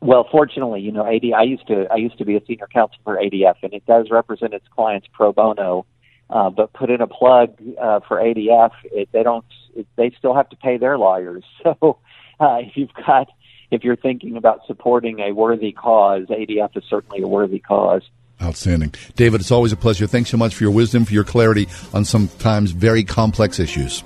[0.00, 1.22] Well, fortunately, you know, AD.
[1.36, 4.08] I used to I used to be a senior counsel for ADF, and it does
[4.10, 5.86] represent its clients pro bono.
[6.28, 7.50] Uh, but put in a plug
[7.80, 9.44] uh, for ADF, it, they don't.
[9.76, 11.44] It, they still have to pay their lawyers.
[11.62, 11.98] So
[12.42, 13.28] uh, if you've got
[13.70, 18.02] if you're thinking about supporting a worthy cause, ADF is certainly a worthy cause.
[18.42, 18.92] Outstanding.
[19.16, 20.06] David, it's always a pleasure.
[20.06, 24.02] Thanks so much for your wisdom, for your clarity on sometimes very complex issues.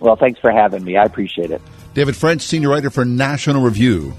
[0.00, 0.96] Well, thanks for having me.
[0.96, 1.62] I appreciate it.
[1.94, 4.14] David French, senior writer for National Review.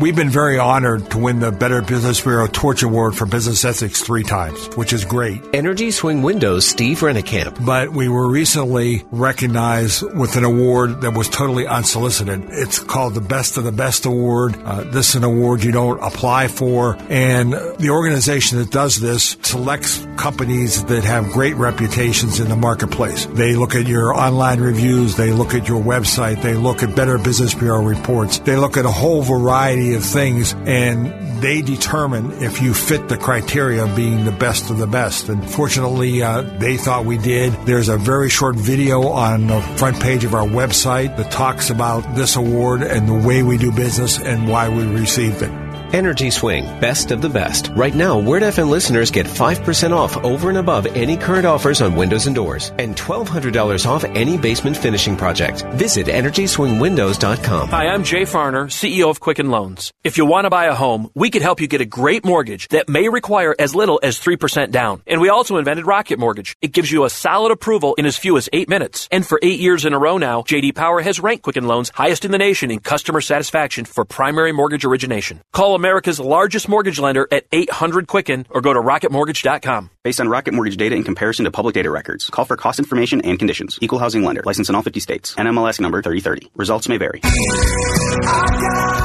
[0.00, 4.02] We've been very honored to win the Better Business Bureau Torch Award for Business Ethics
[4.02, 5.40] three times, which is great.
[5.54, 7.64] Energy Swing Windows Steve Rennekamp.
[7.64, 12.44] But we were recently recognized with an award that was totally unsolicited.
[12.50, 14.60] It's called the Best of the Best Award.
[14.64, 16.98] Uh, this is an award you don't apply for.
[17.08, 23.24] And the organization that does this selects companies that have great reputations in the marketplace.
[23.26, 27.16] They look at your online reviews, they look at your website, they look at Better
[27.16, 32.62] Business Bureau reports, they look at a whole variety of things and they determine if
[32.62, 35.28] you fit the criteria of being the best of the best.
[35.28, 37.52] And fortunately, uh, they thought we did.
[37.66, 42.14] There's a very short video on the front page of our website that talks about
[42.14, 45.65] this award and the way we do business and why we received it.
[45.96, 47.68] Energy Swing, best of the best.
[47.74, 51.96] Right now, Word FM listeners get 5% off over and above any current offers on
[51.96, 55.62] windows and doors, and $1,200 off any basement finishing project.
[55.72, 57.68] Visit EnergySwingWindows.com.
[57.70, 59.90] Hi, I'm Jay Farner, CEO of Quicken Loans.
[60.04, 62.68] If you want to buy a home, we could help you get a great mortgage
[62.68, 65.00] that may require as little as 3% down.
[65.06, 66.58] And we also invented Rocket Mortgage.
[66.60, 69.08] It gives you a solid approval in as few as eight minutes.
[69.10, 72.26] And for eight years in a row now, JD Power has ranked Quicken Loans highest
[72.26, 75.40] in the nation in customer satisfaction for primary mortgage origination.
[75.54, 79.90] Call America's largest mortgage lender at 800 Quicken or go to rocketmortgage.com.
[80.02, 82.28] Based on Rocket Mortgage data in comparison to public data records.
[82.28, 83.78] Call for cost information and conditions.
[83.80, 84.42] Equal housing lender.
[84.44, 85.36] License in all 50 states.
[85.36, 86.50] NMLS number 3030.
[86.56, 87.20] Results may vary.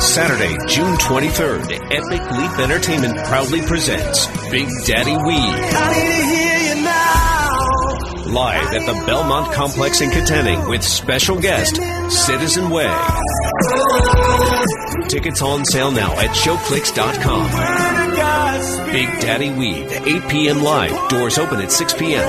[0.01, 6.60] Saturday, June 23rd, Epic Leap Entertainment proudly presents Big Daddy Weave.
[8.31, 11.75] Live at the Belmont Complex in Kittanning with special guest,
[12.25, 12.87] Citizen Way.
[15.09, 18.00] Tickets on sale now at showclix.com.
[18.91, 20.61] Big Daddy Weave, 8 p.m.
[20.61, 21.09] live.
[21.09, 22.21] Doors open at 6 p.m.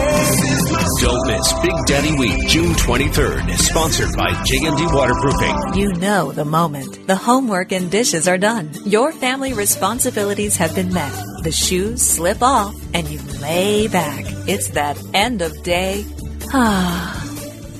[1.01, 3.59] Don't miss Big Daddy Weave, June 23rd.
[3.59, 5.75] Sponsored by J&D Waterproofing.
[5.75, 7.07] You know the moment.
[7.09, 8.71] The homework and dishes are done.
[8.85, 11.13] Your family responsibilities have been met.
[11.43, 14.25] The shoes slip off and you lay back.
[14.47, 16.05] It's that end of day.
[16.53, 17.19] Ah.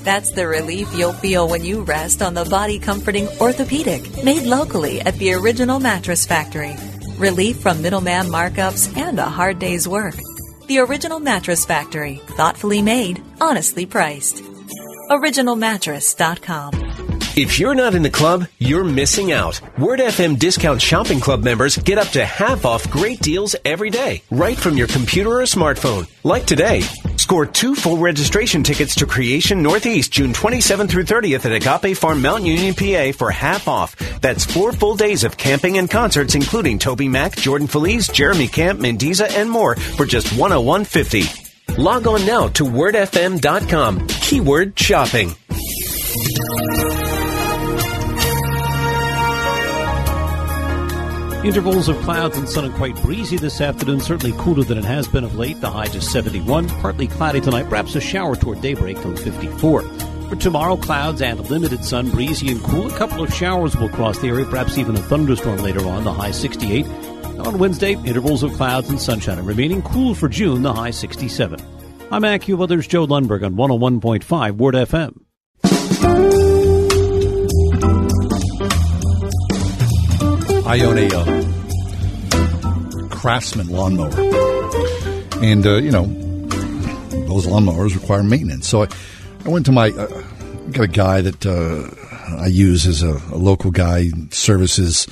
[0.03, 5.01] That's the relief you'll feel when you rest on the body comforting orthopedic made locally
[5.01, 6.75] at the original mattress factory.
[7.23, 10.17] Relief from middleman markups and a hard day's work.
[10.67, 14.43] The original mattress factory, thoughtfully made, honestly priced.
[15.09, 16.73] OriginalMattress.com.
[17.37, 19.61] If you're not in the club, you're missing out.
[19.79, 24.25] Word FM Discount Shopping Club members get up to half off great deals every day,
[24.33, 26.09] right from your computer or smartphone.
[26.25, 26.83] Like today.
[27.23, 32.21] Score two full registration tickets to Creation Northeast June 27th through 30th at Agape Farm
[32.21, 33.95] Mount Union, PA for half off.
[34.21, 38.81] That's four full days of camping and concerts, including Toby Mac, Jordan Feliz, Jeremy Camp,
[38.81, 41.79] Mandisa, and more for just 101.50.
[41.79, 44.09] Log on now to wordfm.com.
[44.09, 45.33] Keyword shopping.
[51.45, 55.09] Intervals of clouds and sun and quite breezy this afternoon, certainly cooler than it has
[55.09, 55.61] been of late.
[55.61, 56.69] The high just 71.
[56.69, 59.83] Partly cloudy tonight, perhaps a shower toward daybreak till 54.
[59.83, 62.87] For tomorrow, clouds and limited sun, breezy and cool.
[62.87, 66.13] A couple of showers will cross the area, perhaps even a thunderstorm later on, the
[66.13, 66.87] high 68.
[67.41, 71.59] On Wednesday, intervals of clouds and sunshine, and remaining cool for June, the high 67.
[72.13, 76.42] I'm AccuWeather's Joe Lundberg on 101.5 Word FM.
[80.73, 81.25] I own a uh,
[83.11, 84.09] Craftsman lawnmower,
[85.43, 86.07] and uh, you know
[87.27, 88.69] those lawnmowers require maintenance.
[88.69, 88.89] So I,
[89.45, 90.07] I went to my uh,
[90.71, 91.91] got a guy that uh,
[92.43, 95.07] I use as a, a local guy services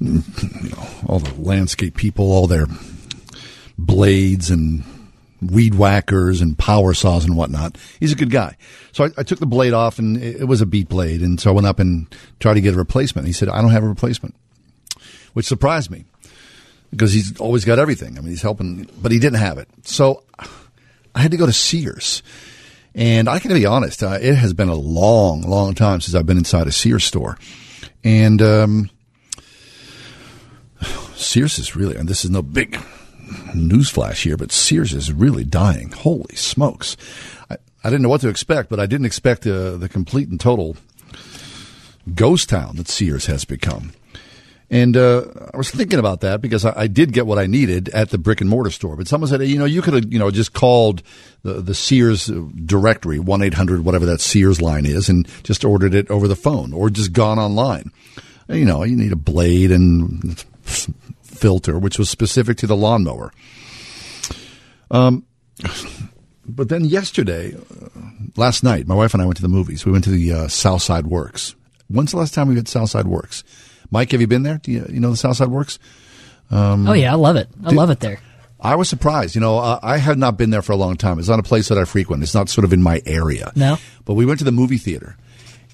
[0.00, 0.22] you
[0.70, 2.66] know, all the landscape people, all their
[3.76, 4.84] blades and
[5.42, 7.76] weed whackers and power saws and whatnot.
[8.00, 8.56] He's a good guy.
[8.92, 11.20] So I, I, took the blade off and it was a beat blade.
[11.20, 12.06] And so I went up and
[12.40, 13.26] tried to get a replacement.
[13.26, 14.34] He said, I don't have a replacement
[15.32, 16.04] which surprised me
[16.90, 18.18] because he's always got everything.
[18.18, 19.68] I mean, he's helping, but he didn't have it.
[19.84, 20.24] So
[21.14, 22.22] I had to go to Sears.
[22.94, 26.26] And I can be honest, uh, it has been a long, long time since I've
[26.26, 27.38] been inside a Sears store.
[28.02, 28.90] And um,
[31.14, 32.80] Sears is really, and this is no big
[33.54, 35.90] newsflash here, but Sears is really dying.
[35.90, 36.96] Holy smokes.
[37.50, 40.40] I, I didn't know what to expect, but I didn't expect uh, the complete and
[40.40, 40.76] total
[42.14, 43.92] ghost town that Sears has become.
[44.70, 45.24] And uh,
[45.54, 48.18] I was thinking about that because I, I, did get what I needed at the
[48.18, 48.96] brick and mortar store.
[48.96, 51.02] But someone said, you know, you could have, you know, just called
[51.42, 56.10] the, the Sears directory, 1 800, whatever that Sears line is, and just ordered it
[56.10, 57.90] over the phone or just gone online.
[58.48, 60.38] You know, you need a blade and
[61.22, 63.32] filter, which was specific to the lawnmower.
[64.90, 65.24] Um,
[66.46, 67.88] but then yesterday, uh,
[68.36, 69.86] last night, my wife and I went to the movies.
[69.86, 71.54] We went to the uh, Southside Works.
[71.88, 73.44] When's the last time we to Southside Works?
[73.90, 74.58] Mike, have you been there?
[74.58, 75.78] Do you, you know the Southside Works?
[76.50, 77.48] Um, oh yeah, I love it.
[77.64, 78.20] I love it there.
[78.60, 79.34] I was surprised.
[79.34, 81.18] You know, I, I have not been there for a long time.
[81.18, 82.22] It's not a place that I frequent.
[82.22, 83.52] It's not sort of in my area.
[83.54, 83.78] No.
[84.04, 85.16] But we went to the movie theater,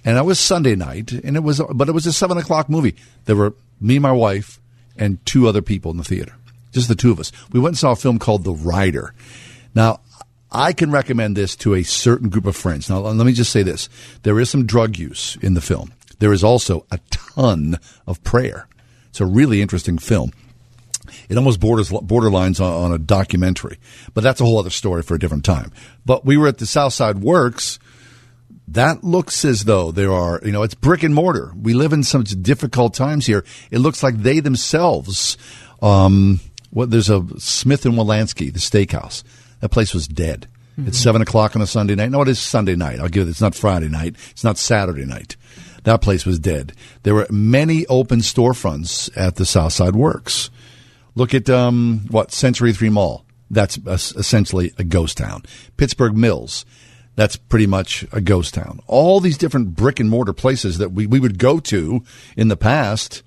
[0.04, 2.94] and it was Sunday night, and it was, but it was a seven o'clock movie.
[3.24, 4.60] There were me, my wife,
[4.96, 6.34] and two other people in the theater,
[6.72, 7.32] just the two of us.
[7.52, 9.14] We went and saw a film called The Rider.
[9.74, 10.00] Now,
[10.52, 12.90] I can recommend this to a certain group of friends.
[12.90, 13.88] Now, let me just say this:
[14.24, 15.93] there is some drug use in the film.
[16.18, 18.66] There is also a ton of prayer.
[19.10, 20.32] It's a really interesting film.
[21.28, 23.78] It almost borders borderlines on, on a documentary,
[24.14, 25.70] but that's a whole other story for a different time.
[26.04, 27.78] But we were at the Southside Works.
[28.68, 31.52] That looks as though there are, you know, it's brick and mortar.
[31.60, 33.44] We live in such difficult times here.
[33.70, 35.36] It looks like they themselves,
[35.82, 39.22] um, what there's a Smith and Wollensky, the steakhouse.
[39.60, 40.48] That place was dead.
[40.78, 40.88] Mm-hmm.
[40.88, 42.10] It's seven o'clock on a Sunday night.
[42.10, 42.98] No, it is Sunday night.
[42.98, 43.30] I'll give it.
[43.30, 44.16] It's not Friday night.
[44.30, 45.36] It's not Saturday night.
[45.84, 46.72] That place was dead.
[47.02, 50.50] There were many open storefronts at the Southside Works.
[51.14, 53.24] Look at um, what Century Three Mall.
[53.50, 55.44] That's essentially a ghost town.
[55.76, 56.64] Pittsburgh Mills.
[57.16, 58.80] That's pretty much a ghost town.
[58.88, 62.02] All these different brick and mortar places that we, we would go to
[62.36, 63.22] in the past.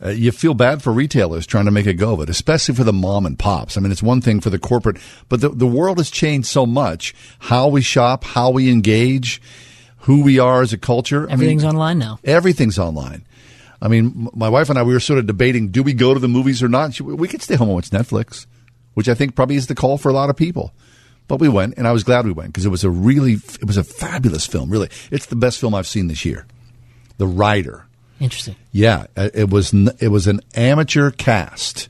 [0.00, 2.84] Uh, you feel bad for retailers trying to make a go of it, especially for
[2.84, 3.76] the mom and pops.
[3.76, 4.98] I mean, it's one thing for the corporate,
[5.28, 7.14] but the, the world has changed so much.
[7.40, 9.42] How we shop, how we engage
[10.08, 11.28] who we are as a culture.
[11.28, 12.18] Everything's I mean, online now.
[12.24, 13.24] Everything's online.
[13.80, 16.18] I mean, my wife and I, we were sort of debating, do we go to
[16.18, 16.94] the movies or not?
[16.94, 18.46] She, we could stay home and watch Netflix,
[18.94, 20.72] which I think probably is the call for a lot of people.
[21.28, 23.66] But we went, and I was glad we went because it was a really, it
[23.66, 24.70] was a fabulous film.
[24.70, 26.46] Really, it's the best film I've seen this year.
[27.18, 27.86] The Rider.
[28.18, 28.56] Interesting.
[28.72, 29.72] Yeah, uh, it was.
[30.00, 31.88] It was an amateur cast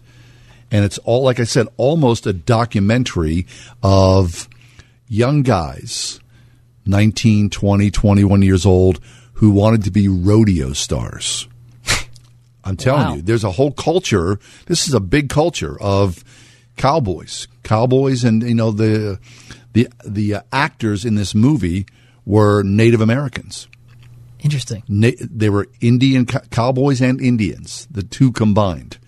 [0.71, 3.47] and it's all like I said, almost a documentary
[3.83, 4.49] of
[5.09, 6.21] young guys,
[6.89, 8.99] 19, 20, 21 years old,
[9.35, 11.47] who wanted to be rodeo stars.
[12.65, 13.15] I'm telling Wow.
[13.15, 14.39] you, there's a whole culture.
[14.67, 16.25] This is a big culture of
[16.77, 19.19] cowboys, cowboys, and you know the
[19.73, 21.87] the the uh, actors in this movie
[22.27, 23.69] were Native Americans.
[24.41, 24.83] Interesting.
[24.89, 28.99] Na- they were Indian co- cowboys and Indians, the two combined.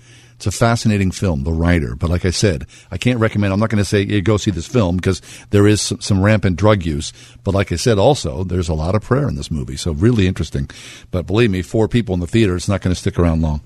[0.40, 1.94] It's a fascinating film, The Rider.
[1.94, 3.52] But like I said, I can't recommend.
[3.52, 6.22] I'm not going to say "Hey, go see this film because there is some, some
[6.22, 7.12] rampant drug use.
[7.44, 10.26] But like I said, also there's a lot of prayer in this movie, so really
[10.26, 10.70] interesting.
[11.10, 13.60] But believe me, four people in the theater, it's not going to stick around long.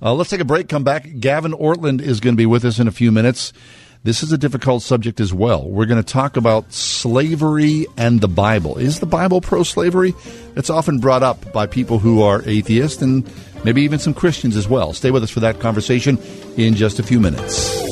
[0.00, 0.70] Uh, let's take a break.
[0.70, 1.06] Come back.
[1.20, 3.52] Gavin Ortlund is going to be with us in a few minutes.
[4.04, 5.66] This is a difficult subject as well.
[5.66, 8.76] We're going to talk about slavery and the Bible.
[8.76, 10.12] Is the Bible pro slavery?
[10.56, 13.26] It's often brought up by people who are atheists and
[13.64, 14.92] maybe even some Christians as well.
[14.92, 16.18] Stay with us for that conversation
[16.58, 17.82] in just a few minutes.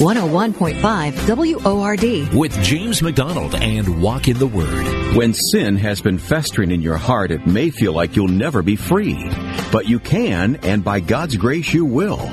[0.00, 2.34] 101.5 WORD.
[2.34, 5.14] With James MacDonald and Walk in the Word.
[5.14, 8.74] When sin has been festering in your heart, it may feel like you'll never be
[8.74, 9.30] free.
[9.70, 12.28] But you can, and by God's grace, you will.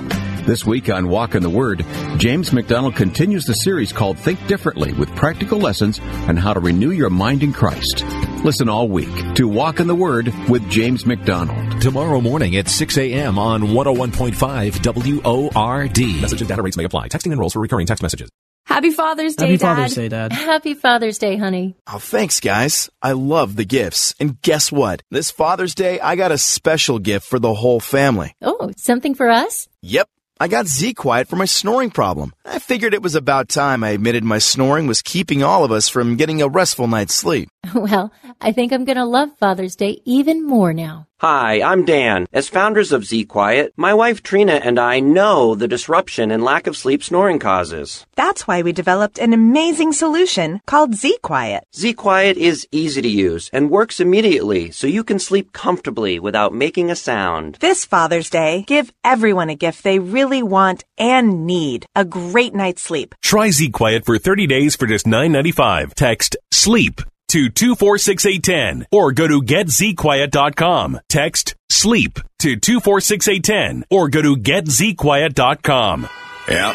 [0.48, 4.94] This week on Walk in the Word, James MacDonald continues the series called Think Differently
[4.94, 8.06] with practical lessons on how to renew your mind in Christ.
[8.46, 11.82] Listen all week to Walk in the Word with James MacDonald.
[11.82, 13.38] Tomorrow morning at 6 a.m.
[13.38, 16.22] on 101.5 WORD.
[16.22, 17.10] Message and data rates may apply.
[17.10, 18.30] Texting enrolls for recurring text messages.
[18.66, 19.76] Happy Father's Day, Happy Dad.
[19.76, 20.32] Father's Day, Dad.
[20.32, 21.76] Happy Father's Day, honey.
[21.88, 22.90] Oh, thanks, guys.
[23.02, 24.16] I love the gifts.
[24.18, 25.04] And guess what?
[25.12, 28.34] This Father's Day, I got a special gift for the whole family.
[28.42, 29.68] Oh, something for us?
[29.82, 30.08] Yep.
[30.40, 32.34] I got Z Quiet for my snoring problem.
[32.46, 35.90] I figured it was about time I admitted my snoring was keeping all of us
[35.90, 37.50] from getting a restful night's sleep.
[37.74, 41.08] Well, I think I'm going to love Father's Day even more now.
[41.20, 42.28] Hi, I'm Dan.
[42.32, 46.68] As founders of Z Quiet, my wife Trina and I know the disruption and lack
[46.68, 48.06] of sleep snoring causes.
[48.16, 51.64] That's why we developed an amazing solution called Z Quiet.
[51.76, 56.54] Z Quiet is easy to use and works immediately so you can sleep comfortably without
[56.54, 57.58] making a sound.
[57.60, 62.84] This Father's Day, give everyone a gift they really want and need a great night's
[62.84, 63.16] sleep.
[63.24, 65.96] Try Z Quiet for 30 days for just $9.95.
[65.96, 71.00] Text SLEEP to 246810 or go to getzquiet.com.
[71.10, 76.10] Text SLEEP to 246810 or go to getzquiet.com.
[76.50, 76.74] Yeah,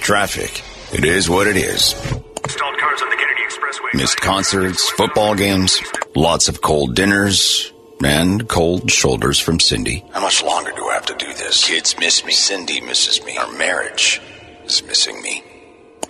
[0.00, 0.62] traffic.
[0.92, 1.86] It is what it is.
[1.86, 3.94] Stalled cars on the Kennedy Expressway.
[3.94, 5.80] Missed concerts, football games,
[6.14, 7.72] lots of cold dinners,
[8.04, 10.04] and cold shoulders from Cindy.
[10.12, 11.66] How much longer do I have to do this?
[11.66, 12.32] Kids miss me.
[12.32, 13.36] Cindy misses me.
[13.36, 14.20] Our marriage
[14.64, 15.42] is missing me.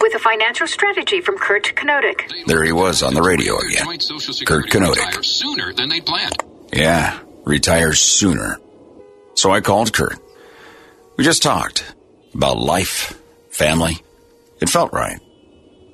[0.01, 2.47] With a financial strategy from Kurt Kanodik.
[2.47, 3.86] There he was on the radio again.
[4.47, 5.24] Kurt Kanodik.
[5.24, 6.43] sooner than they planned.
[6.73, 8.59] Yeah, retires sooner.
[9.35, 10.18] So I called Kurt.
[11.16, 11.85] We just talked
[12.35, 13.18] about life,
[13.51, 13.98] family.
[14.60, 15.18] It felt right.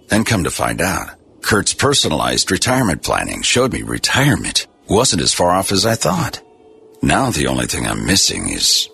[0.08, 1.10] Then come to find out,
[1.40, 6.42] Kurt's personalized retirement planning showed me retirement wasn't as far off as I thought.
[7.02, 8.88] Now the only thing I'm missing is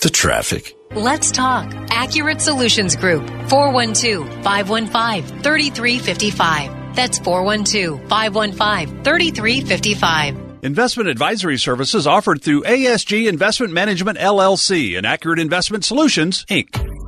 [0.00, 0.74] the traffic.
[0.92, 1.70] Let's talk.
[1.90, 3.28] Accurate Solutions Group.
[3.50, 6.96] 412 515 3355.
[6.96, 10.48] That's 412 515 3355.
[10.62, 17.07] Investment advisory services offered through ASG Investment Management LLC and Accurate Investment Solutions, Inc.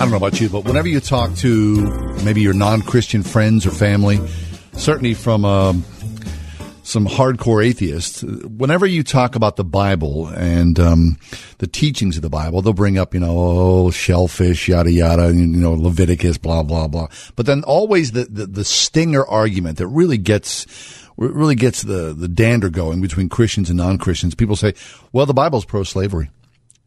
[0.00, 3.66] I don't know about you, but whenever you talk to maybe your non Christian friends
[3.66, 4.18] or family,
[4.72, 5.78] certainly from a
[6.82, 11.18] some hardcore atheists, whenever you talk about the Bible and um,
[11.58, 15.46] the teachings of the Bible, they'll bring up, you know, oh, shellfish, yada yada, you
[15.46, 17.08] know, Leviticus, blah blah blah.
[17.36, 20.64] But then always the the, the stinger argument that really gets
[21.18, 24.34] really gets the the dander going between Christians and non Christians.
[24.34, 24.72] People say,
[25.12, 26.30] well, the Bible's pro slavery.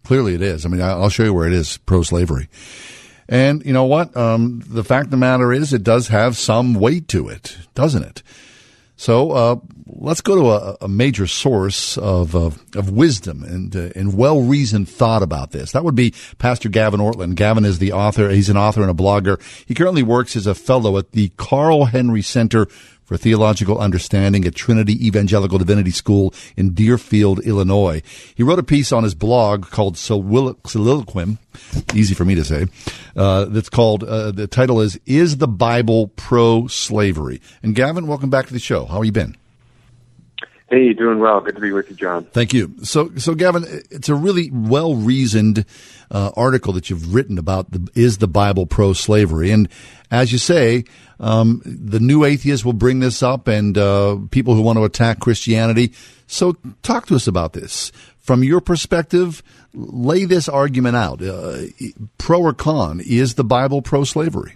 [0.03, 0.65] Clearly, it is.
[0.65, 2.49] I mean, I'll show you where it is pro slavery.
[3.27, 4.15] And you know what?
[4.15, 8.03] Um, the fact of the matter is, it does have some weight to it, doesn't
[8.03, 8.23] it?
[8.95, 9.55] So uh,
[9.87, 14.41] let's go to a, a major source of of, of wisdom and uh, and well
[14.41, 15.71] reasoned thought about this.
[15.71, 17.35] That would be Pastor Gavin Ortlund.
[17.35, 18.29] Gavin is the author.
[18.29, 19.41] He's an author and a blogger.
[19.65, 22.67] He currently works as a fellow at the Carl Henry Center
[23.13, 28.01] for Theological Understanding at Trinity Evangelical Divinity School in Deerfield, Illinois.
[28.33, 31.37] He wrote a piece on his blog called Soliloquium,
[31.93, 32.65] easy for me to say,
[33.15, 37.39] uh, that's called, uh, the title is, Is the Bible Pro-Slavery?
[37.61, 38.85] And Gavin, welcome back to the show.
[38.85, 39.37] How have you been?
[40.69, 41.41] Hey, you doing well.
[41.41, 42.25] Good to be with you, John.
[42.25, 42.73] Thank you.
[42.83, 45.65] So, so Gavin, it's a really well reasoned
[46.09, 49.67] uh, article that you've written about the, is the Bible pro slavery, and
[50.09, 50.85] as you say,
[51.19, 55.19] um, the new atheists will bring this up, and uh, people who want to attack
[55.19, 55.93] Christianity.
[56.27, 59.43] So, talk to us about this from your perspective.
[59.73, 61.63] Lay this argument out: uh,
[62.17, 62.99] pro or con.
[62.99, 64.55] Is the Bible pro slavery?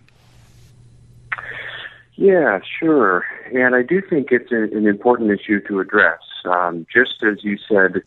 [2.15, 3.23] Yeah, sure.
[3.53, 7.57] And I do think it's a, an important issue to address, um, just as you
[7.57, 8.01] said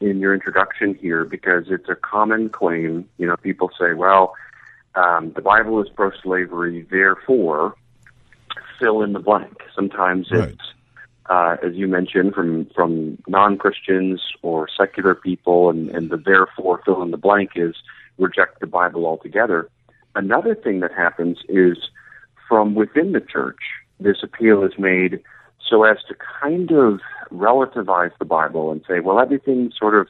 [0.00, 3.08] in your introduction here, because it's a common claim.
[3.18, 4.34] You know, people say, well,
[4.94, 7.74] um, the Bible is pro slavery, therefore,
[8.78, 9.62] fill in the blank.
[9.74, 10.50] Sometimes right.
[10.50, 10.62] it's,
[11.28, 16.80] uh, as you mentioned, from, from non Christians or secular people, and, and the therefore
[16.84, 17.74] fill in the blank is
[18.18, 19.68] reject the Bible altogether.
[20.14, 21.76] Another thing that happens is
[22.48, 23.60] from within the church,
[24.00, 25.20] this appeal is made
[25.68, 27.00] so as to kind of
[27.32, 30.08] relativize the Bible and say, well, everything's sort of,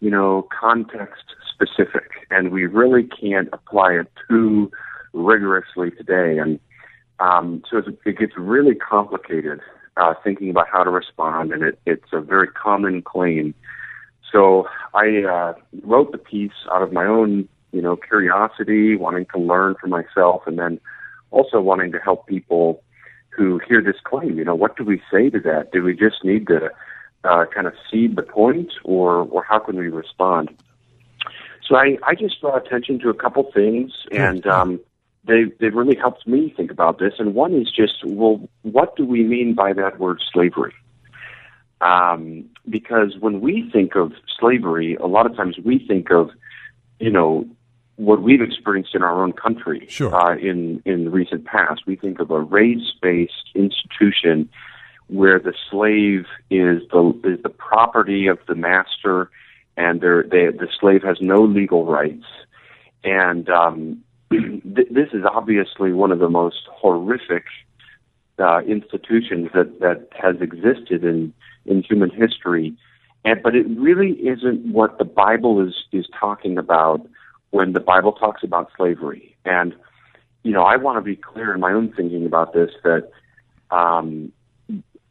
[0.00, 4.70] you know, context specific, and we really can't apply it too
[5.12, 6.38] rigorously today.
[6.38, 6.60] And
[7.20, 9.60] um, so it gets really complicated
[9.96, 13.54] uh, thinking about how to respond, and it, it's a very common claim.
[14.30, 19.40] So I uh, wrote the piece out of my own, you know, curiosity, wanting to
[19.40, 20.78] learn for myself, and then
[21.30, 22.82] also wanting to help people
[23.38, 24.36] who hear this claim.
[24.36, 25.70] You know, what do we say to that?
[25.72, 26.70] Do we just need to
[27.24, 30.50] uh, kind of seed the point, or or how can we respond?
[31.66, 34.80] So I, I just draw attention to a couple things, and um,
[35.24, 37.14] they they really helped me think about this.
[37.18, 40.74] And one is just, well, what do we mean by that word slavery?
[41.80, 46.30] Um, because when we think of slavery, a lot of times we think of,
[46.98, 47.46] you know,
[47.98, 50.14] what we've experienced in our own country sure.
[50.14, 51.82] uh, in in the recent past.
[51.86, 54.48] We think of a race based institution
[55.08, 59.30] where the slave is the is the property of the master,
[59.76, 62.24] and they, the slave has no legal rights.
[63.02, 67.44] And um, th- this is obviously one of the most horrific
[68.38, 71.32] uh, institutions that that has existed in
[71.66, 72.76] in human history.
[73.24, 77.04] And but it really isn't what the Bible is is talking about
[77.50, 79.36] when the Bible talks about slavery.
[79.44, 79.74] And,
[80.42, 83.10] you know, I want to be clear in my own thinking about this that
[83.70, 84.32] um,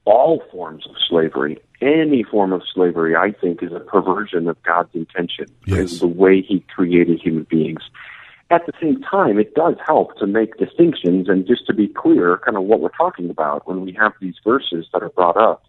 [0.05, 4.93] all forms of slavery, any form of slavery, I think, is a perversion of God's
[4.93, 5.99] intention, yes.
[5.99, 7.81] the way He created human beings.
[8.49, 12.39] At the same time, it does help to make distinctions and just to be clear,
[12.45, 15.65] kind of what we're talking about when we have these verses that are brought up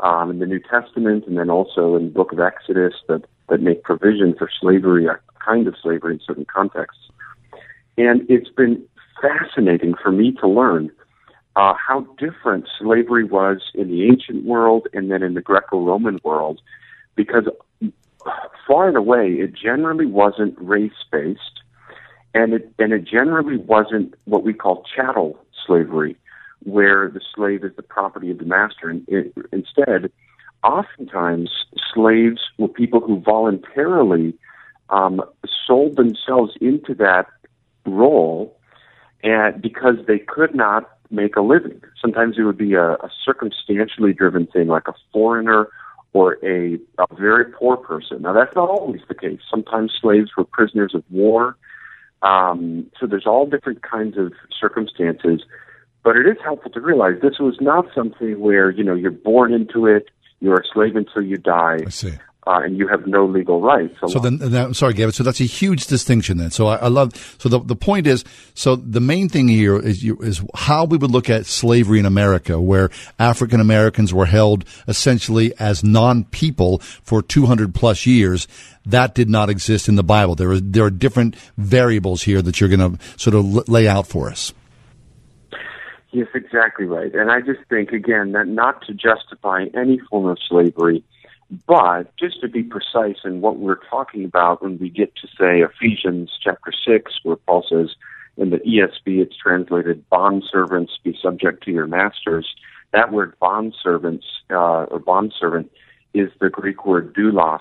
[0.00, 3.60] um, in the New Testament and then also in the book of Exodus that, that
[3.60, 7.02] make provision for slavery a kind of slavery in certain contexts.
[7.96, 8.82] And it's been
[9.22, 10.90] fascinating for me to learn
[11.56, 16.20] uh, how different slavery was in the ancient world and then in the Greco Roman
[16.22, 16.60] world,
[17.14, 17.44] because
[18.66, 21.62] far and away it generally wasn't race based,
[22.34, 26.16] and it, and it generally wasn't what we call chattel slavery,
[26.64, 28.88] where the slave is the property of the master.
[28.88, 30.10] And it, instead,
[30.64, 31.50] oftentimes
[31.94, 34.34] slaves were people who voluntarily
[34.90, 35.22] um,
[35.66, 37.26] sold themselves into that
[37.84, 38.56] role
[39.22, 41.80] and because they could not make a living.
[42.00, 45.68] Sometimes it would be a, a circumstantially driven thing, like a foreigner
[46.12, 48.22] or a, a very poor person.
[48.22, 49.40] Now, that's not always the case.
[49.50, 51.56] Sometimes slaves were prisoners of war.
[52.22, 55.42] Um, so there's all different kinds of circumstances.
[56.06, 59.52] But it is helpful to realize this was not something where, you know, you're born
[59.52, 60.08] into it,
[60.38, 61.78] you're a slave until you die.
[61.84, 62.12] I see
[62.46, 63.96] uh, and you have no legal rights.
[64.06, 65.12] So then, then, I'm sorry, Gavin.
[65.12, 66.50] So that's a huge distinction then.
[66.50, 67.12] So I, I, love.
[67.38, 68.24] So the the point is,
[68.54, 72.06] so the main thing here is you, is how we would look at slavery in
[72.06, 78.46] America, where African Americans were held essentially as non people for 200 plus years.
[78.84, 80.36] That did not exist in the Bible.
[80.36, 84.06] There are there are different variables here that you're going to sort of lay out
[84.06, 84.52] for us.
[86.10, 87.14] Yes, exactly right.
[87.14, 91.04] And I just think, again, that not to justify any form of slavery,
[91.66, 95.60] but just to be precise in what we're talking about when we get to, say,
[95.60, 97.90] Ephesians chapter 6, where Paul says,
[98.36, 102.46] in the ESV, it's translated, bond servants be subject to your masters.
[102.92, 105.70] That word bond servants, uh, or bond servant,
[106.14, 107.60] is the Greek word doulos.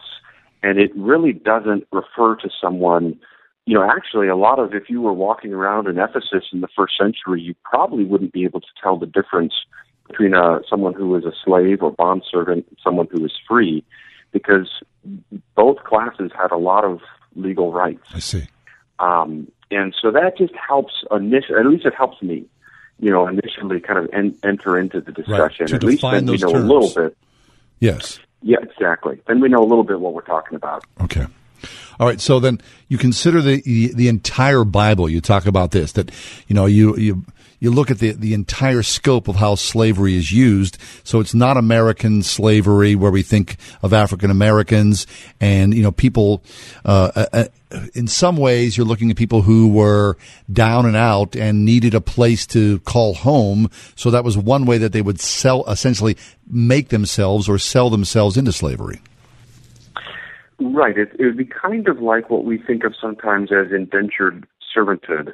[0.63, 3.19] And it really doesn't refer to someone
[3.65, 6.67] you know, actually, a lot of if you were walking around in Ephesus in the
[6.75, 9.53] first century, you probably wouldn't be able to tell the difference
[10.07, 13.83] between uh, someone who was a slave or bondservant and someone who was free,
[14.31, 14.69] because
[15.55, 17.01] both classes had a lot of
[17.35, 18.07] legal rights.
[18.13, 18.47] I see.
[18.99, 22.45] Um, and so that just helps initially, at least it helps me,
[22.99, 25.65] you know, initially kind of en- enter into the discussion.
[25.65, 25.69] Right.
[25.69, 26.69] To at least then we know terms.
[26.69, 27.17] a little bit.
[27.79, 28.19] Yes.
[28.43, 29.19] Yeah, exactly.
[29.27, 30.85] Then we know a little bit what we're talking about.
[31.01, 31.25] Okay.
[31.99, 32.19] All right.
[32.19, 33.61] So then you consider the
[33.93, 35.09] the entire Bible.
[35.09, 36.11] You talk about this that
[36.47, 37.25] you know you you
[37.59, 40.77] you look at the the entire scope of how slavery is used.
[41.03, 45.07] So it's not American slavery where we think of African Americans
[45.39, 46.43] and you know people.
[46.83, 47.45] Uh, uh, uh,
[47.93, 50.15] in some ways, you're looking at people who were
[50.53, 53.69] down and out and needed a place to call home.
[53.95, 56.15] So that was one way that they would sell, essentially,
[56.47, 59.01] make themselves or sell themselves into slavery.
[60.59, 60.97] Right.
[60.97, 65.33] It, it would be kind of like what we think of sometimes as indentured servanthood.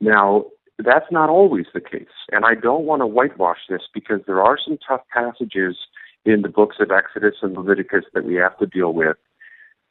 [0.00, 0.46] Now,
[0.78, 2.08] that's not always the case.
[2.32, 5.76] And I don't want to whitewash this because there are some tough passages
[6.24, 9.16] in the books of Exodus and Leviticus that we have to deal with.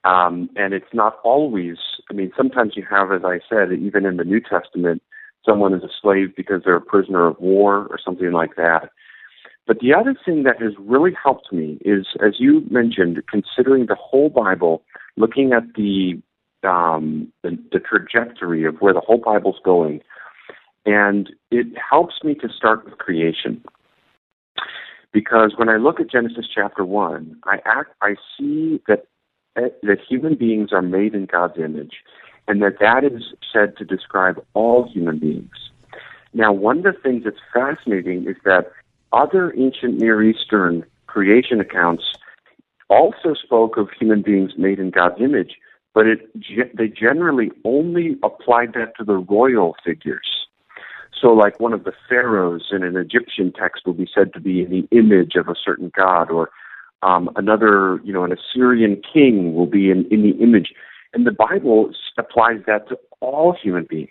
[0.04, 1.78] Um, and it's not always,
[2.10, 5.02] I mean, sometimes you have, as I said, even in the New Testament,
[5.46, 8.90] someone is a slave because they're a prisoner of war or something like that.
[9.66, 13.96] But the other thing that has really helped me is, as you mentioned, considering the
[13.96, 14.84] whole Bible,
[15.16, 16.22] looking at the
[16.64, 20.02] um, the, the trajectory of where the whole Bible's going,
[20.86, 23.64] and it helps me to start with creation.
[25.12, 29.06] Because when I look at Genesis chapter one, I act, I see that
[29.56, 31.98] that human beings are made in God's image,
[32.48, 35.52] and that that is said to describe all human beings.
[36.34, 38.72] Now, one of the things that's fascinating is that
[39.14, 42.04] other ancient Near Eastern creation accounts
[42.90, 45.56] also spoke of human beings made in God's image,
[45.94, 50.48] but it, they generally only applied that to the royal figures.
[51.20, 54.62] So, like one of the pharaohs in an Egyptian text will be said to be
[54.62, 56.50] in the image of a certain god, or
[57.02, 60.74] um, another, you know, an Assyrian king will be in, in the image.
[61.14, 64.10] And the Bible applies that to all human beings.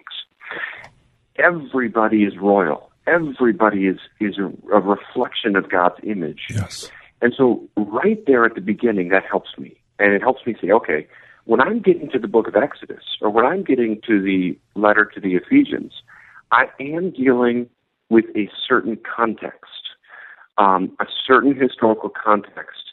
[1.37, 6.43] Everybody is royal everybody is is a, a reflection of God's image.
[6.51, 6.91] Yes.
[7.21, 9.77] And so right there at the beginning, that helps me.
[9.99, 11.07] And it helps me say, okay,
[11.45, 15.05] when I'm getting to the book of Exodus or when I'm getting to the letter
[15.05, 15.93] to the Ephesians,
[16.51, 17.69] I am dealing
[18.11, 19.95] with a certain context,
[20.59, 22.93] um, a certain historical context.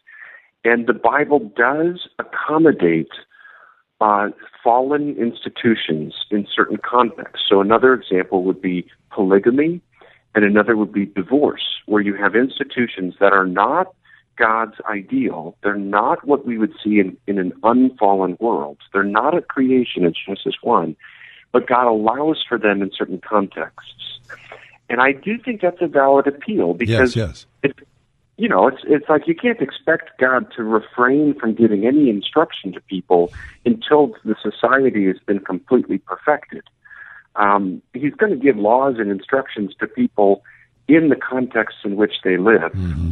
[0.63, 3.11] And the Bible does accommodate
[4.01, 4.29] uh,
[4.63, 7.45] fallen institutions in certain contexts.
[7.49, 9.81] So another example would be polygamy
[10.35, 13.93] and another would be divorce, where you have institutions that are not
[14.35, 15.55] God's ideal.
[15.63, 18.77] They're not what we would see in, in an unfallen world.
[18.93, 20.95] They're not a creation in Genesis 1,
[21.51, 24.19] but God allows for them in certain contexts.
[24.89, 27.45] And I do think that's a valid appeal because yes, yes.
[27.63, 27.75] It,
[28.37, 32.71] you know, it's it's like you can't expect God to refrain from giving any instruction
[32.71, 33.33] to people
[33.65, 36.63] until the society has been completely perfected
[37.35, 40.43] um, he's going to give laws and instructions to people
[40.87, 42.71] in the context in which they live.
[42.73, 43.11] Mm-hmm.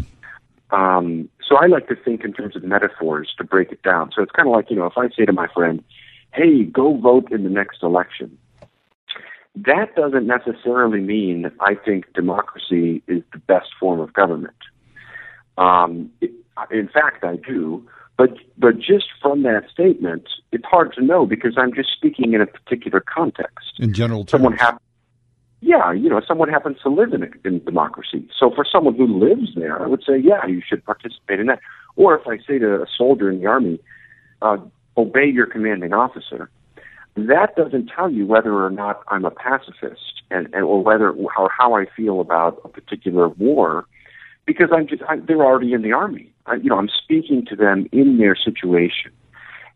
[0.76, 4.11] Um, so I like to think in terms of metaphors to break it down.
[4.14, 5.84] So it's kind of like, you know, if I say to my friend,
[6.34, 8.38] hey, go vote in the next election,
[9.56, 14.57] that doesn't necessarily mean I think democracy is the best form of government.
[15.57, 16.31] Um, it,
[16.72, 17.88] in fact, I do.
[18.18, 22.41] But but just from that statement, it's hard to know because I'm just speaking in
[22.41, 23.80] a particular context.
[23.80, 24.31] In general terms.
[24.31, 24.81] Someone hap-
[25.61, 28.27] yeah, you know, someone happens to live in a, in democracy.
[28.38, 31.60] So for someone who lives there, I would say, yeah, you should participate in that.
[31.95, 33.80] Or if I say to a soldier in the army,
[34.41, 34.57] uh,
[34.98, 36.49] obey your commanding officer,
[37.15, 41.49] that doesn't tell you whether or not I'm a pacifist and, and or whether or
[41.49, 43.88] how I feel about a particular war
[44.48, 46.34] because I'm just I, they're already in the army.
[46.48, 49.11] I, you know, I'm speaking to them in their situation.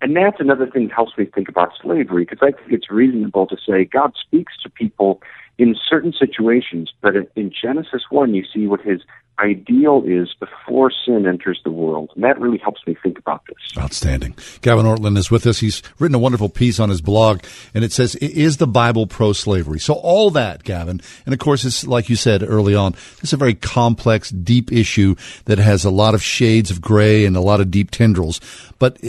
[0.02, 3.46] And that's another thing that helps me think about slavery because I think it's reasonable
[3.46, 5.22] to say God speaks to people
[5.60, 9.02] in certain situations, but in Genesis 1, you see what his
[9.40, 12.12] ideal is before sin enters the world.
[12.16, 13.78] And that really helps me think about this.
[13.78, 14.36] Outstanding.
[14.62, 15.60] Gavin Ortlund is with us.
[15.60, 17.44] He's written a wonderful piece on his blog,
[17.74, 19.80] and it says, Is the Bible pro slavery?
[19.80, 23.38] So, all that, Gavin, and of course, it's like you said early on, it's a
[23.38, 27.62] very complex, deep issue that has a lot of shades of gray and a lot
[27.62, 28.40] of deep tendrils.
[28.80, 29.00] But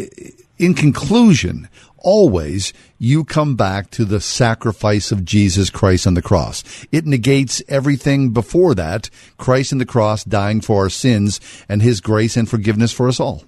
[0.59, 1.69] in conclusion,
[2.03, 6.63] always you come back to the sacrifice of Jesus Christ on the cross.
[6.93, 12.01] It negates everything before that, Christ on the cross dying for our sins and his
[12.01, 13.45] grace and forgiveness for us all.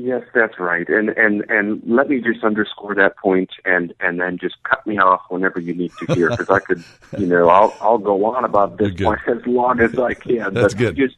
[0.00, 0.88] Yes, that's right.
[0.88, 4.96] And and and let me just underscore that point and and then just cut me
[4.98, 6.84] off whenever you need to hear because I could,
[7.18, 10.54] you know, I'll I'll go on about this point as long as I can.
[10.54, 10.96] That's but good.
[10.96, 11.16] Just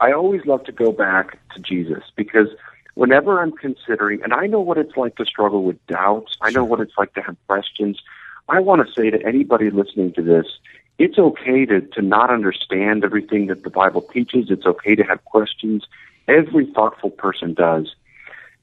[0.00, 2.48] I always love to go back to Jesus because
[2.98, 6.64] whenever I'm considering, and I know what it's like to struggle with doubts, I know
[6.64, 8.00] what it's like to have questions.
[8.48, 10.46] I want to say to anybody listening to this,
[10.98, 14.50] it's okay to, to not understand everything that the Bible teaches.
[14.50, 15.84] It's okay to have questions.
[16.26, 17.94] Every thoughtful person does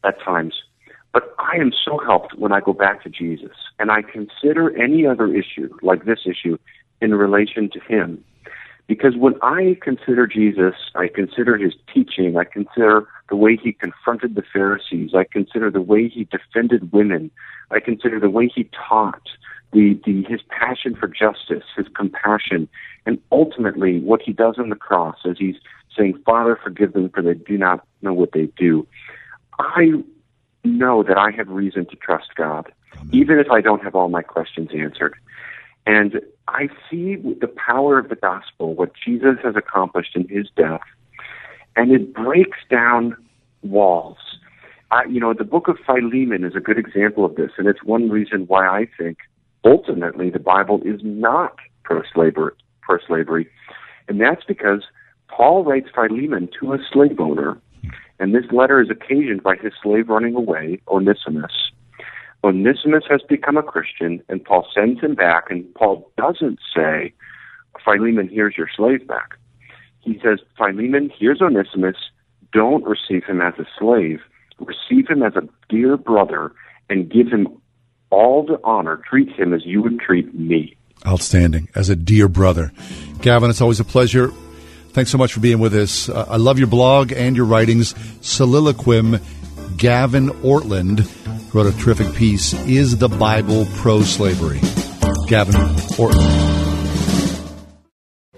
[0.03, 0.55] at times.
[1.13, 5.05] But I am so helped when I go back to Jesus and I consider any
[5.05, 6.57] other issue, like this issue,
[6.99, 8.21] in relation to Him.
[8.87, 14.35] Because when I consider Jesus, I consider his teaching, I consider the way he confronted
[14.35, 17.31] the Pharisees, I consider the way he defended women,
[17.71, 19.27] I consider the way he taught,
[19.71, 22.69] the, the his passion for justice, his compassion,
[23.07, 25.55] and ultimately what he does on the cross as he's
[25.97, 28.85] saying, Father, forgive them for they do not know what they do.
[29.57, 29.93] I
[30.63, 32.71] know that I have reason to trust God,
[33.11, 35.15] even if I don't have all my questions answered.
[35.87, 40.81] And I see the power of the gospel, what Jesus has accomplished in his death,
[41.75, 43.17] and it breaks down
[43.63, 44.17] walls.
[45.09, 48.09] You know, the book of Philemon is a good example of this, and it's one
[48.09, 49.17] reason why I think
[49.65, 53.49] ultimately the Bible is not pro-slavery, pro-slavery,
[54.07, 54.83] and that's because
[55.27, 57.57] Paul writes Philemon to a slave owner,
[58.19, 61.71] and this letter is occasioned by his slave running away, Onesimus.
[62.45, 67.11] Onesimus has become a Christian, and Paul sends him back, and Paul doesn't say,
[67.83, 69.37] Philemon, here's your slave back.
[70.01, 71.95] He says, Philemon, here's Onesimus.
[72.53, 74.19] Don't receive him as a slave.
[74.59, 76.53] Receive him as a dear brother
[76.87, 77.47] and give him
[78.11, 79.01] all the honor.
[79.09, 80.77] Treat him as you would treat me.
[81.05, 81.67] Outstanding.
[81.73, 82.71] As a dear brother.
[83.21, 84.31] Gavin, it's always a pleasure.
[84.89, 86.07] Thanks so much for being with us.
[86.07, 87.93] Uh, I love your blog and your writings.
[88.21, 89.19] Soliloquium,
[89.77, 91.05] Gavin Ortlund
[91.53, 94.61] wrote a terrific piece, Is the Bible Pro Slavery?
[95.27, 95.55] Gavin
[95.97, 96.55] Ortlund.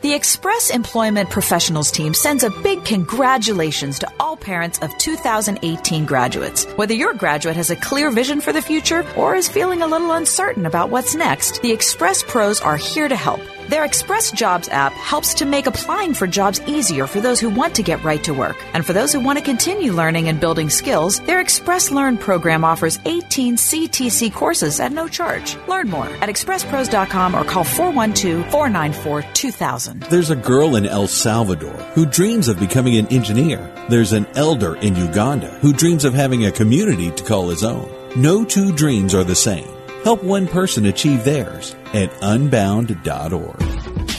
[0.02, 6.66] The Express Employment Professionals team sends a big congratulations to all parents of 2018 graduates.
[6.76, 10.14] Whether your graduate has a clear vision for the future or is feeling a little
[10.14, 13.42] uncertain about what's next, the Express Pros are here to help.
[13.70, 17.76] Their Express Jobs app helps to make applying for jobs easier for those who want
[17.76, 18.56] to get right to work.
[18.74, 22.64] And for those who want to continue learning and building skills, their Express Learn program
[22.64, 25.58] offers 18 CTC courses at no charge.
[25.68, 30.04] Learn more at expresspros.com or call 412 494 2000.
[30.04, 33.60] There's a girl in El Salvador who dreams of becoming an engineer.
[33.90, 37.92] There's an elder in Uganda who dreams of having a community to call his own.
[38.16, 39.68] No two dreams are the same.
[40.06, 43.56] Help one person achieve theirs at unbound.org.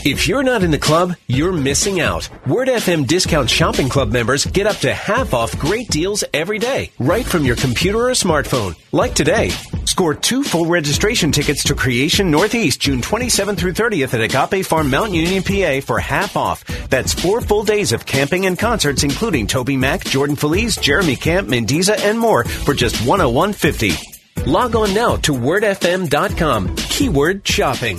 [0.05, 2.29] If you're not in the club, you're missing out.
[2.47, 6.93] Word FM Discount Shopping Club members get up to half off great deals every day,
[6.99, 8.75] right from your computer or smartphone.
[8.93, 9.51] Like today.
[9.85, 14.89] Score two full registration tickets to Creation Northeast June 27th through 30th at Agape Farm
[14.89, 16.65] Mount Union, PA for half off.
[16.89, 21.49] That's four full days of camping and concerts, including Toby Mac, Jordan Feliz, Jeremy Camp,
[21.49, 24.18] Mandisa, and more for just 101.50.
[24.47, 26.77] Log on now to wordfm.com.
[26.77, 27.99] Keyword shopping.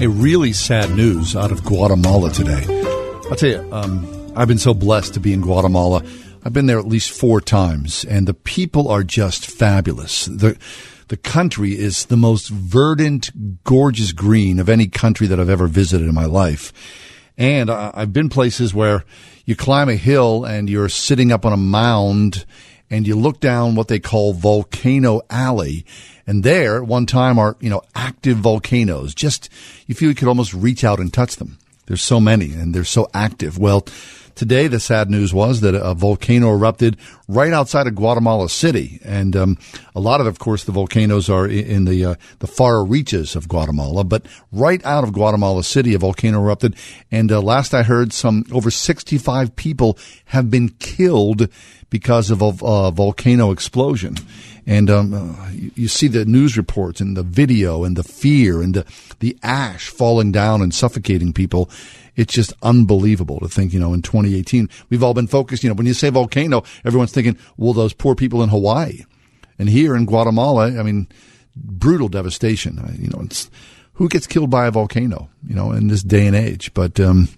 [0.00, 2.64] A really sad news out of Guatemala today.
[3.30, 6.02] I'll tell you, um, I've been so blessed to be in Guatemala.
[6.44, 10.26] I've been there at least four times, and the people are just fabulous.
[10.26, 10.58] The
[11.08, 13.30] the country is the most verdant,
[13.64, 16.72] gorgeous green of any country that I've ever visited in my life.
[17.42, 19.04] And I, I've been places where
[19.44, 22.46] you climb a hill and you're sitting up on a mound
[22.88, 25.84] and you look down what they call Volcano Alley.
[26.24, 29.12] And there, at one time, are, you know, active volcanoes.
[29.12, 29.48] Just,
[29.88, 31.58] you feel you could almost reach out and touch them.
[31.86, 33.58] There's so many and they're so active.
[33.58, 33.86] Well,
[34.34, 36.96] today, the sad news was that a volcano erupted
[37.28, 39.58] right outside of Guatemala City, and um,
[39.94, 43.48] a lot of, of course, the volcanoes are in the uh, the far reaches of
[43.48, 44.04] Guatemala.
[44.04, 46.76] But right out of Guatemala City, a volcano erupted,
[47.10, 51.48] and uh, last I heard, some over 65 people have been killed
[51.92, 54.16] because of a uh, volcano explosion.
[54.66, 58.62] And um, uh, you, you, see the news reports and the video and the fear
[58.62, 58.86] and the,
[59.18, 61.68] the ash falling down and suffocating people.
[62.16, 65.74] It's just unbelievable to think, you know, in 2018, we've all been focused, you know,
[65.74, 69.04] when you say volcano, everyone's thinking, well, those poor people in Hawaii.
[69.58, 71.08] And here in Guatemala, I mean,
[71.56, 72.78] brutal devastation.
[72.98, 73.26] You know,
[73.94, 76.74] who gets killed by a volcano, you know, in this day and age?
[76.74, 77.28] But, um,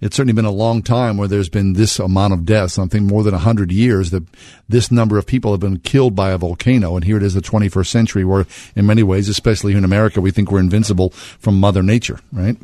[0.00, 2.72] it's certainly been a long time where there's been this amount of deaths.
[2.72, 4.24] something more than 100 years that
[4.68, 6.96] this number of people have been killed by a volcano.
[6.96, 10.30] And here it is, the 21st century, where in many ways, especially in America, we
[10.30, 12.56] think we're invincible from Mother Nature, right?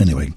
[0.00, 0.32] Anyway,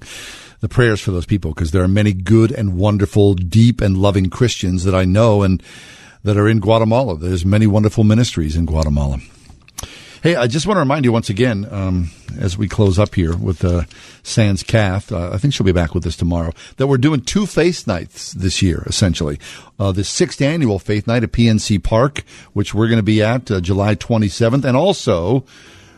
[0.60, 4.30] the prayers for those people because there are many good and wonderful, deep and loving
[4.30, 5.62] Christians that I know and
[6.24, 7.16] that are in Guatemala.
[7.16, 9.18] There's many wonderful ministries in Guatemala.
[10.22, 13.36] Hey, I just want to remind you once again, um, as we close up here
[13.36, 13.82] with uh,
[14.22, 17.44] Sans Kath, uh, I think she'll be back with us tomorrow, that we're doing two
[17.44, 19.40] faith nights this year, essentially.
[19.80, 22.22] Uh, the sixth annual faith night at PNC Park,
[22.52, 25.44] which we're going to be at uh, July 27th, and also,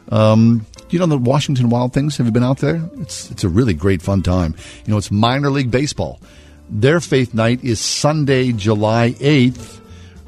[0.08, 0.64] um,
[0.94, 2.16] you know the Washington Wild Things?
[2.18, 2.88] Have you been out there?
[3.00, 4.54] It's it's a really great fun time.
[4.86, 6.20] You know, it's minor league baseball.
[6.70, 9.80] Their faith night is Sunday, July 8th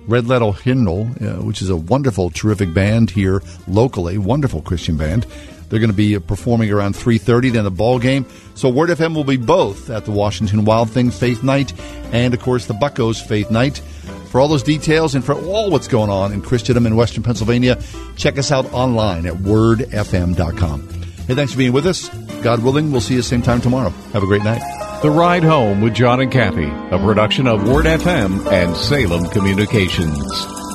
[0.07, 5.27] Red Letter Hymnal, uh, which is a wonderful, terrific band here locally, wonderful Christian band.
[5.69, 8.27] They're going to be performing around 3.30, then the ball game.
[8.55, 11.73] So Word FM will be both at the Washington Wild Thing Faith Night
[12.13, 13.79] and, of course, the Buckos Faith Night.
[14.31, 17.81] For all those details and for all what's going on in Christendom in Western Pennsylvania,
[18.17, 20.89] check us out online at wordfm.com.
[21.27, 22.09] Hey, thanks for being with us.
[22.43, 23.91] God willing, we'll see you same time tomorrow.
[24.13, 24.63] Have a great night.
[25.03, 30.66] The Ride Home with John and Kathy, a production of Word FM and Salem Communications.